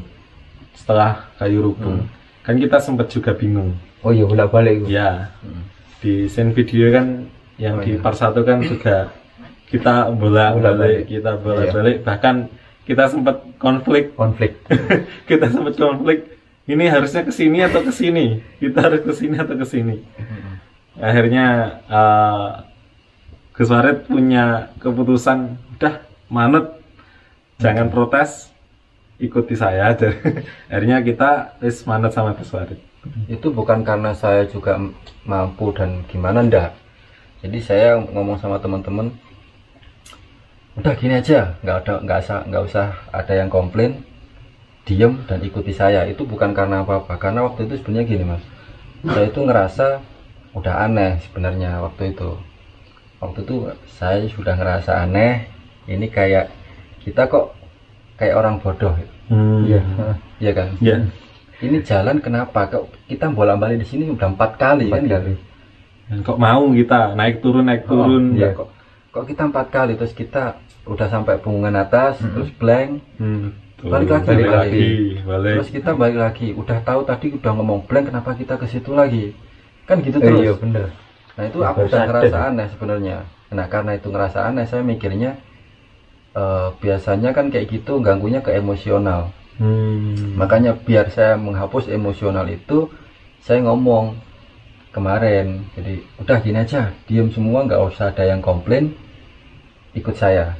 setelah 0.73 1.27
kayu 1.35 1.71
rubung, 1.71 2.07
kan 2.41 2.55
kita 2.55 2.79
sempat 2.79 3.07
juga 3.07 3.31
bingung. 3.31 3.75
Oh 3.99 4.11
iya, 4.11 4.23
bolak-balik 4.23 4.85
itu. 4.85 4.93
Ya, 4.93 5.31
Hmm. 5.41 5.63
di 5.99 6.29
scene 6.29 6.53
video 6.53 6.93
kan 6.93 7.25
yang 7.57 7.79
Oh, 7.79 7.83
di 7.83 7.97
iya. 7.97 7.99
part 7.99 8.13
satu 8.13 8.45
kan 8.45 8.61
juga 8.61 9.09
kita 9.65 10.13
bolak-balik, 10.13 10.61
Bolak-balik. 10.61 11.01
kita 11.09 11.31
bolak-balik, 11.35 11.97
bahkan 12.01 12.35
kita 12.85 13.09
sempat 13.09 13.41
konflik 13.57 14.13
Konflik. 14.13 14.61
kita 15.29 15.49
sempat 15.49 15.73
konflik 15.73 16.37
ini 16.69 16.85
harusnya 16.85 17.25
ke 17.25 17.33
sini 17.33 17.59
atau 17.59 17.81
ke 17.81 17.89
sini 17.89 18.45
kita 18.59 18.77
harus 18.77 19.01
ke 19.01 19.13
sini 19.15 19.35
atau 19.37 19.57
ke 19.57 19.65
sini 19.65 20.05
akhirnya 20.95 21.45
eh, 21.87 22.49
Gus 23.55 23.71
Farid 23.71 24.03
punya 24.03 24.67
keputusan 24.83 25.55
udah 25.79 26.03
manut 26.27 26.75
jangan 27.55 27.87
protes 27.87 28.51
ikuti 29.15 29.55
saya 29.55 29.95
aja. 29.95 30.11
Akhirnya 30.71 30.99
kita 30.99 31.55
wis 31.63 31.87
manut 31.87 32.11
sama 32.11 32.35
Gus 32.35 32.51
Farid. 32.51 32.75
Itu 33.31 33.55
bukan 33.55 33.87
karena 33.87 34.11
saya 34.11 34.43
juga 34.43 34.75
mampu 35.23 35.71
dan 35.71 36.03
gimana 36.11 36.43
ndak. 36.43 36.75
Jadi 37.47 37.63
saya 37.63 37.95
ngomong 38.03 38.43
sama 38.43 38.59
teman-teman 38.59 39.15
udah 40.75 40.91
gini 40.99 41.23
aja 41.23 41.55
nggak 41.63 41.87
ada 41.87 41.93
nggak 42.03 42.19
usah 42.19 42.39
nggak 42.51 42.63
usah 42.67 42.85
ada 43.15 43.33
yang 43.39 43.47
komplain 43.47 44.03
diem 44.83 45.23
dan 45.31 45.39
ikuti 45.39 45.71
saya. 45.71 46.03
Itu 46.11 46.27
bukan 46.27 46.51
karena 46.51 46.83
apa-apa 46.83 47.15
karena 47.15 47.47
waktu 47.47 47.71
itu 47.71 47.79
sebenarnya 47.79 48.03
gini 48.03 48.23
mas. 48.27 48.43
Saya 49.07 49.31
itu 49.31 49.39
ngerasa 49.39 50.03
udah 50.59 50.75
aneh 50.91 51.23
sebenarnya 51.23 51.79
waktu 51.79 52.11
itu 52.11 52.35
waktu 53.25 53.39
itu 53.41 53.55
saya 53.89 54.21
sudah 54.29 54.53
ngerasa 54.53 54.91
aneh 55.01 55.49
ini 55.85 56.07
kayak 56.07 56.53
kita 57.01 57.25
kok 57.25 57.53
kayak 58.15 58.37
orang 58.37 58.61
bodoh. 58.61 58.93
Iya. 59.65 59.81
ya 60.45 60.51
kan? 60.53 60.69
Ya 60.79 60.97
ini 61.63 61.79
jalan 61.81 62.19
kenapa? 62.19 62.67
Kok 62.67 62.91
kita 63.07 63.31
bolak 63.31 63.57
balik 63.57 63.79
di 63.81 63.87
sini 63.87 64.11
udah 64.11 64.27
empat 64.27 64.59
kali 64.59 64.91
Empat 64.91 65.01
kan? 65.01 65.11
kali. 65.19 65.33
Dan 66.05 66.17
kok 66.21 66.37
mau 66.37 66.63
kita 66.69 67.15
naik 67.15 67.39
turun 67.41 67.65
naik 67.65 67.83
turun 67.87 68.35
ya 68.35 68.51
iya. 68.51 68.57
kok. 68.57 68.69
Kok 69.15 69.25
kita 69.25 69.41
empat 69.47 69.67
kali? 69.71 69.93
Terus 69.95 70.13
kita 70.13 70.59
udah 70.85 71.07
sampai 71.07 71.39
punggungan 71.39 71.73
atas 71.73 72.19
terus 72.19 72.51
blank. 72.59 73.01
Hmm, 73.17 73.55
Balik 73.85 74.09
lagi, 74.09 74.27
balik 74.27 74.27
balik 74.27 74.49
lagi. 74.49 74.87
balik. 75.23 75.55
Terus 75.61 75.71
kita 75.71 75.89
balik 75.93 76.17
lagi. 76.19 76.47
Udah 76.51 76.77
tahu 76.81 77.01
tadi 77.05 77.27
udah 77.33 77.51
ngomong 77.53 77.79
blank 77.85 78.09
kenapa 78.09 78.33
kita 78.33 78.57
ke 78.57 78.65
situ 78.67 78.91
lagi? 78.91 79.31
Kan 79.85 80.01
gitu 80.01 80.17
Eh, 80.19 80.25
terus. 80.25 80.41
iya 80.41 80.53
bener. 80.57 80.87
Nah 81.35 81.43
itu 81.47 81.57
Ya, 81.59 81.67
aku 81.71 81.79
udah 81.87 82.01
ngerasa 82.07 82.37
aneh 82.51 82.67
sebenarnya. 82.71 83.17
Nah 83.51 83.65
karena 83.67 83.91
itu 83.95 84.07
ngerasa 84.11 84.39
aneh 84.47 84.65
saya 84.67 84.81
mikirnya 84.83 85.35
eh, 86.35 86.67
biasanya 86.79 87.31
kan 87.35 87.51
kayak 87.51 87.67
gitu 87.71 87.99
ganggunya 88.03 88.39
ke 88.43 88.55
emosional. 88.55 89.31
Hmm. 89.55 90.35
makanya 90.35 90.75
biar 90.75 91.07
saya 91.07 91.39
menghapus 91.39 91.87
emosional 91.87 92.43
itu 92.51 92.91
saya 93.39 93.63
ngomong 93.63 94.19
kemarin. 94.91 95.63
Jadi 95.75 96.03
udah 96.19 96.37
gini 96.43 96.59
aja. 96.59 96.91
Diem 97.07 97.31
semua 97.31 97.63
nggak 97.67 97.83
usah 97.91 98.11
ada 98.11 98.23
yang 98.27 98.43
komplain. 98.43 98.95
Ikut 99.95 100.15
saya. 100.15 100.55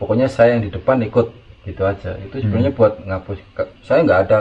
Pokoknya 0.00 0.28
saya 0.28 0.56
yang 0.56 0.64
di 0.64 0.72
depan 0.72 1.00
ikut. 1.04 1.32
Gitu 1.68 1.84
aja. 1.84 2.16
Itu 2.16 2.40
sebenarnya 2.40 2.72
buat 2.72 2.96
ngapus 3.04 3.38
saya 3.84 4.00
nggak 4.04 4.20
ada 4.28 4.38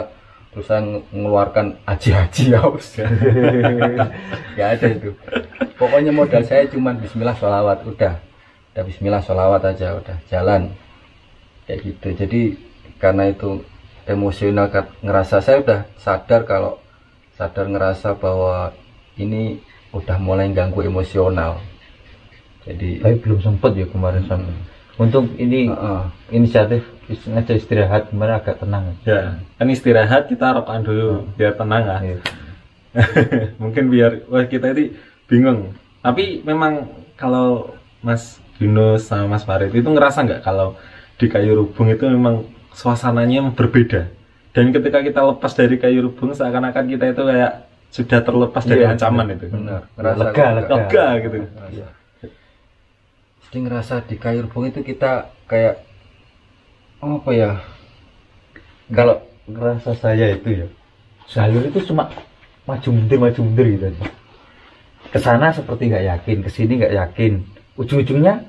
terus 0.57 0.73
saya 0.73 0.81
nge- 0.81 1.05
mengeluarkan 1.13 1.77
aji-aji 1.85 2.57
haus 2.57 2.97
nggak 4.57 4.69
ada 4.73 4.87
itu. 4.89 5.13
Pokoknya 5.77 6.09
modal 6.09 6.41
saya 6.41 6.65
cuma 6.65 6.97
Bismillah 6.97 7.37
sholawat 7.37 7.85
udah. 7.85 8.17
Udah 8.73 8.83
Bismillah 8.89 9.21
sholawat 9.21 9.61
aja 9.69 9.93
udah 9.93 10.17
jalan. 10.25 10.73
Kayak 11.69 11.79
gitu. 11.85 12.07
Jadi 12.25 12.41
karena 12.97 13.29
itu 13.29 13.61
emosional 14.09 14.65
ngerasa 15.05 15.45
saya 15.45 15.61
udah 15.61 15.79
sadar 16.01 16.41
kalau 16.49 16.81
sadar 17.37 17.69
ngerasa 17.69 18.17
bahwa 18.17 18.73
ini 19.21 19.61
udah 19.93 20.17
mulai 20.17 20.49
ganggu 20.57 20.81
emosional. 20.81 21.61
Jadi 22.65 22.97
Tapi 22.97 23.21
belum 23.21 23.45
sempet 23.45 23.77
ya 23.77 23.85
kemarin 23.85 24.25
sampai. 24.25 24.57
Untung 24.97 25.29
ini 25.37 25.69
Heeh. 25.69 26.01
inisiatif 26.31 26.81
sengaja 27.21 27.53
istirahat 27.53 28.09
kemarin 28.09 28.35
agak 28.35 28.59
tenang. 28.59 28.97
ya 29.01 29.37
kan 29.55 29.67
istirahat 29.67 30.27
kita 30.27 30.51
rokokan 30.51 30.83
dulu 30.83 31.07
biar 31.33 31.53
tenang 31.53 31.83
lah 31.85 31.99
Iya. 32.01 32.17
mungkin 33.61 33.87
biar 33.87 34.25
wah 34.27 34.43
kita 34.43 34.73
ini 34.73 34.91
bingung 35.25 35.71
tapi 36.01 36.41
memang 36.41 36.89
kalau 37.13 37.71
Mas 37.99 38.41
Yunus 38.57 39.05
sama 39.05 39.37
Mas 39.37 39.43
Farid 39.43 39.69
itu 39.69 39.85
ngerasa 39.85 40.25
nggak 40.25 40.41
kalau 40.41 40.73
di 41.15 41.27
kayu 41.27 41.53
rubung 41.55 41.87
itu 41.87 42.03
memang 42.03 42.43
suasananya 42.73 43.53
berbeda 43.53 44.09
dan 44.51 44.73
ketika 44.73 44.99
kita 44.99 45.21
lepas 45.23 45.53
dari 45.53 45.77
kayu 45.77 46.03
rubung 46.03 46.33
seakan-akan 46.33 46.85
kita 46.87 47.05
itu 47.07 47.21
kayak 47.21 47.51
sudah 47.87 48.19
terlepas 48.19 48.63
dari 48.65 48.81
Iya, 48.81 48.93
ancaman 48.93 49.31
itu 49.31 49.45
benar 49.47 49.81
Lega, 49.95 50.45
lega. 50.57 50.75
lega 50.75 51.05
gitu. 51.21 51.37
Jadi 53.47 53.57
ngerasa 53.63 54.03
di 54.03 54.19
kayu 54.19 54.43
rebung 54.43 54.67
itu 54.67 54.83
kita 54.83 55.31
kayak 55.47 55.87
apa 56.99 57.31
ya 57.31 57.51
Kalau 58.87 59.23
ngerasa 59.47 59.95
saya 59.99 60.31
itu 60.35 60.63
ya 60.63 60.67
jalur 61.27 61.63
itu 61.67 61.83
cuma 61.91 62.07
maju 62.63 62.89
mundur 62.91 63.19
maju 63.19 63.39
mundur 63.43 63.67
gitu 63.67 63.85
aja. 63.91 64.05
Ke 65.11 65.19
sana 65.19 65.51
seperti 65.55 65.91
nggak 65.91 66.05
yakin, 66.07 66.37
ke 66.43 66.49
sini 66.51 66.79
nggak 66.79 66.95
yakin. 66.95 67.33
Ujung-ujungnya 67.75 68.47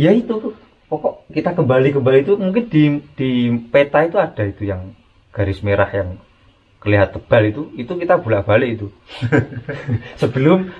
ya 0.00 0.12
itu 0.12 0.56
pokok 0.88 1.28
kita 1.32 1.56
kembali 1.56 1.92
kembali 1.92 2.18
itu 2.24 2.34
mungkin 2.36 2.64
di 2.72 2.82
di 3.16 3.30
peta 3.72 4.04
itu 4.04 4.16
ada 4.16 4.42
itu 4.44 4.64
yang 4.64 4.96
garis 5.32 5.60
merah 5.60 5.88
yang 5.92 6.16
kelihatan 6.80 7.18
tebal 7.18 7.42
itu 7.44 7.62
itu 7.74 7.92
kita 7.98 8.20
bolak 8.20 8.46
balik 8.46 8.78
itu 8.78 8.86
sebelum 10.20 10.70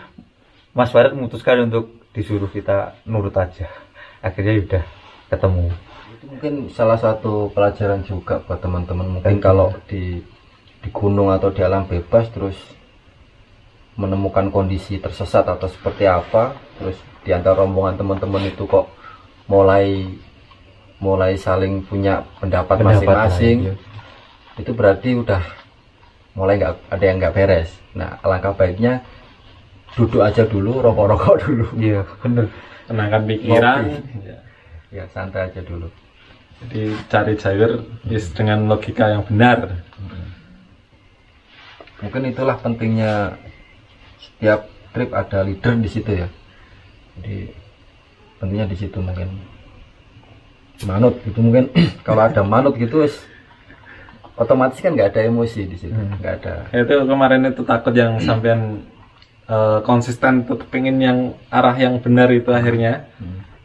Mas 0.76 0.92
Farid 0.92 1.16
memutuskan 1.16 1.66
untuk 1.66 1.90
disuruh 2.16 2.48
kita 2.48 2.96
nurut 3.04 3.36
aja. 3.36 3.68
Akhirnya 4.24 4.56
ya 4.56 4.62
udah 4.64 4.84
ketemu. 5.28 5.64
Itu 6.16 6.24
mungkin 6.32 6.54
salah 6.72 6.96
satu 6.96 7.52
pelajaran 7.52 8.00
juga 8.08 8.40
buat 8.40 8.64
teman-teman. 8.64 9.20
Mungkin 9.20 9.36
kalau 9.44 9.76
di 9.84 10.24
di 10.80 10.88
gunung 10.88 11.28
atau 11.28 11.52
di 11.52 11.60
alam 11.60 11.84
bebas 11.84 12.32
terus 12.32 12.56
menemukan 14.00 14.48
kondisi 14.48 14.96
tersesat 15.00 15.44
atau 15.44 15.66
seperti 15.66 16.04
apa 16.04 16.56
terus 16.76 16.96
di 17.24 17.32
antara 17.32 17.64
rombongan 17.64 17.96
teman-teman 17.96 18.44
itu 18.46 18.68
kok 18.68 18.86
mulai 19.48 20.04
mulai 21.00 21.34
saling 21.36 21.84
punya 21.84 22.24
pendapat 22.40 22.80
masing-masing 22.80 23.58
lain, 23.66 23.68
ya. 23.72 23.74
itu 24.60 24.70
berarti 24.72 25.10
udah 25.16 25.42
mulai 26.36 26.60
nggak 26.60 26.92
ada 26.92 27.04
yang 27.04 27.16
nggak 27.20 27.34
beres. 27.34 27.70
Nah 27.96 28.20
alangkah 28.20 28.52
baiknya 28.52 29.04
duduk 29.96 30.20
aja 30.20 30.44
dulu 30.44 30.84
rokok-rokok 30.84 31.36
dulu. 31.48 31.66
Iya 31.80 32.04
bener. 32.20 32.46
Tenangkan 32.86 33.22
pikiran. 33.26 33.82
Ya. 34.22 34.38
ya 34.92 35.04
santai 35.10 35.50
aja 35.50 35.60
dulu. 35.64 35.88
Jadi 36.62 36.82
cari 37.12 37.34
jalur 37.36 37.84
is 38.08 38.30
dengan 38.32 38.68
logika 38.68 39.10
yang 39.12 39.24
benar. 39.26 39.82
Mungkin 42.00 42.28
itulah 42.28 42.60
pentingnya 42.60 43.40
setiap 44.20 44.68
trip 44.92 45.10
ada 45.16 45.44
leader 45.44 45.72
di 45.80 45.88
situ 45.88 46.12
ya. 46.12 46.28
Jadi 47.18 47.36
pentingnya 48.40 48.68
di 48.68 48.76
situ 48.76 48.98
mungkin. 49.00 49.28
Manut 50.84 51.16
gitu 51.24 51.40
mungkin. 51.40 51.72
Kalau 52.06 52.22
ada 52.24 52.44
manut 52.44 52.76
gitu 52.76 53.04
wis 53.04 53.16
otomatis 54.36 54.76
kan 54.80 54.92
nggak 54.92 55.16
ada 55.16 55.28
emosi 55.28 55.60
di 55.68 55.76
situ. 55.76 55.92
Nggak 55.92 56.32
ada. 56.44 56.54
Itu 56.72 57.04
kemarin 57.08 57.48
itu 57.48 57.64
takut 57.64 57.92
yang 57.96 58.20
sampean 58.20 58.84
eh, 59.46 59.78
konsisten 59.82 60.44
tetap 60.44 60.66
pengen 60.68 60.96
yang 60.98 61.18
arah 61.48 61.74
yang 61.74 61.98
benar 61.98 62.28
itu 62.30 62.50
akhirnya. 62.50 63.06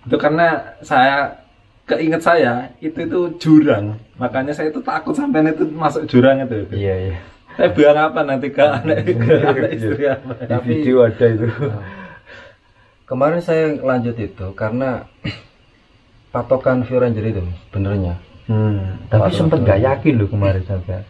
Itu 0.05 0.17
karena 0.17 0.77
saya 0.81 1.45
keinget 1.85 2.21
saya 2.23 2.71
itu 2.79 2.95
itu 3.03 3.19
jurang. 3.37 3.99
Makanya 4.17 4.53
saya 4.53 4.69
itu 4.71 4.79
takut 4.81 5.13
sampean 5.13 5.51
itu 5.51 5.65
masuk 5.67 6.07
jurang 6.07 6.41
itu, 6.41 6.65
itu. 6.69 6.73
iya 6.77 6.95
iya. 7.09 7.15
Saya 7.57 7.69
bilang 7.75 7.97
apa 8.09 8.23
nanti 8.23 8.47
ke 8.47 8.63
anak, 8.63 9.03
ke 9.03 9.35
anak 9.51 9.71
istri 9.75 10.03
apa. 10.07 10.31
Di 10.39 10.47
Tapi- 10.47 10.67
video 10.71 11.03
ada 11.03 11.25
itu. 11.27 11.45
Kemarin 13.11 13.41
saya 13.43 13.75
lanjut 13.75 14.15
itu 14.15 14.45
karena 14.55 15.03
patokan 16.33 16.87
View 16.87 17.01
Ranger 17.01 17.25
itu 17.27 17.41
benernya. 17.73 18.15
Hmm. 18.51 18.99
tapi 19.07 19.31
sempet 19.31 19.63
nggak 19.63 19.79
yakin 19.79 20.13
loh 20.19 20.27
kemarin 20.27 20.63
sampai? 20.67 21.07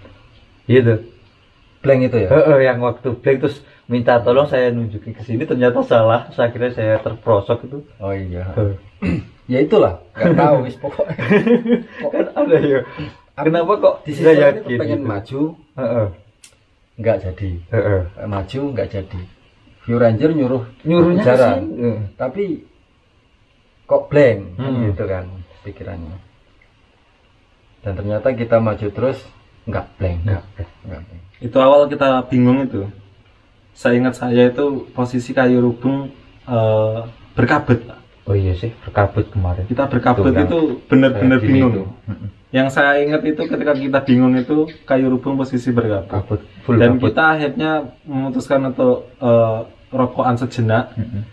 Iya 0.69 0.79
tuh. 0.85 0.99
Blank 1.81 1.99
itu 2.13 2.17
ya? 2.21 2.29
Heeh, 2.29 2.57
yang 2.69 2.77
waktu 2.85 3.17
blank 3.17 3.37
terus 3.41 3.65
minta 3.91 4.23
tolong 4.23 4.47
saya 4.47 4.71
nunjukin 4.71 5.11
ke 5.11 5.21
sini 5.21 5.43
ternyata 5.43 5.83
salah. 5.83 6.31
Terus 6.31 6.39
akhirnya 6.39 6.71
saya 6.71 6.95
terprosok 6.97 7.67
itu. 7.67 7.77
Oh 7.99 8.15
iya. 8.15 8.47
Ya 9.51 9.59
itulah 9.59 9.99
nggak 10.15 10.31
tahu 10.47 10.55
wis 10.63 10.79
pokoknya. 10.79 11.11
Kan 12.15 12.25
ada 12.31 12.55
ya. 12.55 12.79
Kenapa 13.35 13.73
kok 13.75 13.95
di 14.07 14.15
itu 14.15 14.23
yakin 14.23 14.63
pengen 14.79 15.01
gitu? 15.01 15.09
maju 15.11 15.41
Heeh, 15.75 16.07
nggak 16.95 17.17
jadi. 17.19 17.49
Heeh. 17.67 18.01
Eh, 18.15 18.27
maju 18.31 18.59
nggak 18.71 18.87
jadi. 18.87 19.21
View 19.83 19.97
Ranger 19.99 20.31
nyuruh 20.31 20.63
nyuruhnya 20.87 21.23
jalan 21.25 21.59
Heeh. 21.67 21.97
tapi 22.15 22.63
kok 23.83 24.07
blank 24.07 24.39
kan 24.55 24.71
Hmm. 24.71 24.87
gitu 24.87 25.03
kan 25.03 25.25
pikirannya. 25.67 26.15
Dan 27.81 27.93
ternyata 27.97 28.27
kita 28.31 28.55
maju 28.61 28.87
terus 28.87 29.19
nggak 29.67 29.85
blank. 29.99 30.17
Nggak 30.23 30.43
nggak 30.87 31.01
blank. 31.03 31.21
itu 31.41 31.57
awal 31.57 31.89
kita 31.89 32.23
bingung 32.29 32.63
itu 32.63 32.87
saya 33.73 33.93
ingat 33.97 34.15
saya 34.19 34.51
itu 34.51 34.87
posisi 34.91 35.31
kayu 35.31 35.63
rubung 35.63 36.11
eh, 36.45 36.99
berkabut. 37.35 37.81
Oh 38.29 38.37
iya 38.37 38.53
sih 38.53 38.69
berkabut 38.85 39.27
kemarin. 39.33 39.65
Kita 39.65 39.89
berkabut 39.89 40.29
Tuh, 40.29 40.45
itu 40.45 40.59
benar-benar 40.85 41.39
bingung. 41.41 41.89
Mm-mm. 42.05 42.29
yang 42.51 42.67
saya 42.67 42.99
ingat 42.99 43.23
itu 43.23 43.47
ketika 43.47 43.71
kita 43.71 43.99
bingung 44.03 44.35
itu 44.35 44.67
kayu 44.85 45.09
rubung 45.09 45.39
posisi 45.39 45.73
berkabut. 45.73 46.11
Kabut 46.11 46.41
full 46.67 46.77
dan 46.77 46.95
kabut. 46.99 47.11
kita 47.11 47.23
akhirnya 47.37 47.71
memutuskan 48.05 48.61
untuk 48.69 49.09
eh, 49.17 49.59
rokokan 49.91 50.37
sejenak. 50.37 50.93
Mm-mm. 50.95 51.23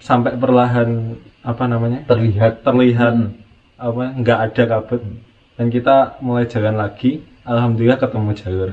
sampai 0.00 0.32
perlahan 0.32 1.20
apa 1.44 1.64
namanya? 1.68 2.08
Terlihat. 2.08 2.64
Terlihat. 2.64 3.14
Hmm. 3.16 3.36
apa 3.80 4.12
nggak 4.16 4.38
ada 4.48 4.62
kabut. 4.76 5.00
Dan 5.56 5.68
kita 5.68 6.20
mulai 6.24 6.48
jalan 6.48 6.76
lagi. 6.76 7.24
Alhamdulillah 7.44 8.00
ketemu 8.00 8.30
jalur 8.36 8.68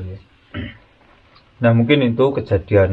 Nah 1.58 1.72
mungkin 1.74 2.06
itu 2.06 2.26
kejadian 2.38 2.92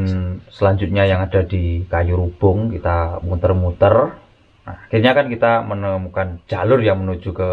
selanjutnya 0.49 1.05
yang 1.05 1.21
ada 1.21 1.45
di 1.45 1.85
kayu 1.85 2.17
rubung 2.17 2.73
kita 2.73 3.21
muter-muter. 3.21 4.17
Nah, 4.65 4.77
akhirnya 4.89 5.13
kan 5.13 5.29
kita 5.29 5.61
menemukan 5.61 6.41
jalur 6.49 6.81
yang 6.81 7.05
menuju 7.05 7.31
ke 7.37 7.49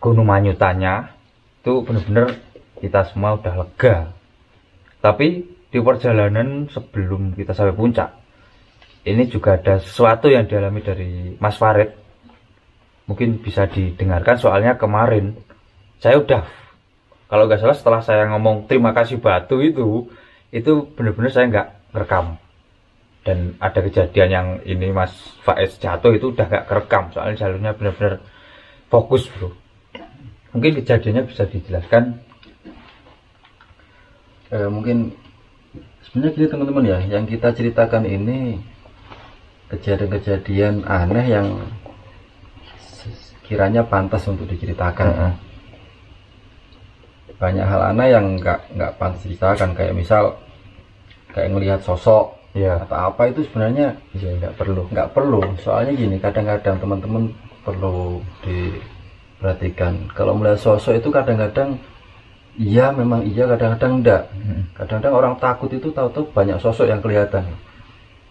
Gunung 0.00 0.32
Manyutanya. 0.32 1.12
Itu 1.60 1.84
benar-benar 1.84 2.40
kita 2.80 3.12
semua 3.12 3.36
udah 3.36 3.54
lega. 3.60 3.96
Tapi 5.04 5.44
di 5.68 5.78
perjalanan 5.84 6.72
sebelum 6.72 7.36
kita 7.36 7.52
sampai 7.52 7.76
puncak, 7.76 8.08
ini 9.04 9.28
juga 9.28 9.60
ada 9.60 9.76
sesuatu 9.76 10.32
yang 10.32 10.48
dialami 10.48 10.80
dari 10.80 11.36
Mas 11.36 11.60
Farid. 11.60 11.92
Mungkin 13.04 13.44
bisa 13.44 13.68
didengarkan 13.68 14.40
soalnya 14.40 14.80
kemarin 14.80 15.36
saya 16.00 16.20
udah 16.20 16.57
kalau 17.28 17.44
nggak 17.44 17.60
salah 17.60 17.76
setelah 17.76 18.00
saya 18.00 18.24
ngomong 18.32 18.66
terima 18.66 18.96
kasih 18.96 19.20
batu 19.20 19.60
itu 19.60 20.08
itu 20.48 20.88
benar-benar 20.96 21.30
saya 21.30 21.46
nggak 21.52 21.68
rekam 21.92 22.40
dan 23.28 23.60
ada 23.60 23.84
kejadian 23.84 24.28
yang 24.32 24.48
ini 24.64 24.88
Mas 24.88 25.12
Faiz 25.44 25.76
jatuh 25.76 26.16
itu 26.16 26.32
udah 26.32 26.48
nggak 26.48 26.64
kerekam 26.64 27.12
soalnya 27.12 27.36
jalurnya 27.44 27.72
benar-benar 27.76 28.24
fokus 28.88 29.28
bro. 29.28 29.52
Mungkin 30.56 30.80
kejadiannya 30.80 31.28
bisa 31.28 31.44
dijelaskan? 31.44 32.24
Eh, 34.48 34.68
mungkin 34.72 35.12
sebenarnya 36.08 36.32
gini 36.32 36.46
teman-teman 36.48 36.84
ya 36.88 36.98
yang 37.04 37.28
kita 37.28 37.52
ceritakan 37.52 38.08
ini 38.08 38.56
kejadian-kejadian 39.68 40.88
aneh 40.88 41.26
yang 41.28 41.48
kiranya 43.44 43.84
pantas 43.84 44.24
untuk 44.24 44.48
diceritakan. 44.48 45.08
Heeh. 45.12 45.32
Banyak 47.38 47.62
hal 47.62 47.80
aneh 47.94 48.08
yang 48.10 48.26
nggak 48.36 48.60
nggak 48.74 48.92
pantas 48.98 49.22
diceritakan. 49.24 49.70
Kayak 49.74 49.94
misal 49.94 50.22
kayak 51.30 51.48
ngelihat 51.54 51.80
sosok 51.86 52.34
ya 52.52 52.82
atau 52.82 53.14
apa 53.14 53.30
itu 53.30 53.46
sebenarnya 53.46 53.94
iya 54.18 54.30
nggak 54.36 54.54
perlu. 54.58 54.82
nggak 54.90 55.10
perlu. 55.14 55.40
Soalnya 55.62 55.92
gini 55.94 56.16
kadang-kadang 56.18 56.76
teman-teman 56.82 57.24
perlu 57.62 58.18
diperhatikan. 58.42 60.10
Kalau 60.12 60.34
melihat 60.34 60.58
sosok 60.58 60.98
itu 60.98 61.08
kadang-kadang 61.08 61.78
iya 62.58 62.90
memang 62.90 63.22
iya 63.22 63.46
kadang-kadang 63.46 64.02
enggak 64.02 64.22
Mm. 64.34 64.62
kadang-kadang 64.74 65.14
orang 65.14 65.34
takut 65.38 65.70
itu 65.70 65.94
tahu-tahu 65.94 66.26
banyak 66.34 66.58
sosok 66.58 66.90
yang 66.90 66.98
kelihatan. 66.98 67.46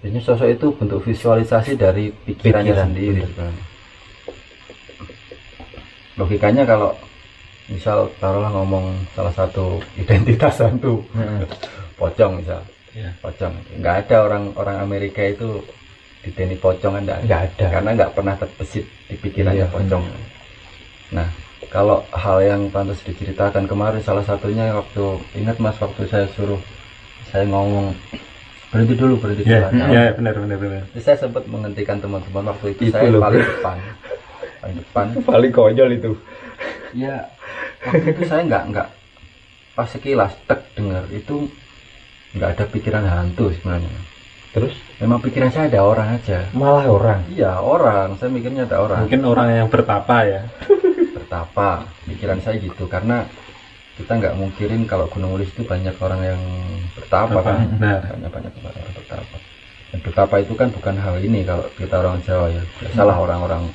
Jadi 0.03 0.19
sosok 0.19 0.47
itu 0.51 0.67
bentuk 0.75 0.99
visualisasi 1.01 1.79
dari 1.79 2.11
pikirannya 2.11 2.75
Pikiran, 2.75 2.87
sendiri. 2.91 3.21
bener. 3.23 3.33
kan. 3.39 3.53
logikanya 6.17 6.65
kalau 6.65 6.91
misal 7.67 8.07
taruhlah 8.17 8.51
ngomong 8.51 8.95
salah 9.11 9.31
satu 9.31 9.77
identitas 9.95 10.59
hantu 10.63 11.03
Mm-mm. 11.11 11.43
pocong 11.95 12.39
misal. 12.39 12.61
Ya. 12.95 13.13
pocong. 13.21 13.53
Nggak 13.77 13.95
ada 14.07 14.15
orang 14.25 14.43
orang 14.57 14.77
Amerika 14.81 15.21
itu 15.21 15.61
diteni 16.25 16.57
pocong 16.57 16.97
kan 16.97 17.03
nggak 17.05 17.21
ada. 17.21 17.65
karena 17.69 17.89
nggak 17.93 18.11
pernah 18.11 18.33
terbesit 18.35 18.85
di 19.05 19.15
pikirannya 19.15 19.63
Iya, 19.63 19.67
pocong. 19.69 20.03
Nah 21.13 21.27
kalau 21.67 21.99
hal 22.15 22.37
yang 22.41 22.61
pantas 22.71 23.03
diceritakan 23.03 23.67
kemarin 23.67 23.99
salah 24.01 24.23
satunya 24.23 24.71
waktu 24.71 25.19
ingat 25.35 25.59
mas 25.59 25.75
waktu 25.77 26.07
saya 26.07 26.25
suruh 26.33 26.59
saya 27.27 27.43
ngomong 27.45 27.91
berhenti 28.71 28.95
dulu 28.95 29.13
berhenti 29.19 29.43
dulu. 29.43 29.51
ya 29.53 29.67
Nah, 29.71 29.87
ya 29.91 30.03
benar 30.15 30.33
benar. 30.35 30.57
Benar 30.57 30.81
saya 30.97 31.17
sempat 31.19 31.43
menghentikan 31.47 31.99
teman-teman 31.99 32.51
waktu 32.51 32.75
itu, 32.75 32.81
Itu 32.87 32.95
saya 32.95 33.11
loh, 33.11 33.21
paling 33.21 33.43
depan. 33.43 33.77
Paling 34.57 34.77
depan. 34.81 35.05
Paling 35.29 35.51
konyol 35.53 35.89
itu 35.95 36.11
ya 36.95 37.27
waktu 37.83 38.15
itu 38.15 38.23
saya 38.25 38.41
nggak 38.47 38.63
nggak 38.73 38.87
pas 39.77 39.87
sekilas 39.93 40.33
tek 40.49 40.73
dengar 40.73 41.05
itu 41.13 41.45
nggak 42.37 42.49
ada 42.57 42.65
pikiran 42.69 43.05
hantu 43.05 43.53
sebenarnya. 43.53 44.17
Terus? 44.57 44.73
Memang 44.97 45.21
pikiran 45.21 45.53
saya 45.53 45.69
ada 45.69 45.81
orang 45.85 46.17
aja. 46.17 46.49
Malah 46.57 46.85
orang? 46.89 47.21
Iya 47.29 47.61
orang. 47.61 48.17
Saya 48.17 48.33
mikirnya 48.33 48.65
ada 48.65 48.81
orang. 48.81 49.05
Mungkin 49.05 49.21
orang 49.21 49.47
yang 49.53 49.67
bertapa 49.69 50.17
ya. 50.25 50.41
Bertapa. 51.17 51.85
Pikiran 52.09 52.41
saya 52.41 52.57
gitu. 52.57 52.89
Karena 52.89 53.21
kita 54.01 54.17
nggak 54.17 54.33
mungkirin 54.33 54.89
kalau 54.89 55.05
Gunung 55.13 55.37
Wulis 55.37 55.53
itu 55.53 55.61
banyak 55.61 55.93
orang 56.01 56.21
yang 56.25 56.41
bertapa 56.97 57.37
kan? 57.41 57.69
benar. 57.77 58.01
banyak 58.17 58.31
banyak 58.33 58.53
orang 58.65 58.93
bertapa. 58.97 59.35
Dan 59.93 59.99
bertapa 60.01 60.35
itu 60.41 60.53
kan 60.57 60.67
bukan 60.73 60.95
hal 60.97 61.15
ini 61.21 61.39
kalau 61.45 61.65
kita 61.77 61.95
orang 62.01 62.17
Jawa 62.25 62.47
ya. 62.49 62.63
Salah 62.97 63.17
orang-orang 63.17 63.69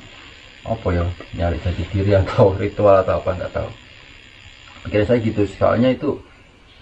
apa 0.63 0.87
ya 0.95 1.05
nyari 1.35 1.57
jati 1.59 1.83
diri 1.91 2.11
atau 2.15 2.55
ritual 2.61 3.03
atau 3.03 3.19
apa 3.19 3.29
nggak 3.35 3.53
tahu. 3.53 3.69
Pikiran 4.87 5.07
saya 5.07 5.19
gitu 5.23 5.41
soalnya 5.59 5.89
itu 5.95 6.09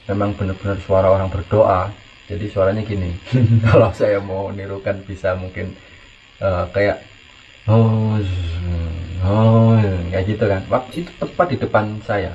memang 0.09 0.33
benar-benar 0.37 0.77
suara 0.85 1.07
orang 1.09 1.29
berdoa. 1.29 1.89
Jadi 2.29 2.45
suaranya 2.47 2.81
gini 2.85 3.11
kalau 3.67 3.91
saya 3.91 4.17
mau 4.23 4.49
nirukan 4.53 4.95
bisa 5.03 5.35
mungkin 5.35 5.75
eh, 6.39 6.65
kayak 6.73 6.97
oh 7.69 8.17
oh 9.25 9.75
kayak 10.11 10.25
gitu 10.29 10.45
kan. 10.45 10.61
Waktu 10.69 11.05
itu 11.05 11.11
tepat 11.21 11.47
di 11.53 11.57
depan 11.59 11.85
saya. 12.05 12.33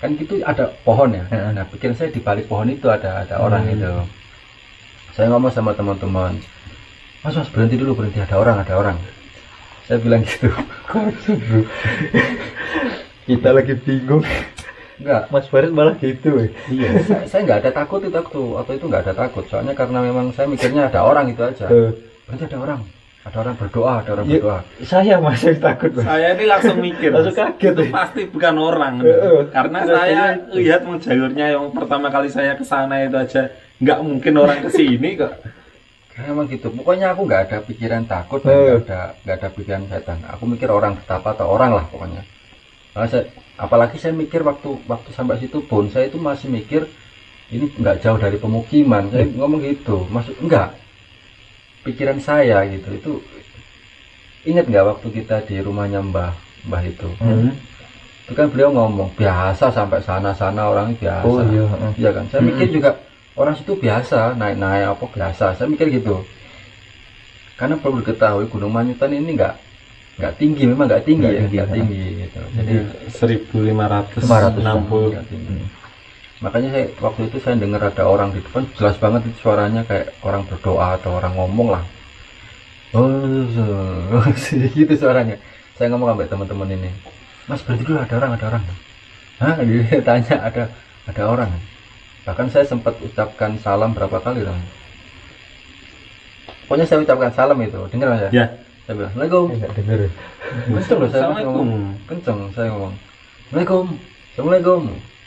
Kan 0.00 0.16
gitu 0.16 0.40
ada 0.44 0.72
pohon 0.84 1.12
ya. 1.12 1.24
Nah 1.52 1.64
pikiran 1.68 1.96
saya 1.96 2.08
di 2.08 2.20
balik 2.24 2.48
pohon 2.48 2.68
itu 2.72 2.88
ada 2.88 3.20
ada 3.24 3.36
orang 3.40 3.68
Hmm. 3.68 3.76
itu 3.76 3.92
saya 5.12 5.26
ngomong 5.28 5.52
sama 5.52 5.74
teman-teman 5.76 6.38
mas 7.20 7.36
mas 7.36 7.48
berhenti 7.52 7.76
dulu 7.76 7.92
berhenti. 8.00 8.18
Ada 8.24 8.36
orang 8.40 8.56
ada 8.64 8.74
orang 8.80 8.96
saya 9.90 9.98
bilang 9.98 10.22
gitu 10.22 10.46
kita 13.26 13.48
lagi 13.50 13.74
bingung 13.76 14.22
enggak 15.00 15.22
Mas 15.32 15.46
Farid 15.48 15.72
malah 15.72 15.96
gitu 15.96 16.30
ya. 16.36 16.46
iya 16.68 16.88
saya, 17.02 17.22
saya 17.26 17.40
nggak 17.42 17.58
ada 17.66 17.70
takut 17.74 18.00
itu 18.00 18.12
waktu 18.12 18.40
waktu 18.54 18.72
itu 18.76 18.84
nggak 18.86 19.02
ada 19.08 19.14
takut 19.16 19.44
soalnya 19.48 19.74
karena 19.74 19.98
memang 19.98 20.30
saya 20.30 20.46
mikirnya 20.46 20.86
ada 20.86 21.00
orang 21.02 21.26
itu 21.26 21.40
aja 21.40 21.66
berarti 22.28 22.44
ada 22.46 22.58
orang 22.60 22.80
ada 23.20 23.36
orang 23.36 23.54
berdoa 23.54 23.92
ada 24.00 24.10
orang 24.14 24.26
Iya. 24.28 24.38
berdoa 24.38 24.58
saya 24.84 25.14
masih 25.18 25.54
takut 25.58 25.90
Mas. 25.92 26.04
Saya 26.06 26.28
ini 26.32 26.44
langsung 26.48 26.76
mikir. 26.80 27.10
Langsung 27.12 27.36
kaget, 27.36 27.72
Itu 27.76 27.82
ya. 27.84 27.92
pasti 27.92 28.20
bukan 28.24 28.54
orang. 28.56 28.94
Karena 29.52 29.78
saya 29.84 30.22
lihat 30.56 30.80
mau 30.88 30.96
jalurnya 30.96 31.46
yang 31.52 31.68
pertama 31.68 32.08
kali 32.08 32.32
saya 32.32 32.56
ke 32.56 32.64
sana 32.64 33.04
itu 33.04 33.20
aja 33.20 33.52
nggak 33.76 33.98
mungkin 34.00 34.34
orang 34.40 34.64
ke 34.64 34.72
sini 34.72 35.20
kok. 35.20 35.36
Emang 36.26 36.46
gitu. 36.46 36.68
Pokoknya 36.68 37.12
aku 37.12 37.24
nggak 37.24 37.42
ada 37.48 37.58
pikiran 37.62 38.04
takut 38.04 38.40
dan 38.40 38.52
Eh. 38.52 38.60
nggak 38.60 38.80
ada 38.84 39.00
nggak 39.22 39.36
ada 39.40 39.48
pikiran 39.50 39.82
setan. 39.86 40.18
Aku 40.28 40.44
mikir 40.44 40.68
orang 40.68 40.96
betapa 40.96 41.32
atau 41.32 41.46
orang 41.48 41.72
lah 41.72 41.84
pokoknya. 41.86 42.22
Nah, 42.90 43.06
saya- 43.06 43.28
apalagi 43.56 43.96
saya 43.96 44.12
mikir 44.12 44.42
waktu 44.42 44.76
waktu 44.84 45.10
sampai 45.14 45.38
situ 45.38 45.62
pun 45.62 45.86
saya 45.88 46.10
itu 46.10 46.18
masih 46.18 46.50
mikir 46.50 46.90
ini 47.48 47.70
nggak 47.70 48.02
jauh 48.02 48.18
dari 48.18 48.36
pemukiman. 48.36 49.08
Saya 49.08 49.24
ngomong 49.30 49.60
gitu. 49.62 50.04
Maksud 50.08 50.34
enggak 50.42 50.74
pikiran 51.82 52.18
saya 52.18 52.66
gitu. 52.66 52.88
Itu 52.92 53.12
ingat 54.42 54.66
nggak 54.66 54.86
waktu 54.86 55.08
kita 55.12 55.44
di 55.44 55.60
rumahnya 55.60 56.00
mbah 56.00 56.32
mbah 56.66 56.82
itu? 56.84 57.08
Hmm. 57.18 57.52
itu 58.20 58.38
kan 58.38 58.46
beliau 58.46 58.70
ngomong 58.70 59.10
biasa 59.18 59.74
sampai 59.74 59.98
sana 60.06 60.30
sana 60.30 60.70
orang 60.70 60.94
biasa. 60.94 61.26
Oh 61.26 61.42
iya. 61.50 61.66
Iya 61.98 62.10
kan? 62.14 62.30
Saya 62.30 62.46
mikir 62.46 62.70
juga 62.70 62.94
orang 63.40 63.56
situ 63.56 63.72
biasa 63.72 64.36
naik 64.36 64.60
naik 64.60 64.84
apa 64.92 65.04
biasa 65.08 65.56
saya 65.56 65.66
mikir 65.66 65.88
gitu 65.88 66.20
karena 67.56 67.80
perlu 67.80 68.04
diketahui 68.04 68.44
Gunung 68.52 68.72
Manyutan 68.72 69.12
ini 69.16 69.36
nggak 69.36 69.54
nggak 70.20 70.32
tinggi 70.36 70.68
memang 70.68 70.84
nggak 70.84 71.04
tinggi 71.08 71.24
Nggak 71.24 71.32
ya 71.32 71.40
tinggi, 71.40 71.56
nggak 71.56 71.68
ha. 71.68 71.74
tinggi 71.76 72.02
gitu 72.20 72.40
jadi 72.52 72.74
1560. 73.16 74.20
560. 74.20 75.12
nggak 75.16 75.26
tinggi. 75.32 75.56
makanya 76.44 76.68
saya 76.72 76.84
waktu 77.00 77.20
itu 77.32 77.36
saya 77.40 77.54
dengar 77.56 77.80
ada 77.88 78.02
orang 78.04 78.28
di 78.36 78.40
depan 78.44 78.62
jelas 78.76 78.96
banget 79.00 79.20
itu 79.28 79.38
suaranya 79.44 79.80
kayak 79.88 80.12
orang 80.20 80.44
berdoa 80.44 81.00
atau 81.00 81.10
orang 81.16 81.32
ngomong 81.36 81.68
lah 81.72 81.84
oh 82.92 84.24
gitu 84.76 84.92
suaranya 84.96 85.36
saya 85.80 85.88
ngomong 85.96 86.12
sampai 86.12 86.28
teman-teman 86.28 86.68
ini 86.76 86.90
mas 87.48 87.64
berarti 87.64 87.82
dulu 87.88 87.98
ada 88.04 88.14
orang 88.20 88.30
ada 88.36 88.46
orang 88.52 88.62
Hah? 89.40 89.56
dia 89.64 90.00
tanya 90.04 90.36
ada 90.44 90.64
ada 91.08 91.22
orang 91.24 91.48
bahkan 92.30 92.46
saya 92.46 92.62
sempat 92.62 92.94
ucapkan 93.02 93.58
salam 93.58 93.90
berapa 93.90 94.22
kali 94.22 94.46
dong 94.46 94.62
pokoknya 96.70 96.86
saya 96.86 97.02
ucapkan 97.02 97.34
salam 97.34 97.58
itu 97.58 97.82
dengar 97.90 98.14
ya? 98.14 98.30
Ya. 98.30 98.46
saya 98.86 98.94
bilang 98.94 99.10
assalamualaikum. 99.10 99.44
Enggak 99.50 99.72
denger. 99.74 99.98
ya. 99.98 100.10
kenceng 100.70 100.98
loh 101.02 101.10
saya 101.10 101.20
Assalamualaikum. 101.26 101.54
ngomong 101.58 101.84
kenceng 102.06 102.38
saya 102.54 102.68
ngomong. 102.70 102.94
Assalamualaikum. 102.94 103.86
Assalamualaikum. 104.30 104.80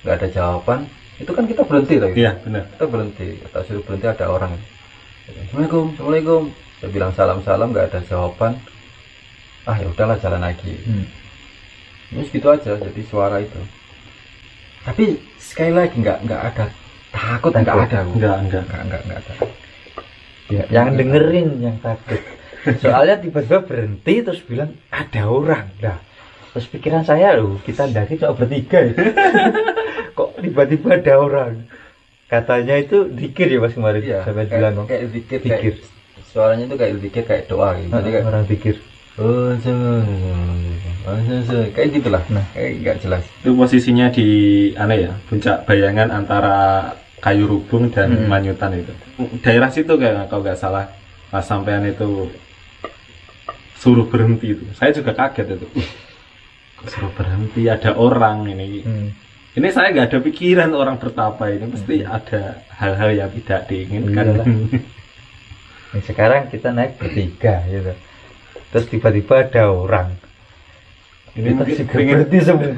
Nggak 0.04 0.16
ada 0.16 0.28
jawaban. 0.32 0.80
Itu 1.20 1.32
kan 1.36 1.44
kita 1.44 1.62
berhenti 1.68 1.96
tadi 2.00 2.16
Iya, 2.16 2.32
benar. 2.44 2.63
kita 2.72 2.86
berhenti. 2.88 3.28
Kita 3.44 3.60
suruh 3.68 3.84
berhenti 3.84 4.08
ada 4.08 4.26
orang. 4.32 4.54
Assalamualaikum. 5.28 5.86
Assalamualaikum. 5.96 6.42
Saya 6.80 6.89
bilang 6.92 7.12
salam 7.16 7.39
salam 7.44 7.68
nggak 7.76 7.86
ada 7.92 8.00
jawaban. 8.08 8.54
Ah 9.68 9.76
ya 9.80 9.88
udahlah 9.92 10.16
jalan 10.20 10.42
lagi. 10.44 10.74
Hmm. 10.88 11.06
Terus 12.16 12.30
gitu 12.32 12.48
aja 12.52 12.72
jadi 12.80 13.02
suara 13.08 13.39
itu. 13.44 13.60
Tapi 14.84 15.20
sekali 15.39 15.72
lagi 15.76 16.00
nggak 16.00 16.20
nggak 16.28 16.42
ada 16.52 16.66
takut 17.13 17.52
nggak 17.52 17.63
Takut. 17.63 17.86
ada. 17.86 17.99
Enggak, 18.04 18.36
enggak. 18.41 18.63
nggak 18.65 18.82
nggak 18.84 19.02
nggak 19.06 19.19
ada 19.19 19.34
Ya, 20.49 20.63
yang 20.69 20.93
dengerin 20.93 21.49
yang 21.58 21.78
takut. 21.80 22.19
Soalnya 22.84 23.15
tiba-tiba 23.17 23.62
berhenti 23.62 24.13
terus 24.19 24.41
bilang 24.41 24.76
ada 24.89 25.21
orang. 25.26 25.71
Nah, 25.80 25.97
terus 26.52 26.67
pikiran 26.67 27.02
saya 27.02 27.36
loh, 27.36 27.58
kita 27.62 27.88
ndaki 27.88 28.17
cuma 28.17 28.36
bertiga 28.36 28.80
ya. 28.82 28.93
Kok 30.17 30.39
tiba-tiba 30.39 30.89
ada 30.95 31.13
orang? 31.17 31.54
Katanya 32.26 32.76
itu 32.76 33.08
dikir 33.08 33.47
ya 33.47 33.60
Mas 33.60 33.71
kemarin 33.71 34.02
iya 34.02 34.19
sampai 34.23 34.45
kayak, 34.45 34.58
bilang 34.58 34.76
kayak 34.84 35.04
zikir 35.08 35.39
Zikir. 35.39 35.54
kayak 35.54 35.76
suaranya 36.26 36.63
itu 36.65 36.76
kayak 36.76 36.93
zikir 36.97 37.23
kayak 37.23 37.43
doa 37.45 37.69
gitu 37.78 37.93
jadi 37.93 38.10
kayak 38.10 38.26
orang 38.26 38.45
pikir. 38.45 38.76
oh 39.15 39.54
oh, 39.54 41.17
kayak 41.69 41.89
gitulah 41.93 42.23
Nah. 42.34 42.45
kayak 42.52 42.71
nggak 42.82 42.97
jelas 42.99 43.23
Itu 43.38 43.54
posisinya 43.54 44.10
di 44.10 44.28
aneh 44.73 45.06
ya, 45.06 45.13
puncak 45.30 45.62
bayangan 45.65 46.10
antara 46.10 46.89
kayu 47.24 47.48
rubung 47.48 47.88
dan 47.88 48.12
Hmm. 48.12 48.28
manyutan 48.28 48.76
itu. 48.76 48.92
Daerah 49.40 49.72
situ 49.72 49.96
kayak 49.96 50.28
kalau 50.28 50.44
nggak 50.44 50.60
salah 50.60 50.92
pas 51.32 51.40
sampean 51.40 51.88
itu 51.88 52.28
suruh 53.80 54.04
berhenti 54.04 54.52
itu. 54.52 54.64
Saya 54.76 54.92
juga 54.92 55.16
kaget 55.16 55.56
itu. 55.56 55.68
Uh, 55.72 55.88
kok 56.84 56.88
suruh 56.92 57.12
berhenti 57.16 57.72
ada 57.72 57.96
orang 57.96 58.52
ini. 58.52 58.84
Hmm. 58.84 59.10
Ini 59.56 59.68
saya 59.72 59.96
nggak 59.96 60.08
ada 60.12 60.20
pikiran 60.20 60.72
orang 60.76 61.00
bertapa 61.00 61.48
ini 61.48 61.66
pasti 61.72 61.96
ada 62.04 62.60
hal-hal 62.76 63.10
yang 63.16 63.30
tidak 63.32 63.72
diinginkan. 63.72 64.26
Iyalah. 64.44 64.48
Nah, 65.94 66.02
sekarang 66.02 66.50
kita 66.50 66.74
naik 66.74 66.98
bertiga 66.98 67.62
gitu. 67.70 67.94
Terus 68.74 68.86
tiba-tiba 68.90 69.46
ada 69.46 69.70
orang. 69.70 70.10
ini 71.38 71.54
Kita 71.54 71.70
juga 71.70 71.94
pengen 71.94 72.14
berhenti 72.18 72.40
semua. 72.42 72.74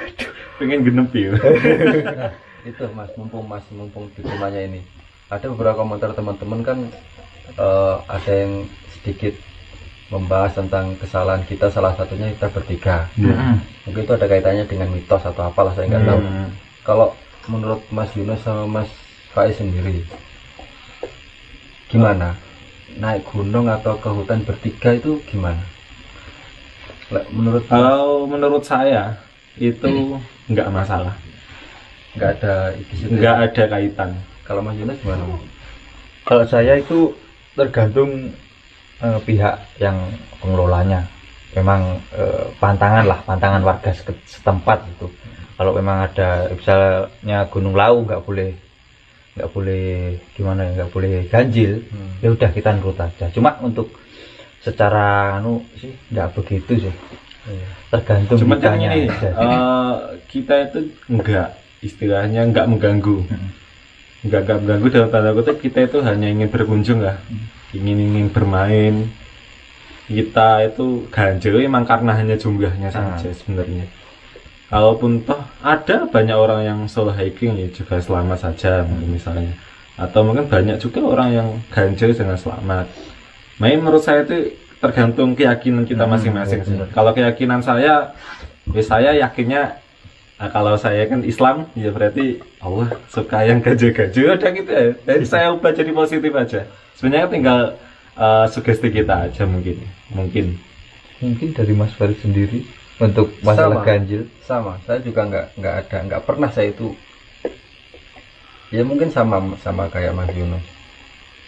pengen 0.60 0.78
genep 0.84 1.08
ya. 1.16 1.32
Itu 2.68 2.84
mas 2.92 3.08
mumpung 3.16 3.48
mas 3.48 3.64
mumpung 3.72 4.12
di 4.12 4.20
rumahnya 4.20 4.68
ini. 4.68 4.80
Ada 5.32 5.48
beberapa 5.48 5.80
komentar 5.80 6.12
teman-teman 6.12 6.60
kan 6.60 6.78
eh, 7.56 7.96
ada 8.04 8.32
yang 8.32 8.68
sedikit 8.92 9.32
membahas 10.08 10.56
tentang 10.56 10.96
kesalahan 10.96 11.44
kita 11.44 11.68
salah 11.72 11.92
satunya 11.96 12.32
kita 12.36 12.48
bertiga. 12.52 13.08
Hmm. 13.16 13.60
mungkin 13.84 14.04
itu 14.04 14.12
ada 14.16 14.26
kaitannya 14.28 14.64
dengan 14.64 14.88
mitos 14.92 15.20
atau 15.20 15.48
apalah 15.48 15.72
saya 15.76 15.88
nggak 15.88 16.04
tahu. 16.04 16.20
Hmm. 16.20 16.48
kalau 16.84 17.08
menurut 17.48 17.80
Mas 17.92 18.12
Yunus 18.16 18.40
sama 18.44 18.64
Mas 18.68 18.90
Faiz 19.32 19.56
sendiri 19.56 20.04
gimana? 21.88 22.36
Naik 22.96 23.24
gunung 23.28 23.68
atau 23.68 23.96
ke 24.00 24.08
hutan 24.08 24.44
bertiga 24.44 24.96
itu 24.96 25.20
gimana? 25.28 25.60
Menurut 27.32 27.64
Kalau 27.68 28.28
menurut 28.28 28.64
saya 28.64 29.16
itu 29.56 30.20
nggak 30.48 30.68
masalah, 30.72 31.16
nggak 32.18 32.30
ada 32.36 32.54
di 32.74 32.82
situ 32.92 33.08
ya? 33.08 33.16
nggak 33.16 33.36
ada 33.46 33.62
kaitan. 33.70 34.10
kalau 34.42 34.60
Mas 34.60 34.74
Yunus 34.74 34.98
gimana? 35.00 35.24
Kalau 36.24 36.44
saya 36.44 36.74
itu 36.76 37.14
tergantung 37.54 38.32
eh, 38.98 39.18
pihak 39.22 39.54
yang 39.78 39.96
pengelolanya. 40.40 41.06
Memang 41.54 41.96
eh, 42.12 42.44
pantangan 42.58 43.04
lah, 43.06 43.18
pantangan 43.24 43.62
warga 43.62 43.90
setempat 44.26 44.78
itu. 44.90 45.06
Kalau 45.54 45.72
memang 45.72 46.04
ada 46.04 46.50
misalnya 46.50 47.46
Gunung 47.48 47.74
Lau 47.74 48.02
nggak 48.04 48.22
boleh 48.22 48.50
nggak 49.34 49.50
boleh 49.54 50.18
gimana 50.34 50.66
ya 50.66 50.70
nggak 50.82 50.90
boleh 50.90 51.12
ganjil 51.30 51.78
Hmm. 51.94 52.10
ya 52.18 52.34
udah 52.34 52.50
kita 52.50 52.74
nurut 52.74 52.98
aja 52.98 53.30
cuma 53.30 53.54
untuk 53.62 53.86
secara 54.58 55.38
anu 55.38 55.62
sih 55.78 55.94
nggak 56.10 56.34
begitu 56.34 56.90
sih 56.90 56.94
Iya. 57.46 57.68
tergantung 57.88 58.38
Cuma 58.42 58.58
kan 58.58 58.74
ini 58.76 59.06
eh, 59.06 59.94
kita 60.26 60.68
itu 60.68 60.90
nggak 61.06 61.48
istilahnya 61.80 62.46
nggak 62.48 62.66
mengganggu, 62.66 63.22
nggak 64.26 64.40
nggak 64.44 64.58
mengganggu 64.64 64.86
dalam 64.90 65.08
tanda 65.08 65.30
kutip 65.32 65.56
kita 65.58 65.86
itu 65.86 65.98
hanya 66.02 66.26
ingin 66.26 66.48
berkunjung 66.50 67.00
lah, 67.02 67.16
ingin 67.70 67.98
ingin 67.98 68.26
bermain. 68.30 69.08
Kita 70.08 70.64
itu 70.64 71.04
ganjil 71.12 71.60
emang 71.60 71.84
karena 71.84 72.16
hanya 72.16 72.32
jumlahnya 72.32 72.88
saja 72.88 73.28
sebenarnya. 73.28 73.84
Kalaupun 74.72 75.20
toh 75.20 75.36
ada 75.60 76.08
banyak 76.08 76.32
orang 76.32 76.60
yang 76.64 76.78
solo 76.88 77.12
hiking 77.12 77.60
ya 77.60 77.68
juga 77.68 78.00
selamat 78.00 78.38
saja 78.40 78.88
mungkin 78.88 79.20
misalnya. 79.20 79.52
Atau 80.00 80.24
mungkin 80.24 80.48
banyak 80.48 80.80
juga 80.80 81.04
orang 81.04 81.28
yang 81.36 81.48
ganjil 81.68 82.16
dengan 82.16 82.40
selamat. 82.40 82.88
Nah, 83.60 83.66
ini 83.68 83.76
menurut 83.76 84.00
saya 84.00 84.24
itu 84.24 84.56
tergantung 84.78 85.34
keyakinan 85.34 85.84
kita 85.84 86.06
Hmm, 86.06 86.12
masing-masing 86.16 86.60
sih. 86.64 86.72
benar. 86.72 86.88
Kalau 86.94 87.10
keyakinan 87.12 87.60
saya, 87.60 88.14
ya 88.70 88.82
saya 88.86 89.10
yakinnya 89.12 89.76
nah, 90.38 90.48
kalau 90.48 90.74
saya 90.74 91.04
kan 91.04 91.20
Islam, 91.22 91.66
ya 91.74 91.90
berarti 91.90 92.38
Allah 92.58 92.88
suka 93.08 93.42
yang 93.42 93.58
ganjil-ganjil 93.58 94.32
udah 94.32 94.50
gitu 94.50 94.70
ya. 94.70 94.88
Jadi 95.04 95.24
saya 95.24 95.50
ubah 95.50 95.70
jadi 95.70 95.90
positif 95.90 96.32
aja. 96.32 96.60
Sebenarnya 96.94 97.28
tinggal 97.28 97.60
eh, 98.14 98.46
sugesti 98.48 98.88
kita 98.88 99.26
aja 99.26 99.42
mungkin, 99.44 99.78
mungkin. 100.10 100.46
mungkin 101.18 101.50
dari 101.50 101.74
Mas 101.74 101.90
Farid 101.92 102.14
sendiri 102.18 102.62
untuk 102.98 103.34
masalah 103.42 103.78
Sama. 103.78 103.86
ganjil 103.86 104.22
sama 104.40 104.72
saya 104.82 104.98
juga 104.98 105.22
nggak 105.24 105.46
nggak 105.54 105.74
ada 105.82 105.98
nggak 106.06 106.22
pernah 106.22 106.46
saya 106.46 106.70
itu 106.70 106.94
ya 108.70 108.82
mungkin 108.82 109.08
sama 109.08 109.38
sama 109.58 109.88
kayak 109.88 110.12
Mas 110.12 110.30
Yunus 110.30 110.62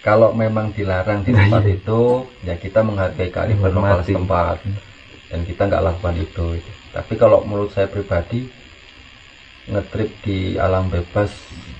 kalau 0.01 0.33
memang 0.33 0.73
dilarang 0.73 1.21
di 1.21 1.31
tempat 1.31 1.63
Iya. 1.63 1.77
itu 1.77 2.01
ya 2.43 2.55
kita 2.57 2.81
menghargai 2.81 3.29
kearifan 3.29 3.63
lokal 3.69 3.79
Menghormati. 4.01 4.09
setempat 4.09 4.57
dan 5.29 5.41
kita 5.45 5.63
nggak 5.67 5.85
lakukan 5.85 6.15
itu 6.17 6.47
tapi 6.91 7.13
kalau 7.15 7.39
menurut 7.45 7.71
saya 7.71 7.87
pribadi 7.87 8.51
ngetrip 9.69 10.11
di 10.25 10.57
alam 10.57 10.89
bebas 10.89 11.29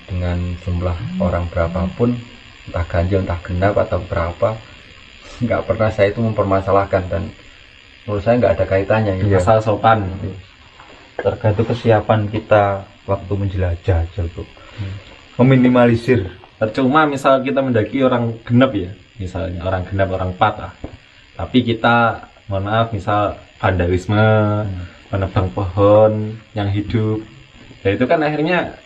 dengan 0.05 0.37
jumlah 0.61 0.97
orang 1.17 1.47
berapapun 1.49 2.19
entah 2.69 2.85
ganjil 2.85 3.25
entah 3.25 3.39
genap 3.41 3.73
atau 3.79 3.99
berapa 4.05 4.59
nggak 5.41 5.61
pernah 5.65 5.89
saya 5.89 6.13
itu 6.13 6.21
mempermasalahkan 6.21 7.03
dan 7.09 7.23
menurut 8.05 8.21
saya 8.21 8.37
nggak 8.37 8.53
ada 8.59 8.65
kaitannya 8.69 9.13
gitu. 9.17 9.33
Iya. 9.33 9.41
Asal 9.41 9.59
sopan. 9.61 10.05
tergantung 11.21 11.69
kesiapan 11.69 12.25
kita 12.33 12.81
waktu 13.05 13.33
menjelajah 13.37 14.09
aja 14.09 14.21
bro 14.33 14.41
meminimalisir 15.37 16.33
percuma 16.57 17.05
misal 17.05 17.45
kita 17.45 17.61
mendaki 17.61 18.01
orang 18.01 18.41
genep 18.41 18.71
ya 18.73 18.91
misalnya 19.21 19.61
orang 19.61 19.85
genep 19.85 20.09
orang 20.09 20.33
patah 20.33 20.73
tapi 21.37 21.61
kita 21.61 22.25
mohon 22.49 22.65
maaf 22.65 22.89
misal 22.89 23.37
vandalisme 23.61 24.25
menebang 25.13 25.47
pohon 25.53 26.41
yang 26.57 26.73
hidup 26.73 27.21
ya 27.81 27.89
itu 27.93 28.05
kan 28.05 28.19
akhirnya 28.21 28.77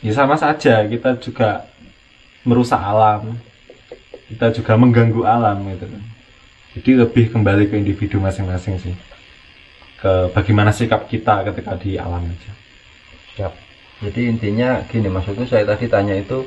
ya 0.00 0.12
sama 0.14 0.34
saja 0.38 0.86
kita 0.86 1.18
juga 1.18 1.66
merusak 2.46 2.78
alam. 2.78 3.36
Kita 4.24 4.48
juga 4.56 4.72
mengganggu 4.80 5.20
alam 5.22 5.60
gitu 5.76 5.86
jadi 6.74 7.06
lebih 7.06 7.30
kembali 7.30 7.70
ke 7.70 7.78
individu 7.78 8.18
masing-masing 8.18 8.82
sih. 8.82 8.94
Ke 10.02 10.26
bagaimana 10.34 10.74
sikap 10.74 11.06
kita 11.06 11.46
ketika 11.46 11.78
di 11.78 11.94
alam 11.94 12.26
aja. 12.26 12.52
Siap. 13.38 13.52
Jadi 14.02 14.20
intinya 14.26 14.82
gini 14.90 15.06
maksudku 15.06 15.46
saya 15.46 15.62
tadi 15.62 15.86
tanya 15.86 16.18
itu 16.18 16.42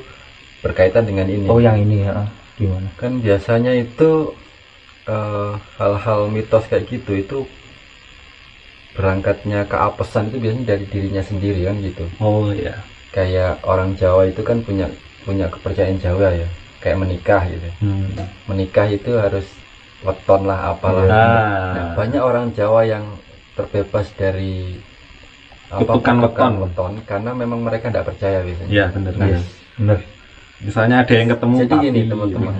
berkaitan 0.60 1.08
dengan 1.08 1.24
ini. 1.32 1.48
oh 1.48 1.58
yang 1.58 1.80
ini 1.80 2.04
ya. 2.04 2.28
Gimana? 2.60 2.92
Kan 3.00 3.24
biasanya 3.24 3.72
itu 3.72 4.36
eh, 5.08 5.52
hal-hal 5.80 6.28
mitos 6.28 6.68
kayak 6.68 6.84
gitu 6.92 7.12
itu 7.16 7.38
berangkatnya 8.98 9.62
keapesan 9.64 10.26
itu 10.28 10.42
biasanya 10.42 10.74
dari 10.74 10.84
dirinya 10.90 11.22
sendiri 11.22 11.60
kan 11.64 11.78
gitu. 11.78 12.04
oh 12.18 12.50
ya 12.50 12.74
Kayak 13.08 13.62
orang 13.64 13.94
Jawa 13.94 14.26
itu 14.26 14.42
kan 14.42 14.60
punya 14.60 14.90
punya 15.22 15.46
kepercayaan 15.48 15.96
Jawa 15.96 16.34
ya, 16.34 16.48
kayak 16.78 16.98
menikah 16.98 17.42
gitu. 17.46 17.68
hmm. 17.80 18.20
Menikah 18.44 18.90
itu 18.90 19.14
harus 19.16 19.46
weton 20.02 20.44
lah 20.44 20.74
apalah. 20.74 21.06
Nah. 21.06 21.16
Nah, 21.72 21.86
banyak 21.94 22.20
orang 22.20 22.50
Jawa 22.52 22.82
yang 22.84 23.04
terbebas 23.54 24.10
dari 24.12 24.76
Kutukan 25.68 26.16
kutukan 26.18 26.18
weton. 26.24 26.52
weton 26.64 26.92
karena 27.04 27.30
memang 27.32 27.60
mereka 27.60 27.92
tidak 27.92 28.08
percaya 28.08 28.40
biasanya. 28.40 28.72
ya 28.72 28.84
benar 28.88 29.12
Nah, 29.14 29.26
benar. 29.28 29.42
bener 29.76 29.98
misalnya 30.58 30.96
ada 31.04 31.12
yang 31.14 31.28
ketemu 31.30 31.54
Jadi 31.54 31.68
tapi 31.70 31.84
gini 31.84 32.00
teman-teman, 32.08 32.54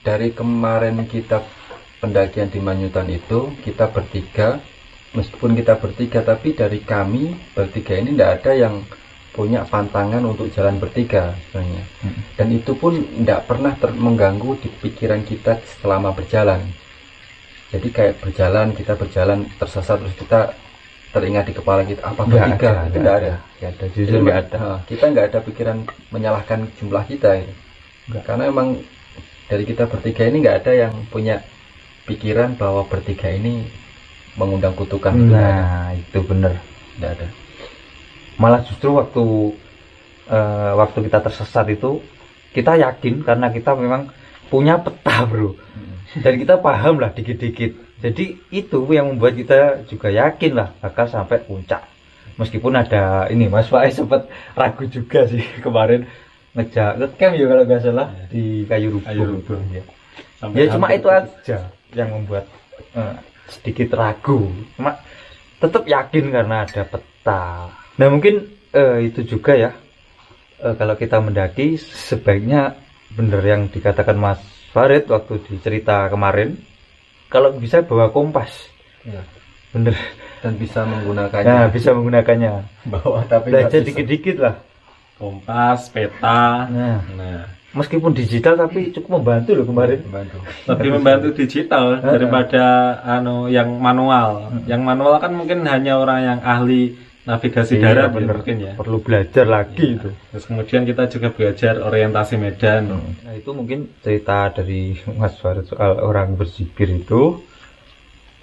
dari 0.00 0.28
kemarin 0.32 0.96
kita 1.06 1.38
pendakian 2.00 2.48
di 2.48 2.58
Manyutan 2.58 3.08
itu 3.08 3.38
kita 3.60 3.84
bertiga, 3.88 4.58
meskipun 5.14 5.54
kita 5.54 5.78
bertiga 5.78 6.20
tapi 6.26 6.52
dari 6.52 6.82
kami 6.82 7.38
bertiga 7.54 7.94
ini 7.96 8.12
tidak 8.12 8.42
ada 8.42 8.52
yang 8.52 8.74
punya 9.34 9.66
pantangan 9.66 10.22
untuk 10.22 10.46
jalan 10.54 10.78
bertiga 10.78 11.34
sebenarnya. 11.50 11.84
Hmm. 12.06 12.22
Dan 12.38 12.48
itu 12.54 12.70
pun 12.78 13.02
tidak 13.02 13.50
pernah 13.50 13.74
ter- 13.74 13.94
mengganggu 13.94 14.62
di 14.62 14.68
pikiran 14.70 15.26
kita 15.26 15.58
selama 15.82 16.14
berjalan. 16.14 16.62
Jadi 17.74 17.88
kayak 17.90 18.22
berjalan 18.22 18.70
kita 18.78 18.94
berjalan 18.94 19.50
tersesat 19.58 19.98
terus 19.98 20.14
kita 20.14 20.54
teringat 21.10 21.50
di 21.50 21.54
kepala 21.54 21.82
kita 21.82 22.02
apa 22.06 22.22
bertiga 22.26 22.86
tidak 22.90 23.14
ada. 23.18 23.18
ada. 23.18 23.34
Nggak 23.58 23.70
ada 23.74 23.84
jujur 23.90 24.18
nggak 24.22 24.38
ada 24.38 24.58
kita 24.86 25.04
nggak 25.10 25.26
ada 25.30 25.38
pikiran 25.42 25.78
menyalahkan 26.14 26.60
jumlah 26.78 27.04
kita 27.10 27.30
ya. 27.42 27.50
Karena 28.22 28.50
emang 28.50 28.78
dari 29.50 29.64
kita 29.66 29.90
bertiga 29.90 30.22
ini 30.30 30.36
nggak 30.46 30.58
ada 30.62 30.72
yang 30.86 30.94
punya 31.10 31.42
pikiran 32.06 32.54
bahwa 32.54 32.86
bertiga 32.86 33.34
ini 33.34 33.66
mengundang 34.34 34.74
kutukan 34.74 35.14
itu 35.14 35.32
ada. 35.34 35.42
Nah 35.42 35.88
itu 35.94 36.18
bener. 36.26 36.52
Nggak 36.98 37.10
ada. 37.18 37.26
Malah 38.38 38.60
justru 38.66 38.90
waktu 38.94 39.24
eh, 40.30 40.72
waktu 40.74 40.98
kita 41.06 41.18
tersesat 41.22 41.66
itu 41.70 42.02
kita 42.54 42.78
yakin 42.78 43.22
karena 43.26 43.50
kita 43.50 43.74
memang 43.74 44.10
punya 44.50 44.78
peta 44.78 45.26
bro. 45.26 45.54
Dan 46.14 46.38
kita 46.38 46.62
paham 46.62 47.02
lah 47.02 47.10
dikit-dikit. 47.10 47.98
Jadi 47.98 48.38
itu 48.54 48.78
yang 48.94 49.10
membuat 49.10 49.34
kita 49.34 49.82
juga 49.90 50.14
yakin 50.14 50.52
lah 50.54 50.68
bakal 50.78 51.10
sampai 51.10 51.42
puncak. 51.42 51.82
Meskipun 52.38 52.74
ada 52.74 53.26
ini 53.30 53.46
Mas 53.46 53.70
Faiz 53.70 53.98
sempat 53.98 54.26
ragu 54.58 54.86
juga 54.90 55.26
sih 55.26 55.42
kemarin 55.64 56.06
ngejak 56.54 57.02
ngecamp 57.02 57.34
ya 57.34 57.44
kalau 57.50 57.62
nggak 57.66 57.82
salah 57.82 58.08
di 58.30 58.62
kayu 58.70 58.94
rubung, 58.94 59.06
Kayu 59.10 59.22
Rubung. 59.26 59.62
ya, 59.74 59.82
Sampai 60.38 60.58
ya 60.62 60.64
cuma 60.70 60.86
itu 60.94 61.08
aja 61.10 61.58
yang 61.98 62.08
membuat 62.14 62.46
eh, 62.94 63.14
sedikit 63.48 63.96
ragu. 63.96 64.50
Cuma 64.76 65.00
tetap 65.60 65.84
yakin 65.88 66.32
karena 66.32 66.64
ada 66.64 66.82
peta. 66.84 67.70
Nah 67.96 68.08
mungkin 68.10 68.48
eh, 68.72 69.08
itu 69.08 69.24
juga 69.24 69.56
ya. 69.56 69.72
Eh, 70.60 70.74
kalau 70.76 70.94
kita 70.96 71.20
mendaki 71.20 71.76
sebaiknya 71.80 72.76
bener 73.14 73.42
yang 73.44 73.70
dikatakan 73.70 74.18
Mas 74.18 74.40
Farid 74.74 75.06
waktu 75.06 75.38
di 75.46 75.54
cerita 75.62 76.10
kemarin 76.10 76.58
kalau 77.30 77.54
bisa 77.54 77.82
bawa 77.82 78.10
kompas. 78.10 78.70
Ya. 79.04 79.22
bener. 79.74 79.94
Dan 80.44 80.60
bisa 80.60 80.84
nah 80.84 81.00
menggunakannya 81.00 81.72
bisa 81.72 81.90
menggunakannya. 81.96 82.52
Bawah 82.92 83.24
tapi 83.24 83.48
belajar 83.48 83.80
bisa. 83.80 83.88
dikit-dikit 83.90 84.36
lah. 84.38 84.56
Kompas 85.16 85.88
peta. 85.88 86.68
Nah. 86.68 87.00
Nah 87.16 87.63
meskipun 87.74 88.14
digital 88.14 88.54
tapi 88.56 88.94
cukup 88.94 89.20
membantu 89.20 89.50
loh 89.58 89.66
kemarin. 89.66 89.98
Membantu. 90.06 90.36
Lebih 90.70 90.90
membantu 90.94 91.28
digital 91.34 91.98
daripada 92.00 92.64
anu 93.02 93.50
yang 93.50 93.68
manual. 93.82 94.54
Yang 94.64 94.82
manual 94.86 95.18
kan 95.18 95.34
mungkin 95.34 95.66
hanya 95.66 95.98
orang 95.98 96.20
yang 96.22 96.40
ahli 96.40 96.94
navigasi 97.24 97.80
Iya, 97.80 97.82
darat 97.88 98.08
ya, 98.08 98.14
bener. 98.14 98.34
mungkin 98.36 98.56
ya. 98.60 98.72
Perlu 98.76 98.98
belajar 99.00 99.44
lagi 99.48 99.96
itu. 99.96 100.08
Terus 100.12 100.44
kemudian 100.44 100.82
kita 100.84 101.08
juga 101.08 101.28
belajar 101.32 101.74
orientasi 101.80 102.34
medan. 102.36 102.82
Nah 103.24 103.34
itu 103.34 103.50
mungkin 103.50 103.90
cerita 104.04 104.52
dari 104.52 104.94
Mas 105.16 105.34
Farid 105.40 105.66
soal 105.66 105.98
orang 105.98 106.36
berzikir 106.36 106.88
itu. 106.92 107.40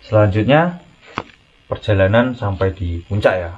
Selanjutnya 0.01 0.81
perjalanan 1.69 2.33
sampai 2.35 2.73
di 2.73 2.99
puncak 3.05 3.35
ya. 3.37 3.53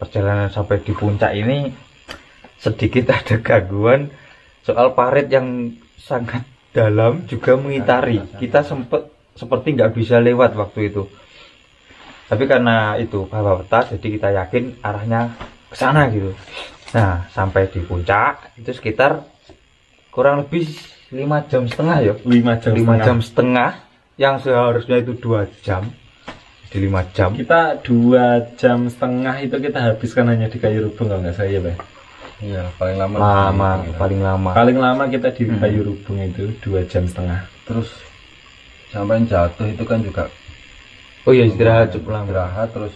Perjalanan 0.00 0.48
sampai 0.48 0.80
di 0.80 0.92
puncak 0.96 1.34
ini 1.36 1.68
sedikit 2.56 3.10
ada 3.18 3.36
gangguan 3.42 4.08
soal 4.66 4.92
parit 4.94 5.28
yang 5.30 5.74
sangat 6.00 6.44
dalam 6.70 7.26
juga 7.26 7.58
mengitari. 7.58 8.22
Kita 8.38 8.62
sempat 8.62 9.10
seperti 9.34 9.74
nggak 9.74 9.92
bisa 9.94 10.18
lewat 10.20 10.54
waktu 10.56 10.92
itu. 10.92 11.08
Tapi 12.30 12.46
karena 12.46 12.94
itu 13.00 13.26
bawa 13.26 13.58
peta, 13.64 13.90
jadi 13.90 14.06
kita 14.06 14.28
yakin 14.30 14.64
arahnya 14.86 15.34
ke 15.66 15.74
sana 15.74 16.06
gitu. 16.14 16.30
Nah, 16.94 17.26
sampai 17.30 17.70
di 17.70 17.82
puncak 17.82 18.54
itu 18.58 18.70
sekitar 18.70 19.22
kurang 20.10 20.46
lebih 20.46 20.66
lima 21.10 21.42
jam 21.46 21.66
setengah 21.66 21.96
ya 22.02 22.14
lima 22.22 22.54
jam 22.58 22.70
lima 22.74 22.94
setengah. 22.94 23.06
jam 23.06 23.18
setengah 23.18 23.70
yang 24.14 24.34
seharusnya 24.38 24.96
itu 25.02 25.12
dua 25.18 25.46
jam 25.62 25.90
di 26.70 26.78
lima 26.78 27.02
jam 27.10 27.34
kita 27.34 27.82
dua 27.82 28.46
jam 28.54 28.86
setengah 28.86 29.42
itu 29.42 29.56
kita 29.58 29.78
habiskan 29.90 30.30
hanya 30.30 30.46
di 30.46 30.58
kayu 30.62 30.86
rubung 30.86 31.10
kalau 31.10 31.22
nggak 31.22 31.34
saya 31.34 31.58
ya 31.58 31.60
Bang? 31.66 31.78
Iya 32.40 32.64
paling 32.74 32.96
lama 32.96 33.16
lama 33.16 33.70
di- 33.80 33.94
paling 33.94 34.20
lama. 34.20 34.50
Paling 34.52 34.78
lama 34.78 35.02
kita 35.06 35.28
di 35.30 35.44
Hmm. 35.44 35.58
kayu 35.58 35.80
rubung 35.84 36.18
itu 36.18 36.48
dua 36.60 36.80
jam 36.84 37.04
setengah. 37.04 37.44
Terus 37.64 37.88
sampai 38.88 39.22
jatuh 39.22 39.66
itu 39.66 39.84
kan 39.84 40.00
juga 40.00 40.24
oh 41.22 41.32
iya 41.32 41.44
istirahat 41.44 41.92
cukup 41.92 42.10
lama. 42.12 42.26
Istirahat 42.26 42.68
terus 42.70 42.94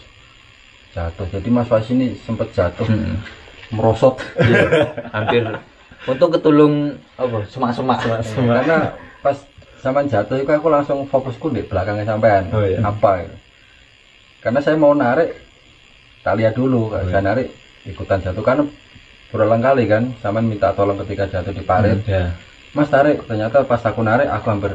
jatuh. 0.90 1.26
Jadi 1.28 1.48
Mas 1.48 1.66
Fas 1.66 1.86
ini 1.88 2.16
sempat 2.18 2.48
jatuh 2.50 2.86
Hmm. 2.86 3.20
merosot. 3.70 4.16
Iya, 4.38 4.68
hampir 5.10 5.42
untuk 6.04 6.28
ketulung 6.32 6.94
apa 7.14 7.44
semak-semak. 7.48 7.98
Karena 8.32 8.92
pas 9.18 9.36
sama 9.80 10.00
jatuh 10.02 10.36
itu 10.36 10.48
aku 10.48 10.68
langsung 10.68 11.04
fokusku 11.04 11.52
di 11.52 11.60
belakangnya 11.60 12.08
sampean. 12.08 12.48
Oh, 12.50 12.64
iya. 12.64 12.80
apa? 12.80 13.20
Gitu. 13.20 13.36
karena 14.40 14.60
saya 14.60 14.76
mau 14.76 14.92
narik 14.92 15.40
tak 16.20 16.36
lihat 16.36 16.52
dulu. 16.52 16.92
Oh, 16.92 17.00
saya 17.00 17.20
narik 17.22 17.48
ikutan 17.82 18.20
jatuh. 18.20 18.44
Karena 18.44 18.64
berulang 19.32 19.62
kali 19.62 19.84
kan 19.88 20.12
sama 20.20 20.42
minta 20.44 20.72
tolong 20.72 20.98
ketika 21.04 21.28
jatuh 21.30 21.54
di 21.54 21.62
parit. 21.64 22.00
Ya. 22.04 22.34
Mas 22.74 22.90
tarik 22.90 23.22
ternyata 23.24 23.62
pas 23.62 23.80
aku 23.86 24.02
narik 24.02 24.26
aku 24.28 24.46
hampir. 24.50 24.72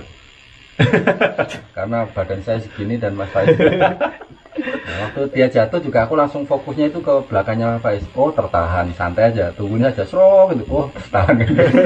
Karena 1.75 2.07
badan 2.15 2.39
saya 2.39 2.63
segini 2.63 2.95
dan 2.95 3.11
mas 3.19 3.27
Faiz 3.35 3.51
Nah, 4.59 5.07
waktu 5.07 5.21
dia 5.31 5.47
jatuh 5.47 5.79
juga 5.79 6.03
aku 6.03 6.19
langsung 6.19 6.43
fokusnya 6.43 6.91
itu 6.91 6.99
ke 6.99 7.13
belakangnya 7.31 7.77
Mas 7.77 7.83
Faiz 7.85 8.03
oh 8.17 8.27
tertahan 8.33 8.91
santai 8.91 9.31
aja. 9.31 9.53
Tungguin 9.55 9.87
aja 9.87 10.03
serok 10.03 10.51
gitu. 10.51 10.65
Oh 10.67 10.85
tertahan. 10.91 11.35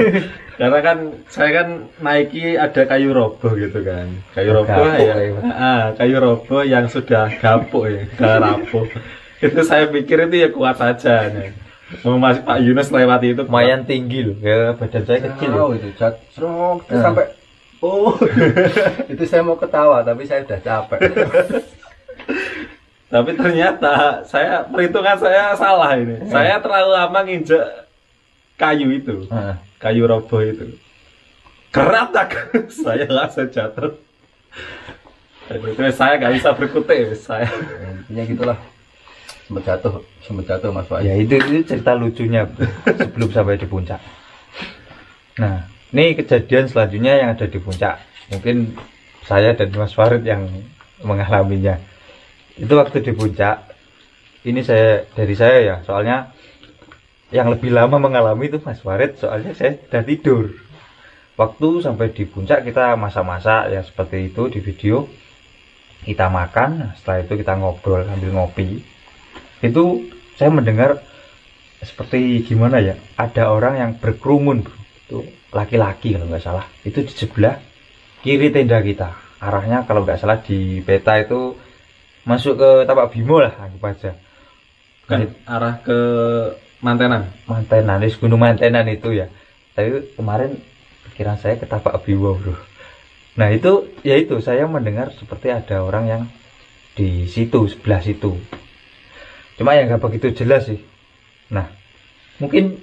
Karena 0.58 0.78
kan 0.82 0.98
saya 1.30 1.50
kan 1.62 1.68
naiki 2.02 2.58
ada 2.58 2.82
kayu 2.86 3.14
roboh 3.14 3.52
gitu 3.54 3.78
kan. 3.84 4.10
Kayu 4.34 4.50
roboh 4.54 4.74
Gapuk 4.74 5.06
ya 5.06 5.16
ya. 5.18 5.30
Ah, 5.54 5.82
kayu 5.94 6.16
roboh 6.18 6.62
yang 6.66 6.86
sudah 6.90 7.30
gapuk 7.38 7.90
ya 7.90 8.02
sudah 8.16 8.34
rapuh. 8.42 8.86
Itu 9.38 9.60
saya 9.62 9.84
pikir 9.90 10.30
itu 10.30 10.36
ya 10.46 10.48
kuat 10.50 10.78
saja. 10.78 11.30
nih. 11.30 11.63
Mau 12.02 12.18
Mas 12.18 12.42
Pak 12.42 12.58
Yunus 12.58 12.90
lewati 12.90 13.32
itu. 13.32 13.42
Lumayan 13.46 13.86
tinggi 13.86 14.26
loh 14.26 14.36
ya 14.40 14.74
badan 14.74 15.02
saya 15.06 15.18
kecil. 15.30 15.50
ya. 15.52 15.60
oh 15.62 15.70
itu 15.72 15.88
jat 15.94 16.14
serok 16.34 16.78
terus 16.88 16.98
Nah. 16.98 17.04
sampai 17.06 17.26
oh. 17.78 18.12
Itu 19.12 19.22
saya 19.24 19.42
mau 19.46 19.54
ketawa 19.54 20.02
tapi 20.02 20.26
saya 20.26 20.42
udah 20.42 20.60
capek. 20.60 21.00
Tapi 23.04 23.30
ternyata 23.38 24.26
saya 24.26 24.66
perhitungan 24.66 25.14
saya 25.14 25.54
salah 25.54 25.94
ini. 25.94 26.18
Saya 26.26 26.58
terlalu 26.58 26.90
lama 26.90 27.20
nginjek 27.22 27.62
kayu 28.58 28.90
itu 28.90 29.30
Heeh. 29.30 29.54
kayu 29.78 30.02
roboh 30.02 30.42
itu. 30.42 30.74
Keratak 31.70 32.50
saya 32.82 33.06
langsung 33.06 33.46
jatuh. 33.46 33.94
Terus 35.46 35.94
saya 35.94 36.18
nggak 36.18 36.34
bisa 36.34 36.50
berkutik 36.58 37.14
saya. 37.14 37.46
Intinya 38.02 38.24
gitulah 38.26 38.58
sempat 39.44 39.62
jatuh 39.68 40.00
sempat 40.24 40.44
jatuh 40.48 40.72
mas 40.72 40.88
Faiz 40.88 41.04
Ya 41.04 41.14
itu 41.20 41.36
itu 41.36 41.62
cerita 41.68 41.92
lucunya 41.92 42.48
sebelum 42.98 43.28
sampai 43.28 43.60
di 43.60 43.68
puncak. 43.68 44.00
Nah, 45.36 45.68
ini 45.90 46.14
kejadian 46.14 46.70
selanjutnya 46.70 47.12
yang 47.20 47.28
ada 47.34 47.46
di 47.50 47.58
puncak. 47.58 48.00
Mungkin 48.32 48.78
saya 49.26 49.52
dan 49.52 49.74
Mas 49.74 49.92
Farid 49.92 50.22
yang 50.22 50.46
mengalaminya. 51.02 51.76
Itu 52.54 52.78
waktu 52.78 53.02
di 53.02 53.12
puncak. 53.12 53.74
Ini 54.44 54.60
saya 54.60 55.08
dari 55.16 55.34
saya 55.34 55.58
ya, 55.64 55.76
soalnya 55.82 56.30
yang 57.32 57.48
lebih 57.48 57.72
lama 57.72 57.96
mengalami 57.96 58.52
itu 58.52 58.60
Mas 58.62 58.78
Farid, 58.78 59.16
soalnya 59.18 59.56
saya 59.56 59.80
sudah 59.80 60.02
tidur. 60.04 60.54
Waktu 61.34 61.82
sampai 61.82 62.14
di 62.14 62.24
puncak 62.30 62.62
kita 62.62 62.94
masa-masa 62.94 63.66
ya 63.66 63.82
seperti 63.82 64.30
itu 64.30 64.46
di 64.46 64.62
video. 64.62 65.10
Kita 66.04 66.28
makan, 66.28 66.92
setelah 67.00 67.24
itu 67.24 67.32
kita 67.40 67.56
ngobrol 67.56 68.04
sambil 68.04 68.30
ngopi 68.36 68.93
itu 69.64 70.12
saya 70.36 70.52
mendengar 70.52 71.00
seperti 71.80 72.44
gimana 72.44 72.84
ya 72.84 73.00
ada 73.16 73.48
orang 73.48 73.74
yang 73.80 73.90
berkerumun 73.96 74.64
bro. 74.64 74.76
itu 75.04 75.18
laki-laki 75.52 76.16
kalau 76.16 76.28
nggak 76.28 76.44
salah. 76.44 76.66
Itu 76.84 77.00
di 77.00 77.12
sebelah 77.12 77.56
kiri 78.20 78.52
tenda 78.52 78.80
kita. 78.84 79.16
Arahnya 79.40 79.88
kalau 79.88 80.04
nggak 80.04 80.20
salah 80.20 80.40
di 80.44 80.84
peta 80.84 81.16
itu 81.20 81.56
masuk 82.24 82.60
ke 82.60 82.70
tapak 82.88 83.12
bimo 83.12 83.36
lah 83.36 83.52
anggap 83.60 83.84
aja 83.84 84.12
kan 85.04 85.28
arah 85.44 85.84
ke 85.84 85.98
mantenan? 86.80 87.28
Mantenan 87.44 88.00
di 88.00 88.08
gunung 88.16 88.40
mantenan 88.40 88.88
itu 88.88 89.12
ya. 89.12 89.28
Tapi 89.76 90.16
kemarin 90.16 90.56
pikiran 91.08 91.36
saya 91.36 91.60
ke 91.60 91.68
tapak 91.68 92.00
bimo 92.04 92.36
bro. 92.36 92.56
Nah 93.36 93.52
itu 93.52 93.92
ya 94.00 94.16
itu 94.16 94.40
saya 94.40 94.64
mendengar 94.64 95.12
seperti 95.12 95.52
ada 95.52 95.84
orang 95.84 96.04
yang 96.08 96.22
di 96.96 97.28
situ 97.28 97.66
sebelah 97.68 98.00
situ 98.00 98.38
cuma 99.54 99.78
yang 99.78 99.86
nggak 99.90 100.02
begitu 100.02 100.44
jelas 100.44 100.66
sih. 100.66 100.80
Nah 101.50 101.70
mungkin 102.42 102.82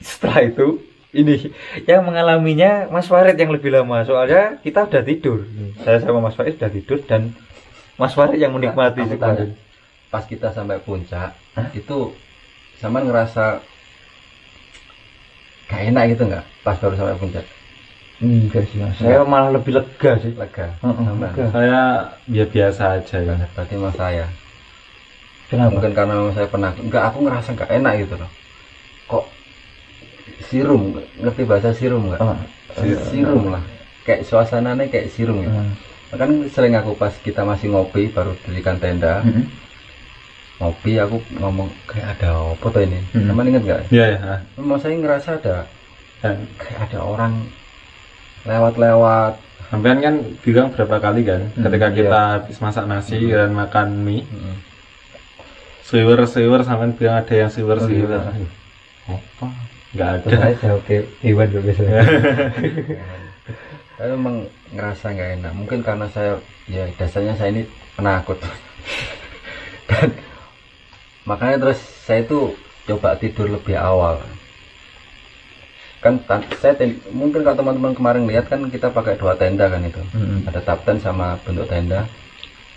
setelah 0.00 0.44
itu 0.44 0.80
ini 1.12 1.52
yang 1.84 2.08
mengalaminya 2.08 2.88
Mas 2.88 3.08
Farid 3.08 3.36
yang 3.36 3.52
lebih 3.52 3.68
lama. 3.72 4.04
Soalnya 4.08 4.60
kita 4.64 4.88
udah 4.88 5.02
tidur. 5.04 5.44
Saya 5.84 6.00
sama 6.00 6.24
Mas 6.24 6.36
Farid 6.36 6.56
udah 6.56 6.72
tidur 6.72 6.98
dan 7.04 7.36
Mas 8.00 8.16
Farid 8.16 8.40
yang 8.40 8.56
menikmati 8.56 9.04
sih 9.04 9.20
tanya, 9.20 9.52
pas 10.08 10.24
kita 10.24 10.48
sampai 10.50 10.80
puncak 10.80 11.36
itu 11.76 12.16
sama 12.80 13.04
ngerasa 13.04 13.60
gak 15.68 15.82
enak 15.92 16.04
gitu 16.16 16.22
nggak 16.28 16.44
pas 16.64 16.76
baru 16.80 16.96
sampai 16.96 17.16
puncak? 17.20 17.44
Enggak 18.22 18.64
sih 18.70 18.78
Mas. 18.80 18.96
Saya 18.96 19.26
malah 19.28 19.50
lebih 19.52 19.76
lega 19.76 20.12
sih. 20.22 20.32
Lega. 20.32 20.72
Heeh, 20.80 21.04
sama 21.04 21.20
lega. 21.26 21.44
saya 21.52 21.80
ya 22.30 22.44
biasa 22.46 22.82
aja 23.02 23.16
ya. 23.18 23.34
Berarti 23.52 23.74
mas 23.76 23.94
saya 23.98 24.26
kenapa? 25.52 25.70
Mungkin 25.70 25.92
karena 25.92 26.12
memang 26.16 26.32
saya 26.32 26.48
pernah 26.48 26.72
enggak 26.72 27.04
aku 27.04 27.18
ngerasa 27.20 27.48
nggak 27.52 27.70
enak 27.74 27.92
gitu 28.00 28.14
loh. 28.16 28.30
Kok 29.06 29.24
sirum 30.42 30.82
ngerti 31.14 31.42
bahasa 31.44 31.70
sirum 31.70 32.08
nggak 32.08 32.20
Oh, 32.20 32.36
Si- 32.72 33.00
sirum 33.06 33.52
lah. 33.52 33.60
Kayak 34.02 34.24
suasananya 34.24 34.88
kayak 34.88 35.12
sirum 35.12 35.38
gitu 35.38 35.52
eh, 35.52 35.72
kan 36.12 36.28
sering 36.48 36.74
aku 36.74 36.92
pas 36.94 37.12
kita 37.16 37.40
masih 37.42 37.68
ngopi 37.70 38.08
baru 38.08 38.32
dirikan 38.42 38.76
tenda. 38.76 39.20
Mm-mm. 39.20 39.46
ngopi 40.54 40.94
aku 40.96 41.18
ngomong 41.34 41.66
kayak 41.84 42.14
ada 42.14 42.38
apa 42.38 42.62
tuh 42.64 42.80
ini? 42.80 42.94
Hmm. 43.10 43.26
teman 43.26 43.44
inget 43.44 43.62
nggak 43.62 43.80
ya 43.90 44.06
ya 44.08 44.18
memang 44.54 44.78
saya 44.78 44.94
ngerasa 44.94 45.30
ada 45.36 45.56
Dan 46.18 46.46
kayak 46.54 46.86
ada 46.86 46.98
orang 47.02 47.34
lewat-lewat. 48.42 49.32
Sampean 49.68 49.98
kan 49.98 50.14
bilang 50.38 50.68
berapa 50.70 50.96
kali 50.98 51.22
kan 51.22 51.42
Hmm, 51.50 51.64
ketika 51.64 51.86
iya. 51.88 51.96
kita 51.96 52.20
habis 52.36 52.56
masak 52.58 52.84
nasi 52.84 53.26
dan 53.26 53.50
makan 53.50 53.88
mie 53.98 54.22
Mm. 54.24 54.54
Siwer 55.82 56.18
siwer 56.24 56.60
sampean 56.62 56.92
bilang 56.92 57.20
ada 57.20 57.34
yang 57.36 57.50
siwer 57.50 57.76
Oh, 57.76 57.84
siwer 57.84 58.08
iya. 58.10 58.22
apa? 59.08 59.46
Nggak 59.92 60.08
ada. 60.16 60.28
saya 60.32 60.54
jawab 60.56 60.80
ke 60.82 60.96
Iwan 61.20 61.46
dulu 61.46 61.62
biasanya 61.66 62.00
saya 63.92 64.08
memang 64.10 64.36
ngerasa 64.70 65.04
nggak 65.06 65.30
enak. 65.36 65.52
Mungkin 65.52 65.78
karena 65.80 66.06
saya 66.08 66.40
ya 66.64 66.88
dasarnya 66.96 67.34
saya 67.34 67.52
ini 67.52 67.62
penakut. 67.92 68.40
Dan 69.88 70.08
makanya 71.22 71.56
terus 71.60 71.78
saya 72.00 72.22
itu 72.22 72.56
coba 72.84 73.14
tidur 73.14 73.46
lebih 73.46 73.76
awal. 73.76 74.22
Kan 76.00 76.18
saya 76.56 76.74
ten- 76.74 76.98
mungkin 77.10 77.42
kalau 77.42 77.54
teman-teman 77.54 77.92
kemarin 77.92 78.24
lihat 78.24 78.48
kan 78.48 78.64
kita 78.66 78.88
pakai 78.88 79.14
dua 79.14 79.36
tenda 79.36 79.68
kan 79.68 79.82
itu. 79.82 80.00
Mm-mm. 80.10 80.48
ada 80.48 80.58
tapten 80.58 80.98
sama 80.98 81.36
bentuk 81.42 81.68
tenda 81.68 82.08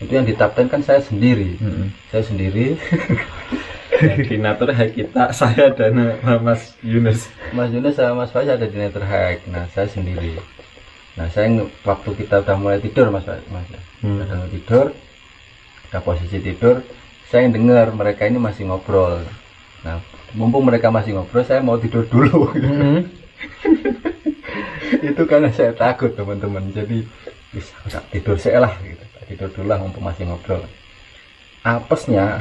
itu 0.04 0.12
yang 0.12 0.28
di 0.28 0.36
tapten 0.36 0.68
kan 0.68 0.84
saya 0.84 1.00
sendiri 1.00 1.56
Mm-mm. 1.60 1.88
saya 2.12 2.24
sendiri 2.28 2.76
koordinator 4.00 4.70
hak 4.76 4.91
kita 4.91 5.32
saya 5.32 5.72
dan 5.72 6.20
Mas 6.43 6.76
Yunus 6.84 7.32
Mas 7.56 7.72
Yunus 7.72 7.96
sama 7.96 8.28
Mas 8.28 8.32
Faiz 8.36 8.52
ada 8.52 8.68
di 8.68 8.76
Hike. 8.76 9.48
Nah, 9.48 9.64
saya 9.72 9.88
sendiri. 9.88 10.36
Nah, 11.16 11.32
saya 11.32 11.48
waktu 11.88 12.10
kita 12.20 12.43
udah 12.43 12.56
mulai 12.60 12.80
tidur, 12.84 13.08
Mas 13.08 13.24
Faiz, 13.24 13.43
Mas. 13.48 13.64
Hmm. 14.04 14.20
Udah 14.20 14.36
mulai 14.36 14.52
tidur, 14.52 14.86
udah 15.91 16.02
posisi 16.04 16.38
tidur, 16.43 16.84
saya 17.32 17.48
dengar 17.48 17.96
mereka 17.96 18.28
ini 18.28 18.36
masih 18.36 18.68
ngobrol. 18.68 19.24
Nah, 19.88 20.04
mumpung 20.36 20.68
mereka 20.68 20.91
masih 20.91 21.16
ngobrol, 21.16 21.48
saya 21.48 21.64
mau 21.64 21.80
tidur 21.80 22.04
dulu. 22.12 22.52
Mm-mm. 22.52 23.08
Itu 25.16 25.24
karena 25.24 25.48
saya 25.56 25.72
takut, 25.72 26.12
teman-teman. 26.12 26.76
Jadi, 26.76 27.08
bisa 27.56 28.04
tidur 28.12 28.36
saya 28.36 28.68
lah 28.68 28.74
gitu. 28.84 29.06
Tidur 29.26 29.49
dulu 29.49 29.67
lah 29.67 29.78
mumpung 29.78 30.03
masih 30.03 30.26
ngobrol. 30.26 30.61
Apesnya 31.61 32.38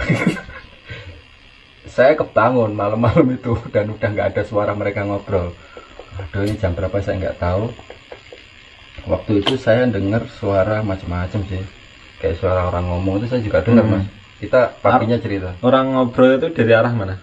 saya 1.94 2.12
kebangun 2.12 2.72
malam-malam 2.72 3.24
itu 3.32 3.56
dan 3.70 3.88
udah 3.88 4.08
nggak 4.08 4.28
ada 4.36 4.42
suara 4.44 4.72
mereka 4.72 5.04
ngobrol. 5.04 5.52
Aduh 6.14 6.44
ini 6.44 6.56
jam 6.56 6.72
berapa 6.72 6.94
saya 7.00 7.18
nggak 7.18 7.38
tahu. 7.38 7.72
Waktu 9.04 9.44
itu 9.44 9.54
saya 9.56 9.84
dengar 9.84 10.24
suara 10.30 10.80
macam-macam 10.80 11.40
sih, 11.44 11.60
kayak 12.18 12.40
suara 12.40 12.68
orang 12.68 12.88
ngomong 12.88 13.20
itu 13.20 13.26
saya 13.28 13.40
juga 13.42 13.60
dengar 13.60 13.84
Hmm. 13.84 13.94
mas. 14.00 14.06
Kita 14.40 14.60
paginya 14.78 15.16
cerita, 15.16 15.56
orang 15.60 15.92
ngobrol 15.92 16.36
itu 16.36 16.48
dari 16.52 16.72
arah 16.72 16.92
mana 16.92 17.16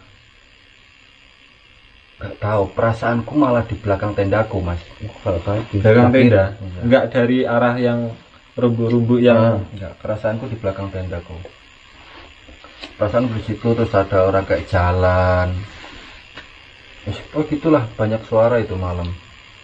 nggak 2.17 2.37
tahu. 2.37 2.63
Perasaanku 2.77 3.33
malah 3.33 3.65
di 3.65 3.73
belakang 3.73 4.13
tendaku 4.13 4.61
mas. 4.61 4.77
Belakang 5.25 6.13
tenda 6.13 6.53
Iya. 6.53 6.81
nggak 6.85 7.05
dari 7.09 7.39
arah 7.43 7.75
yang 7.77 8.13
rumbu-rumbu 8.57 9.15
yang 9.21 9.63
Enggak, 9.71 9.95
perasaanku 10.03 10.45
di 10.51 10.57
belakang 10.59 10.91
tendaku. 10.91 11.35
Perasaan 12.99 13.33
di 13.33 13.41
situ 13.41 13.67
terus 13.73 13.93
ada 13.97 14.29
orang 14.29 14.45
kayak 14.45 14.69
jalan. 14.69 15.49
Ya, 17.09 17.13
oh 17.33 17.41
gitulah 17.49 17.89
banyak 17.97 18.21
suara 18.29 18.61
itu 18.61 18.77
malam. 18.77 19.09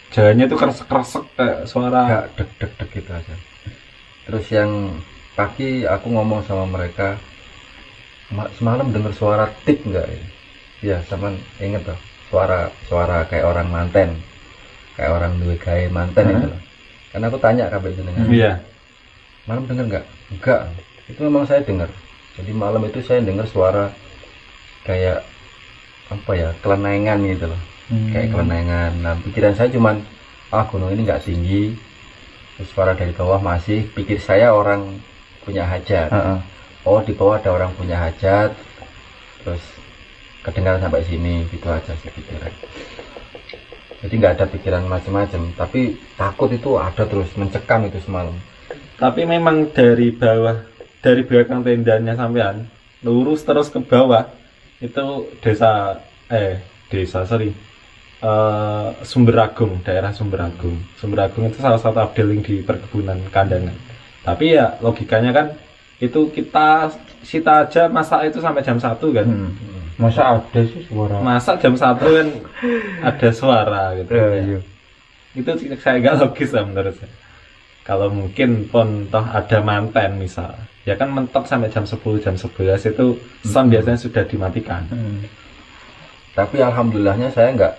jalannya 0.09 0.47
itu 0.49 0.55
keresek-keresek 0.57 1.23
kayak 1.38 1.59
suara 1.69 2.01
Enggak 2.07 2.25
deg 2.39 2.49
deg 2.57 2.71
deg 2.79 2.89
gitu 2.95 3.11
aja. 3.13 3.35
Terus 4.25 4.45
yang 4.49 4.71
pagi 5.38 5.85
aku 5.85 6.07
ngomong 6.09 6.41
sama 6.47 6.65
mereka 6.65 7.19
"Ma- 8.33 8.49
semalam 8.57 8.89
dengar 8.91 9.13
suara 9.13 9.45
tik 9.67 9.85
enggak 9.85 10.07
ya? 10.09 10.19
Ya, 10.77 10.97
sama 11.09 11.33
inget 11.61 11.83
tuh 11.85 11.97
suara 12.29 12.69
suara 12.89 13.23
kayak 13.29 13.45
orang 13.45 13.67
manten, 13.69 14.09
kayak 14.97 15.11
orang 15.13 15.33
duwe 15.41 15.55
gawe 15.57 15.85
manten 15.93 16.25
Hah? 16.27 16.35
itu 16.38 16.47
loh. 16.49 16.61
Karena 17.13 17.25
aku 17.29 17.38
tanya 17.39 17.65
kabeh 17.71 17.91
jenengan. 17.97 18.25
iya 18.29 18.53
Malam 19.47 19.63
dengar 19.63 19.85
nggak? 19.87 20.05
Enggak. 20.35 20.61
Itu 21.07 21.19
memang 21.23 21.47
saya 21.47 21.63
dengar. 21.63 21.87
Jadi 22.35 22.51
malam 22.51 22.83
itu 22.83 22.99
saya 22.99 23.23
dengar 23.23 23.47
suara 23.47 23.89
kayak 24.83 25.23
apa 26.11 26.31
ya 26.35 26.49
kelenengan 26.59 27.23
gitu 27.23 27.47
loh. 27.47 27.61
Hmm. 27.87 28.11
Kayak 28.11 28.35
kelenengan. 28.35 28.91
Nah 28.99 29.13
pikiran 29.23 29.55
saya 29.55 29.71
cuman 29.71 30.03
ah 30.51 30.67
gunung 30.67 30.91
ini 30.91 31.07
nggak 31.07 31.23
tinggi. 31.23 31.71
Terus 32.59 32.69
suara 32.75 32.91
dari 32.91 33.15
bawah 33.15 33.39
masih. 33.39 33.87
Pikir 33.95 34.19
saya 34.19 34.51
orang 34.51 34.99
punya 35.47 35.63
hajat. 35.63 36.11
Heeh. 36.11 36.39
Oh 36.83 36.99
di 36.99 37.15
bawah 37.15 37.39
ada 37.39 37.55
orang 37.55 37.71
punya 37.79 37.95
hajat. 38.03 38.51
Terus 39.47 39.63
kedengaran 40.43 40.83
sampai 40.83 41.07
sini 41.07 41.47
gitu 41.47 41.71
aja 41.71 41.95
sih 42.03 42.11
pikiran. 42.11 42.51
Jadi 44.03 44.13
nggak 44.13 44.33
ada 44.43 44.45
pikiran 44.51 44.83
macam-macam. 44.91 45.55
Tapi 45.55 45.95
takut 46.19 46.51
itu 46.51 46.75
ada 46.75 47.07
terus 47.07 47.31
mencekam 47.39 47.87
itu 47.87 48.03
semalam. 48.03 48.35
Tapi 48.97 49.23
memang 49.23 49.69
dari 49.71 50.09
bawah 50.09 50.57
dari 50.99 51.21
belakang 51.21 51.61
tendanya 51.61 52.13
sampean 52.13 52.65
lurus 52.99 53.41
terus 53.41 53.69
ke 53.69 53.77
bawah 53.79 54.25
itu 54.79 55.05
desa 55.39 56.01
eh 56.27 56.57
desa 56.89 57.23
sorry 57.23 57.53
eh 58.17 58.87
Sumberagung 59.03 59.85
daerah 59.85 60.09
Sumberagung 60.09 60.81
Sumberagung 60.97 61.45
itu 61.45 61.61
salah 61.61 61.77
satu 61.77 62.01
abdeling 62.01 62.41
di 62.41 62.61
perkebunan 62.61 63.21
kandangan 63.29 63.77
tapi 64.21 64.57
ya 64.57 64.75
logikanya 64.81 65.31
kan 65.31 65.47
itu 65.97 66.29
kita 66.29 66.89
sita 67.21 67.65
aja 67.65 67.85
masak 67.87 68.29
itu 68.29 68.37
sampai 68.37 68.61
jam 68.61 68.77
1 68.77 68.97
kan 69.13 69.27
Hmm. 69.27 69.53
Masa 69.97 70.37
ada 70.37 70.61
sih 70.61 70.85
suara? 70.85 71.17
masak 71.19 71.57
jam 71.57 71.73
1 71.73 71.81
kan 71.97 72.27
ada 73.01 73.29
suara 73.33 73.97
gitu 73.97 74.13
Eh, 74.13 74.33
iya. 74.45 74.59
itu 75.33 75.49
saya 75.75 75.97
nggak 75.97 76.15
logis 76.21 76.53
lah 76.53 76.63
menurut 76.65 76.93
saya 76.93 77.09
kalau 77.88 78.11
mungkin 78.11 78.67
pun 78.67 79.07
toh 79.07 79.23
ada 79.23 79.63
manten 79.63 80.19
misal. 80.19 80.51
Ya 80.83 80.99
kan 80.99 81.07
mentok 81.07 81.47
sampai 81.47 81.71
jam 81.71 81.88
10 81.88 82.03
jam 82.19 82.35
11 82.35 82.83
itu 82.91 83.05
sound 83.47 83.71
biasanya 83.71 83.95
sudah 83.95 84.23
dimatikan. 84.27 84.83
Tapi 86.35 86.59
alhamdulillahnya 86.59 87.31
saya 87.31 87.55
nggak 87.55 87.73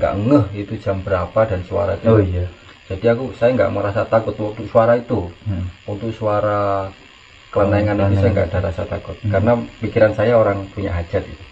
nggak 0.00 0.14
ngeh 0.24 0.46
itu 0.56 0.74
jam 0.80 1.04
berapa 1.04 1.36
dan 1.44 1.60
suara 1.68 2.00
itu. 2.00 2.08
Oh 2.08 2.16
iya. 2.16 2.48
Jadi 2.88 3.04
aku 3.12 3.36
saya 3.36 3.52
nggak 3.52 3.72
merasa 3.76 4.08
takut 4.08 4.32
untuk 4.40 4.64
suara 4.72 4.96
itu. 4.96 5.28
Hmm. 5.44 5.68
untuk 5.84 6.08
suara 6.16 6.88
kelenengan 7.52 8.00
Oh, 8.00 8.08
itu 8.08 8.24
saya 8.24 8.32
nggak 8.32 8.48
ada 8.48 8.58
rasa 8.72 8.82
takut. 8.88 9.16
Hmm. 9.20 9.32
karena 9.36 9.52
pikiran 9.84 10.12
saya 10.16 10.32
orang 10.40 10.64
punya 10.72 10.96
hajat 10.96 11.28
itu. 11.28 11.44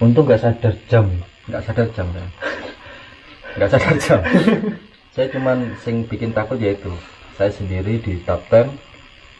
Untung 0.00 0.24
nggak 0.24 0.40
sadar 0.40 0.74
jam. 0.88 1.12
Nggak 1.44 1.62
sadar 1.68 1.88
jam 1.92 2.06
saya 2.08 2.28
nggak 3.60 3.68
sadar 3.68 3.96
jam. 4.00 4.20
Saya 5.14 5.30
cuman 5.30 5.78
sing 5.78 6.02
bikin 6.10 6.34
takut 6.34 6.58
yaitu 6.58 6.90
saya 7.34 7.50
sendiri 7.50 7.98
di 7.98 8.22
top 8.22 8.46
10 8.50 8.70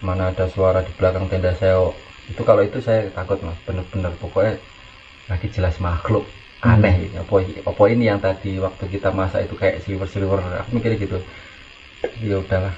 mana 0.05 0.35
ada 0.35 0.51
suara 0.51 0.85
di 0.85 0.93
belakang 0.99 1.31
tenda 1.31 1.55
saya 1.57 1.81
itu 2.29 2.43
kalau 2.45 2.63
itu 2.65 2.81
saya 2.81 3.09
takut 3.13 3.41
mas. 3.45 3.57
Bener-bener 3.65 4.13
pokoknya 4.21 4.57
lagi 5.29 5.49
jelas 5.53 5.77
makhluk. 5.81 6.25
Aneh 6.65 7.13
ini 7.13 7.17
apa, 7.21 7.45
apa 7.45 7.83
ini 7.93 8.09
yang 8.09 8.21
tadi 8.25 8.57
waktu 8.57 8.89
kita 8.89 9.13
masak 9.13 9.45
itu 9.45 9.55
kayak 9.57 9.85
silver 9.85 10.09
silver 10.09 10.41
aku 10.41 10.81
mikirnya 10.81 10.97
gitu. 10.97 11.19
Ya 12.25 12.41
udahlah. 12.41 12.73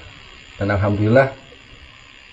Dan 0.59 0.75
alhamdulillah 0.75 1.31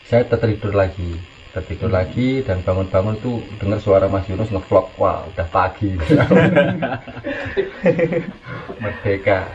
saya 0.09 0.25
tertidur 0.25 0.73
lagi. 0.73 1.13
Tertidur 1.53 1.93
lagi 1.93 2.41
dan 2.41 2.65
bangun-bangun 2.65 3.21
tuh 3.21 3.38
dengar 3.61 3.77
suara 3.77 4.09
Mas 4.09 4.25
Yunus 4.25 4.49
ngevlog. 4.49 4.89
Wah 4.97 5.21
udah 5.29 5.45
pagi. 5.53 5.93
Merdeka. 8.81 9.45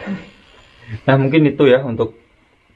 Nah 1.03 1.17
mungkin 1.19 1.51
itu 1.51 1.67
ya 1.67 1.83
untuk 1.83 2.15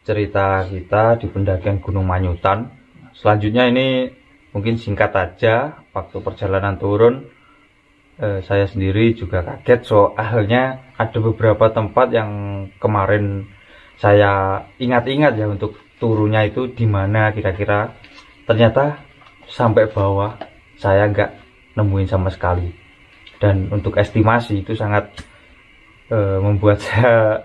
cerita 0.02 0.66
kita 0.66 1.22
di 1.22 1.26
pendakian 1.30 1.78
Gunung 1.78 2.06
Manyutan. 2.06 2.70
Selanjutnya 3.14 3.70
ini 3.70 4.10
mungkin 4.50 4.74
singkat 4.78 5.14
aja 5.14 5.84
waktu 5.94 6.16
perjalanan 6.22 6.76
turun. 6.78 7.30
eh, 8.22 8.44
saya 8.44 8.68
sendiri 8.68 9.16
juga 9.16 9.40
kaget 9.40 9.88
soalnya 9.88 10.94
ada 11.00 11.18
beberapa 11.18 11.72
tempat 11.72 12.12
yang 12.12 12.30
kemarin 12.76 13.48
saya 13.96 14.62
ingat-ingat 14.76 15.32
ya 15.34 15.48
untuk 15.48 15.80
turunnya 15.96 16.44
itu 16.46 16.68
di 16.70 16.84
mana 16.84 17.32
kira-kira. 17.32 17.94
Ternyata 18.44 19.00
sampai 19.48 19.88
bawah 19.90 20.36
saya 20.76 21.08
nggak 21.08 21.30
nemuin 21.78 22.08
sama 22.10 22.28
sekali. 22.28 22.68
Dan 23.40 23.70
untuk 23.72 23.96
estimasi 23.96 24.62
itu 24.62 24.74
sangat 24.74 25.08
eh, 26.10 26.38
membuat 26.42 26.82
saya 26.86 27.42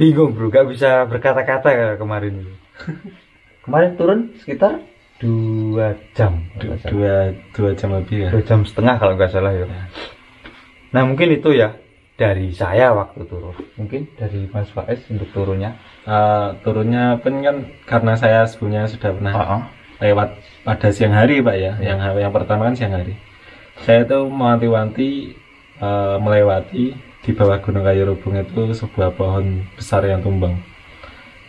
bingung 0.00 0.32
bro. 0.32 0.48
Gak 0.48 0.72
bisa 0.72 1.04
berkata-kata 1.04 2.00
kemarin. 2.00 2.48
Kemarin 3.60 3.92
turun 4.00 4.20
sekitar 4.40 4.80
dua 5.20 5.92
jam. 6.16 6.40
Dua 6.56 6.80
dua 7.52 7.70
jam. 7.76 7.92
lebih 7.92 8.24
ya. 8.24 8.30
Dua 8.32 8.40
jam 8.40 8.64
setengah 8.64 8.96
kalau 8.96 9.20
nggak 9.20 9.28
salah 9.28 9.52
ya. 9.52 9.68
Nah 10.96 11.02
mungkin 11.04 11.36
itu 11.36 11.52
ya. 11.52 11.76
Dari 12.16 12.52
saya 12.56 12.96
waktu 12.96 13.28
turun. 13.28 13.52
Mungkin 13.76 14.16
dari 14.16 14.48
Mas 14.48 14.72
Faiz 14.72 15.04
untuk 15.12 15.28
turunnya. 15.36 15.76
Eh, 16.08 16.48
turunnya 16.64 17.20
pun 17.20 17.40
kan 17.44 17.56
karena 17.84 18.12
saya 18.16 18.44
sebelumnya 18.48 18.88
sudah 18.88 19.12
pernah 19.12 19.32
oh, 19.36 19.62
lewat 20.04 20.36
pada 20.64 20.88
siang 20.92 21.12
hari 21.16 21.44
pak 21.44 21.56
ya. 21.56 21.76
Yang 21.80 22.20
yang 22.20 22.32
pertama 22.32 22.72
kan 22.72 22.76
siang 22.76 22.92
hari. 22.96 23.16
Saya 23.84 24.04
itu 24.04 24.24
mewanti-wanti 24.28 25.36
eh, 25.80 26.16
melewati 26.20 27.09
di 27.20 27.30
bawah 27.36 27.60
Gunung 27.60 27.84
Kayu 27.84 28.08
Rubung 28.08 28.34
itu 28.40 28.72
sebuah 28.72 29.12
pohon 29.12 29.64
besar 29.76 30.04
yang 30.08 30.24
tumbang. 30.24 30.56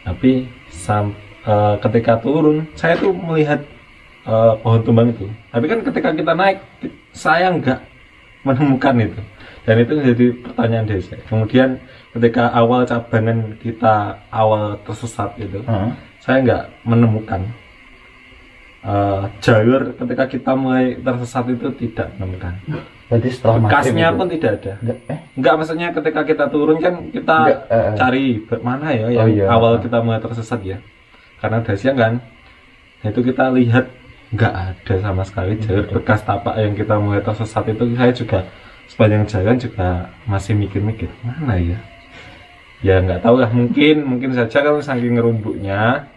Tapi 0.03 0.49
sam, 0.67 1.15
eh, 1.47 1.76
ketika 1.80 2.19
turun 2.19 2.67
saya 2.76 2.99
tuh 2.99 3.15
melihat 3.15 3.63
eh, 4.28 4.53
pohon 4.59 4.82
tumbang 4.84 5.15
itu. 5.15 5.26
Tapi 5.49 5.65
kan 5.72 5.80
ketika 5.82 6.09
kita 6.11 6.34
naik 6.36 6.57
saya 7.15 7.55
nggak 7.55 7.80
menemukan 8.43 8.95
itu. 8.99 9.22
Dan 9.61 9.76
itu 9.78 9.93
menjadi 9.93 10.26
pertanyaan 10.41 10.86
dari 10.89 11.01
saya. 11.05 11.22
Kemudian 11.30 11.69
ketika 12.17 12.49
awal 12.51 12.82
cabangan 12.84 13.55
kita 13.61 14.17
awal 14.34 14.76
tersesat 14.84 15.38
itu 15.38 15.61
saya 16.19 16.38
nggak 16.43 16.65
menemukan. 16.84 17.41
Eh, 18.82 19.24
jalur 19.39 19.93
ketika 19.95 20.26
kita 20.28 20.51
mulai 20.57 20.97
tersesat 20.99 21.45
itu 21.53 21.69
tidak 21.78 22.11
menemukan 22.17 22.57
berarti 23.12 23.30
setelah 23.36 23.55
bekasnya 23.68 24.07
itu. 24.07 24.18
pun 24.18 24.28
tidak 24.32 24.51
ada 24.64 24.74
Nggak, 24.80 24.97
eh 25.12 25.20
Enggak 25.36 25.53
maksudnya 25.59 25.88
ketika 25.91 26.22
kita 26.24 26.45
turun 26.47 26.78
kan 26.80 26.93
kita 27.12 27.38
Nggak, 27.43 27.59
eh, 27.68 27.76
eh. 27.76 27.93
cari 27.99 28.24
mana 28.64 28.88
ya 28.95 29.07
yang 29.12 29.28
iya. 29.28 29.45
awal 29.51 29.84
kita 29.84 29.99
mulai 29.99 30.24
tersesat 30.24 30.64
ya 30.64 30.80
karena 31.43 31.59
udah 31.59 31.76
siang 31.76 31.99
kan 31.99 32.14
Nah, 33.01 33.09
itu 33.09 33.22
kita 33.26 33.49
lihat 33.57 33.86
nggak 34.32 34.53
ada 34.53 34.95
sama 35.03 35.24
sekali 35.28 35.59
jalur 35.59 35.84
bekas 35.91 36.24
tapak 36.24 36.55
yang 36.55 36.72
kita 36.72 36.95
mulai 37.01 37.20
tersesat 37.20 37.68
itu 37.68 37.84
saya 37.99 38.14
juga 38.16 38.39
sepanjang 38.88 39.24
jalan 39.28 39.57
juga 39.59 39.88
masih 40.24 40.53
mikir-mikir 40.55 41.09
mana 41.20 41.59
ya 41.59 41.80
ya 42.80 42.95
nggak 43.03 43.28
tahu 43.28 43.43
lah 43.43 43.51
mungkin 43.51 44.07
mungkin 44.07 44.32
saja 44.32 44.64
kalau 44.64 44.80
saking 44.80 45.20
ngerumbuknya 45.20 46.07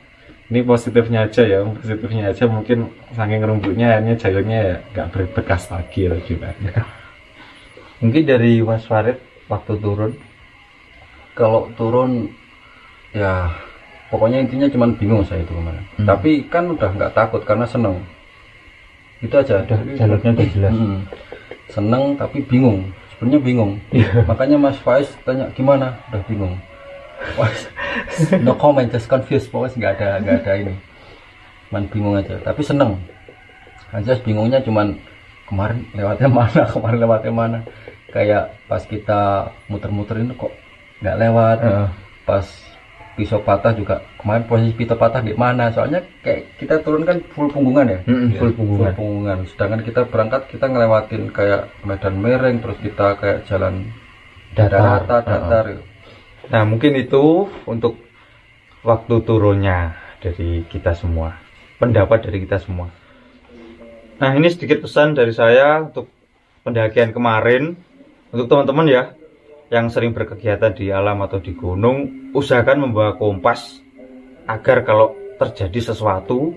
ini 0.53 0.61
positifnya 0.61 1.25
aja 1.25 1.43
ya 1.45 1.65
positifnya 1.65 2.33
aja 2.33 2.45
mungkin 2.45 2.93
saking 3.17 3.41
ngerumbuknya 3.41 3.97
akhirnya 3.97 4.15
jalurnya 4.21 4.59
ya 4.61 4.77
nggak 4.93 5.09
berbekas 5.15 5.73
lagi 5.73 6.01
atau 6.09 6.21
gimana 6.29 6.85
mungkin 8.05 8.23
dari 8.29 8.61
Mas 8.61 8.85
Farid 8.85 9.17
waktu 9.49 9.73
turun. 9.81 10.13
Kalau 11.35 11.67
turun 11.75 12.31
ya 13.11 13.51
pokoknya 14.13 14.45
intinya 14.45 14.71
cuman 14.71 14.95
bingung 14.95 15.23
saya 15.27 15.43
itu 15.43 15.55
kemarin. 15.55 15.83
Hmm. 15.99 16.07
tapi 16.07 16.47
kan 16.47 16.71
udah 16.71 16.91
nggak 16.95 17.15
takut 17.15 17.43
karena 17.43 17.67
seneng. 17.67 17.99
Itu 19.25 19.35
aja. 19.41 19.65
Udah 19.67 19.79
jalurnya 19.97 20.31
udah 20.37 20.49
jelas. 20.53 20.75
Mm. 20.75 21.01
seneng 21.73 22.15
tapi 22.15 22.39
bingung. 22.45 22.93
Sebenarnya 23.17 23.41
bingung. 23.41 23.73
Iya. 23.91 24.27
makanya 24.29 24.57
Mas 24.61 24.79
Faiz 24.79 25.09
tanya 25.27 25.51
gimana? 25.57 25.97
Udah 26.13 26.23
bingung. 26.29 26.55
Wah, 27.35 27.51
no 28.43 28.55
comment 28.57 28.89
just 28.91 29.07
confused. 29.07 29.49
Pokoknya 29.51 29.77
nggak 29.79 29.93
ada 29.99 30.09
nggak 30.23 30.37
ada 30.45 30.53
ini. 30.61 30.75
Cuman 31.71 31.85
bingung 31.91 32.15
aja. 32.19 32.35
Tapi 32.43 32.61
seneng. 32.63 32.99
Aja 33.95 34.19
bingungnya 34.23 34.59
cuman 34.63 34.99
kemarin 35.47 35.87
lewatnya 35.95 36.29
mana 36.31 36.63
kemarin 36.75 36.99
lewatnya 36.99 37.33
mana. 37.33 37.59
Kayak 38.11 38.55
pas 38.71 38.83
kita 38.87 39.51
muter-muter 39.67 40.23
ini 40.23 40.35
kok 40.35 40.53
nggak 41.03 41.19
lewat. 41.19 41.59
Heeh. 41.63 41.89
pas 42.25 42.47
pisau 43.15 43.39
patah 43.39 43.71
juga. 43.77 44.03
Kemarin 44.19 44.43
posisi 44.51 44.75
pisau 44.75 44.99
patah 44.99 45.23
di 45.23 45.35
mana? 45.39 45.71
Soalnya 45.71 46.03
kayak 46.25 46.59
kita 46.59 46.83
turun 46.83 47.07
kan 47.07 47.23
full 47.31 47.47
punggungan 47.47 47.87
ya? 47.87 47.99
Mm-mm, 48.11 48.35
full 48.35 48.51
full 48.51 48.59
punggungan. 48.59 48.93
punggungan. 48.99 49.39
Sedangkan 49.47 49.81
kita 49.87 50.01
berangkat 50.11 50.43
kita 50.51 50.67
ngelewatin 50.67 51.23
kayak 51.31 51.63
medan 51.87 52.15
mereng 52.19 52.59
terus 52.59 52.79
kita 52.83 53.15
kayak 53.21 53.47
jalan 53.47 53.87
Datar. 54.55 55.03
rata 55.03 55.17
datar 55.23 55.65
Nah 56.49 56.63
mungkin 56.69 56.97
itu 56.99 57.49
untuk 57.65 57.97
waktu 58.85 59.15
turunnya 59.25 59.97
dari 60.21 60.65
kita 60.69 60.93
semua. 60.97 61.37
Pendapat 61.81 62.29
dari 62.29 62.45
kita 62.45 62.61
semua. 62.61 62.89
Nah 64.21 64.31
ini 64.37 64.49
sedikit 64.49 64.85
pesan 64.85 65.17
dari 65.17 65.33
saya 65.35 65.85
untuk 65.85 66.09
pendakian 66.65 67.13
kemarin. 67.13 67.77
Untuk 68.35 68.51
teman-teman 68.51 68.91
ya 68.91 69.03
Yang 69.71 69.95
sering 69.95 70.11
berkegiatan 70.11 70.75
di 70.75 70.91
alam 70.91 71.23
atau 71.23 71.39
di 71.39 71.55
gunung 71.55 72.31
Usahakan 72.35 72.83
membawa 72.83 73.15
kompas 73.15 73.79
Agar 74.51 74.83
kalau 74.83 75.15
terjadi 75.39 75.95
sesuatu 75.95 76.51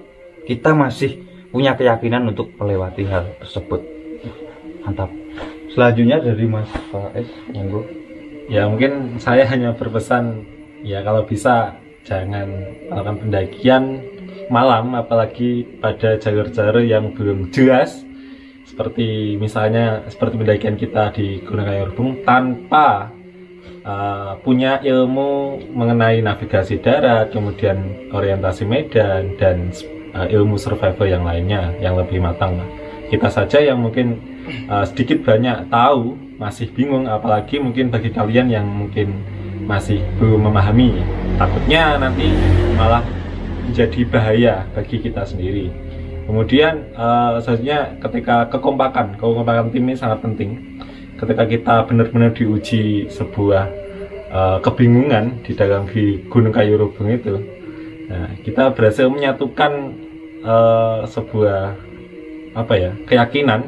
Kita 0.49 0.73
masih 0.73 1.21
punya 1.51 1.75
keyakinan 1.75 2.27
untuk 2.27 2.51
melewati 2.59 3.07
hal 3.07 3.33
tersebut. 3.39 3.81
Mantap. 4.83 5.11
Selanjutnya 5.71 6.19
dari 6.19 6.45
Mas 6.47 6.69
Faiz 6.91 7.27
monggo. 7.49 7.83
Ya 8.47 8.63
mungkin 8.65 9.19
saya 9.19 9.43
hanya 9.51 9.75
berpesan 9.75 10.47
ya 10.81 11.03
kalau 11.03 11.27
bisa 11.27 11.75
jangan 12.07 12.47
melakukan 12.87 13.17
pendakian 13.27 13.83
malam 14.47 14.95
apalagi 14.95 15.67
pada 15.83 16.15
jalur-jalur 16.15 16.83
yang 16.83 17.11
belum 17.11 17.51
jelas. 17.51 18.07
Seperti 18.67 19.39
misalnya 19.39 20.03
seperti 20.11 20.35
pendakian 20.35 20.75
kita 20.75 21.15
di 21.15 21.39
Gunung 21.39 21.67
Kayu 21.67 21.87
tanpa 22.27 23.15
uh, 23.87 24.35
punya 24.43 24.83
ilmu 24.83 25.63
mengenai 25.71 26.19
navigasi 26.19 26.83
darat 26.83 27.31
kemudian 27.31 28.11
orientasi 28.11 28.67
medan 28.67 29.39
dan 29.39 29.71
uh, 30.11 30.27
ilmu 30.27 30.59
survival 30.59 31.07
yang 31.07 31.23
lainnya 31.23 31.71
yang 31.79 31.95
lebih 31.95 32.19
matang. 32.19 32.59
Kita 33.07 33.31
saja 33.31 33.63
yang 33.63 33.79
mungkin 33.79 34.19
uh, 34.67 34.83
sedikit 34.83 35.23
banyak 35.23 35.71
tahu 35.71 36.26
masih 36.37 36.69
bingung 36.69 37.09
apalagi 37.09 37.57
mungkin 37.57 37.89
bagi 37.89 38.13
kalian 38.13 38.47
yang 38.49 38.65
mungkin 38.65 39.25
masih 39.65 39.99
belum 40.21 40.47
memahami 40.47 41.01
takutnya 41.35 41.97
nanti 41.97 42.29
malah 42.77 43.03
menjadi 43.67 44.01
bahaya 44.07 44.55
bagi 44.71 45.03
kita 45.03 45.27
sendiri. 45.27 45.67
Kemudian 46.23 46.93
uh, 46.95 47.39
selanjutnya 47.43 47.99
ketika 47.99 48.47
kekompakan 48.47 49.19
kekompakan 49.19 49.73
tim 49.75 49.83
ini 49.89 49.95
sangat 49.97 50.23
penting. 50.23 50.79
Ketika 51.17 51.49
kita 51.49 51.75
benar-benar 51.89 52.31
diuji 52.37 53.09
sebuah 53.09 53.65
uh, 54.31 54.57
kebingungan 54.61 55.41
di 55.41 55.57
dalam 55.57 55.89
di 55.89 56.21
Gunung 56.29 56.53
Kayu 56.53 56.77
Rubung 56.77 57.09
itu 57.09 57.41
nah, 58.07 58.29
kita 58.45 58.71
berhasil 58.71 59.09
menyatukan 59.11 59.71
eh, 60.45 61.01
sebuah 61.11 61.75
apa 62.55 62.73
ya 62.73 62.91
keyakinan 63.05 63.67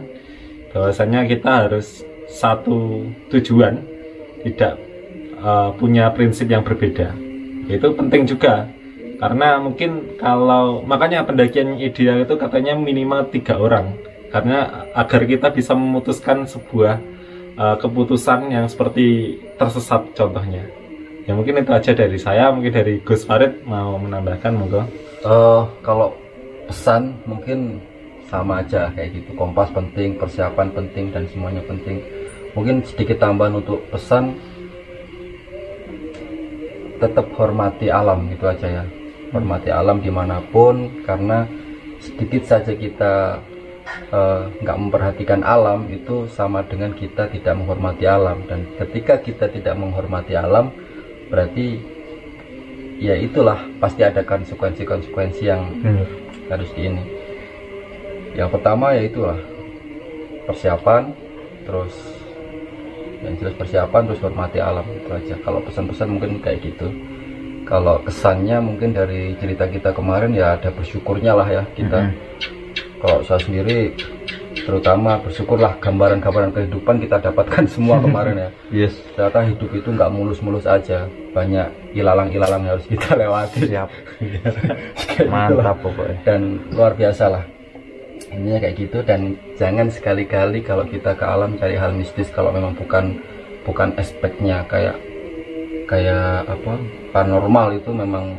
bahwasanya 0.71 1.27
kita 1.27 1.67
harus 1.67 2.07
satu 2.29 3.09
tujuan 3.33 3.81
tidak 4.45 4.77
eh, 5.35 5.69
punya 5.75 6.13
prinsip 6.13 6.47
yang 6.47 6.61
berbeda. 6.61 7.11
Itu 7.69 7.93
penting 7.97 8.25
juga 8.29 8.69
karena 9.19 9.59
mungkin 9.59 10.15
kalau 10.15 10.79
makanya 10.87 11.27
pendakian 11.27 11.75
ideal 11.75 12.23
itu 12.23 12.39
katanya 12.39 12.79
minimal 12.79 13.27
tiga 13.27 13.59
orang. 13.59 13.99
Karena 14.29 14.85
agar 14.93 15.25
kita 15.25 15.49
bisa 15.49 15.75
memutuskan 15.75 16.47
sebuah 16.47 17.01
eh, 17.59 17.75
keputusan 17.81 18.53
yang 18.53 18.65
seperti 18.71 19.37
tersesat 19.59 20.15
contohnya. 20.15 20.63
Ya 21.27 21.37
mungkin 21.37 21.61
itu 21.61 21.69
aja 21.69 21.93
dari 21.93 22.17
saya 22.17 22.49
mungkin 22.49 22.73
dari 22.73 23.03
Gus 23.05 23.27
Farid 23.27 23.67
mau 23.67 23.99
menambahkan 23.99 24.55
monggo. 24.55 24.87
Eh, 25.19 25.63
kalau 25.83 26.15
pesan 26.69 27.17
mungkin 27.27 27.83
sama 28.29 28.61
aja 28.63 28.93
kayak 28.95 29.19
gitu. 29.19 29.35
Kompas 29.35 29.73
penting 29.73 30.15
persiapan 30.15 30.69
penting 30.71 31.11
dan 31.11 31.25
semuanya 31.33 31.65
penting 31.65 31.99
mungkin 32.59 32.83
sedikit 32.83 33.23
tambahan 33.23 33.63
untuk 33.63 33.87
pesan. 33.87 34.35
Tetap 36.99 37.31
hormati 37.39 37.87
alam 37.87 38.27
gitu 38.27 38.43
aja 38.51 38.67
ya. 38.67 38.83
Hormati 39.31 39.71
alam 39.71 40.03
di 40.03 40.11
mana 40.11 40.43
pun 40.43 41.07
karena 41.07 41.47
sedikit 42.03 42.43
saja 42.43 42.75
kita 42.75 43.39
eh, 44.11 44.41
nggak 44.59 44.77
memperhatikan 44.83 45.39
alam 45.47 45.87
itu 45.87 46.27
sama 46.27 46.67
dengan 46.67 46.91
kita 46.91 47.31
tidak 47.31 47.55
menghormati 47.55 48.03
alam. 48.03 48.43
Dan 48.43 48.67
ketika 48.75 49.23
kita 49.23 49.47
tidak 49.47 49.79
menghormati 49.79 50.35
alam 50.35 50.75
berarti 51.31 51.79
ya 52.99 53.15
itulah 53.15 53.63
pasti 53.79 54.03
ada 54.03 54.19
konsekuensi-konsekuensi 54.27 55.43
yang 55.47 55.71
harus 56.51 56.67
di 56.75 56.91
ini. 56.91 57.03
Yang 58.35 58.59
pertama 58.59 58.91
ya 58.91 59.07
itulah 59.07 59.39
persiapan 60.43 61.15
terus 61.63 62.18
yang 63.19 63.35
jelas 63.35 63.55
persiapan 63.55 64.01
terus 64.07 64.21
hormati 64.23 64.59
alam 64.59 64.85
itu 64.89 65.09
aja. 65.11 65.35
Kalau 65.43 65.59
pesan-pesan 65.61 66.07
mungkin 66.09 66.39
kayak 66.39 66.59
gitu. 66.63 66.87
Kalau 67.63 68.01
kesannya 68.01 68.57
mungkin 68.57 68.97
dari 68.97 69.37
cerita 69.37 69.69
kita 69.69 69.93
kemarin 69.93 70.33
ya 70.33 70.57
ada 70.57 70.73
bersyukurnya 70.73 71.37
lah 71.37 71.45
ya 71.45 71.63
kita. 71.77 72.09
Kalau 72.99 73.21
saya 73.23 73.39
sendiri 73.39 73.93
terutama 74.59 75.21
bersyukurlah 75.21 75.77
gambaran-gambaran 75.79 76.51
kehidupan 76.51 76.99
kita 76.99 77.21
dapatkan 77.21 77.63
semua 77.73 78.01
kemarin 78.01 78.35
ya. 78.35 78.49
Yes. 78.73 78.97
ternyata 79.13 79.45
hidup 79.45 79.69
itu 79.71 79.89
nggak 79.91 80.09
mulus-mulus 80.09 80.65
aja. 80.65 81.05
Banyak 81.29 81.93
ilalang-ilalang 81.93 82.65
yang 82.65 82.73
harus 82.79 82.87
kita 82.89 83.13
lewati. 83.21 83.69
Siap. 83.69 83.89
Kayak 85.13 85.29
Mantap 85.29 85.77
pokoknya. 85.83 86.17
dan 86.25 86.41
luar 86.73 86.95
biasa 86.97 87.25
lah 87.29 87.43
intinya 88.29 88.59
kayak 88.61 88.75
gitu 88.77 88.97
dan 89.01 89.33
jangan 89.57 89.89
sekali-kali 89.89 90.61
kalau 90.61 90.85
kita 90.85 91.17
ke 91.17 91.25
alam 91.25 91.57
cari 91.57 91.75
hal 91.75 91.91
mistis 91.97 92.29
kalau 92.29 92.53
memang 92.53 92.77
bukan 92.77 93.17
bukan 93.65 93.89
aspeknya 93.97 94.63
kayak 94.69 94.97
kayak 95.89 96.45
apa 96.45 96.73
paranormal 97.09 97.73
itu 97.73 97.89
memang 97.89 98.37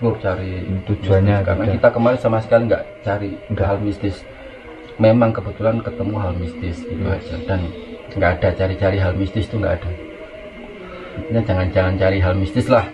perlu 0.00 0.16
cari 0.20 0.64
Tujuannya 0.88 1.40
mistis. 1.40 1.48
karena 1.48 1.64
kita 1.76 1.88
kemarin 1.92 2.18
sama 2.20 2.38
sekali 2.40 2.62
nggak 2.68 2.84
cari 3.04 3.30
hal 3.60 3.78
mistis. 3.80 4.16
Memang 5.00 5.32
kebetulan 5.32 5.80
ketemu 5.80 6.16
hal 6.20 6.32
mistis 6.36 6.76
gitu 6.84 7.04
aja 7.08 7.36
dan 7.48 7.60
nggak 8.12 8.30
ada 8.40 8.48
cari-cari 8.52 8.96
hal 9.00 9.16
mistis 9.16 9.48
tuh 9.48 9.60
nggak 9.60 9.80
ada. 9.80 9.90
Intinya 11.20 11.42
jangan-jangan 11.44 11.94
cari 11.96 12.18
hal 12.20 12.34
mistis 12.36 12.66
lah. 12.68 12.84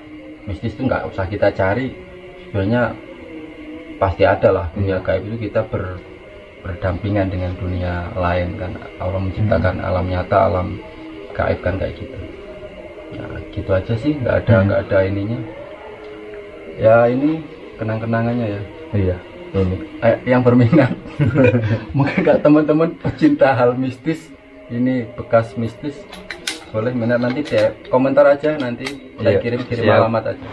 Mistis 0.47 0.75
tuh 0.79 0.87
nggak 0.87 1.03
usah 1.11 1.27
kita 1.27 1.51
cari. 1.51 1.91
Sebenarnya 2.47 2.95
pasti 3.99 4.23
ada 4.23 4.49
lah 4.55 4.67
dunia 4.75 5.03
gaib 5.03 5.25
itu 5.27 5.51
kita 5.51 5.67
ber, 5.67 5.99
berdampingan 6.67 7.31
dengan 7.31 7.55
dunia 7.55 8.11
lain 8.13 8.59
kan 8.59 8.75
Allah 8.99 9.23
menciptakan 9.23 9.79
alam 9.79 10.03
nyata 10.05 10.37
alam 10.43 10.69
gaib 11.31 11.63
kan 11.63 11.79
kayak 11.79 11.95
gitu 11.95 12.19
ya 13.13 13.23
gitu 13.53 13.71
aja 13.71 13.95
sih 13.95 14.19
nggak 14.19 14.43
ada 14.43 14.55
nggak 14.65 14.81
ada 14.85 14.99
ininya 15.05 15.39
ya 16.77 17.07
ini 17.07 17.39
kenang-kenangannya 17.77 18.47
ya 18.51 18.63
Iya. 18.93 19.17
Ini. 19.49 19.77
eh, 20.01 20.17
yang 20.27 20.43
berminat 20.43 20.91
mungkin 21.97 22.19
gak 22.21 22.41
teman-teman 22.41 22.93
pecinta 22.97 23.53
hal 23.53 23.73
mistis 23.73 24.29
ini 24.67 25.07
bekas 25.15 25.55
mistis 25.55 26.03
boleh 26.69 26.91
minat 26.91 27.17
nanti 27.17 27.41
deh 27.41 27.73
komentar 27.87 28.27
aja 28.27 28.59
nanti 28.59 28.85
Iya, 29.17 29.23
saya 29.23 29.39
kirim 29.39 29.61
kirim 29.65 29.85
siap. 29.87 29.97
alamat 29.97 30.25
aja 30.29 30.45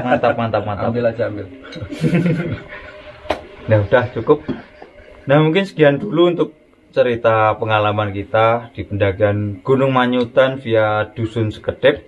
Mantap, 0.00 0.32
mantap, 0.34 0.62
mantap. 0.64 0.88
ambil 0.88 1.04
aja 1.06 1.22
ambil 1.28 1.46
Nah, 3.62 3.78
udah 3.78 4.04
cukup. 4.10 4.42
Nah, 5.22 5.38
mungkin 5.38 5.62
sekian 5.62 6.02
dulu 6.02 6.34
untuk 6.34 6.48
cerita 6.92 7.54
pengalaman 7.56 8.10
kita 8.10 8.74
di 8.74 8.82
pendakian 8.84 9.62
Gunung 9.62 9.94
Manyutan 9.94 10.58
via 10.58 11.08
Dusun 11.14 11.54
Sekedep. 11.54 12.04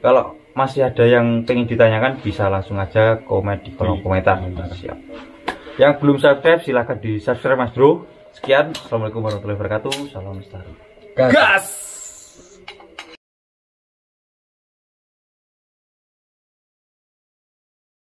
Kalau 0.00 0.38
masih 0.56 0.88
ada 0.88 1.04
yang 1.04 1.44
pengen 1.44 1.68
ditanyakan 1.68 2.22
bisa 2.24 2.48
langsung 2.48 2.80
aja 2.80 3.20
komen 3.20 3.60
di 3.66 3.74
kolom 3.76 4.00
komentar. 4.00 4.40
Siap. 4.72 4.98
Yang 5.76 5.92
belum 6.00 6.16
subscribe 6.16 6.64
silahkan 6.64 6.96
di 6.96 7.20
subscribe 7.20 7.60
Mas 7.60 7.74
Bro. 7.76 8.08
Sekian, 8.32 8.72
Assalamualaikum 8.72 9.20
warahmatullahi 9.20 9.58
wabarakatuh. 9.60 9.94
Salam 10.12 10.40
lestari. 10.40 10.72
Gas. 11.16 11.32
gas 11.32 11.85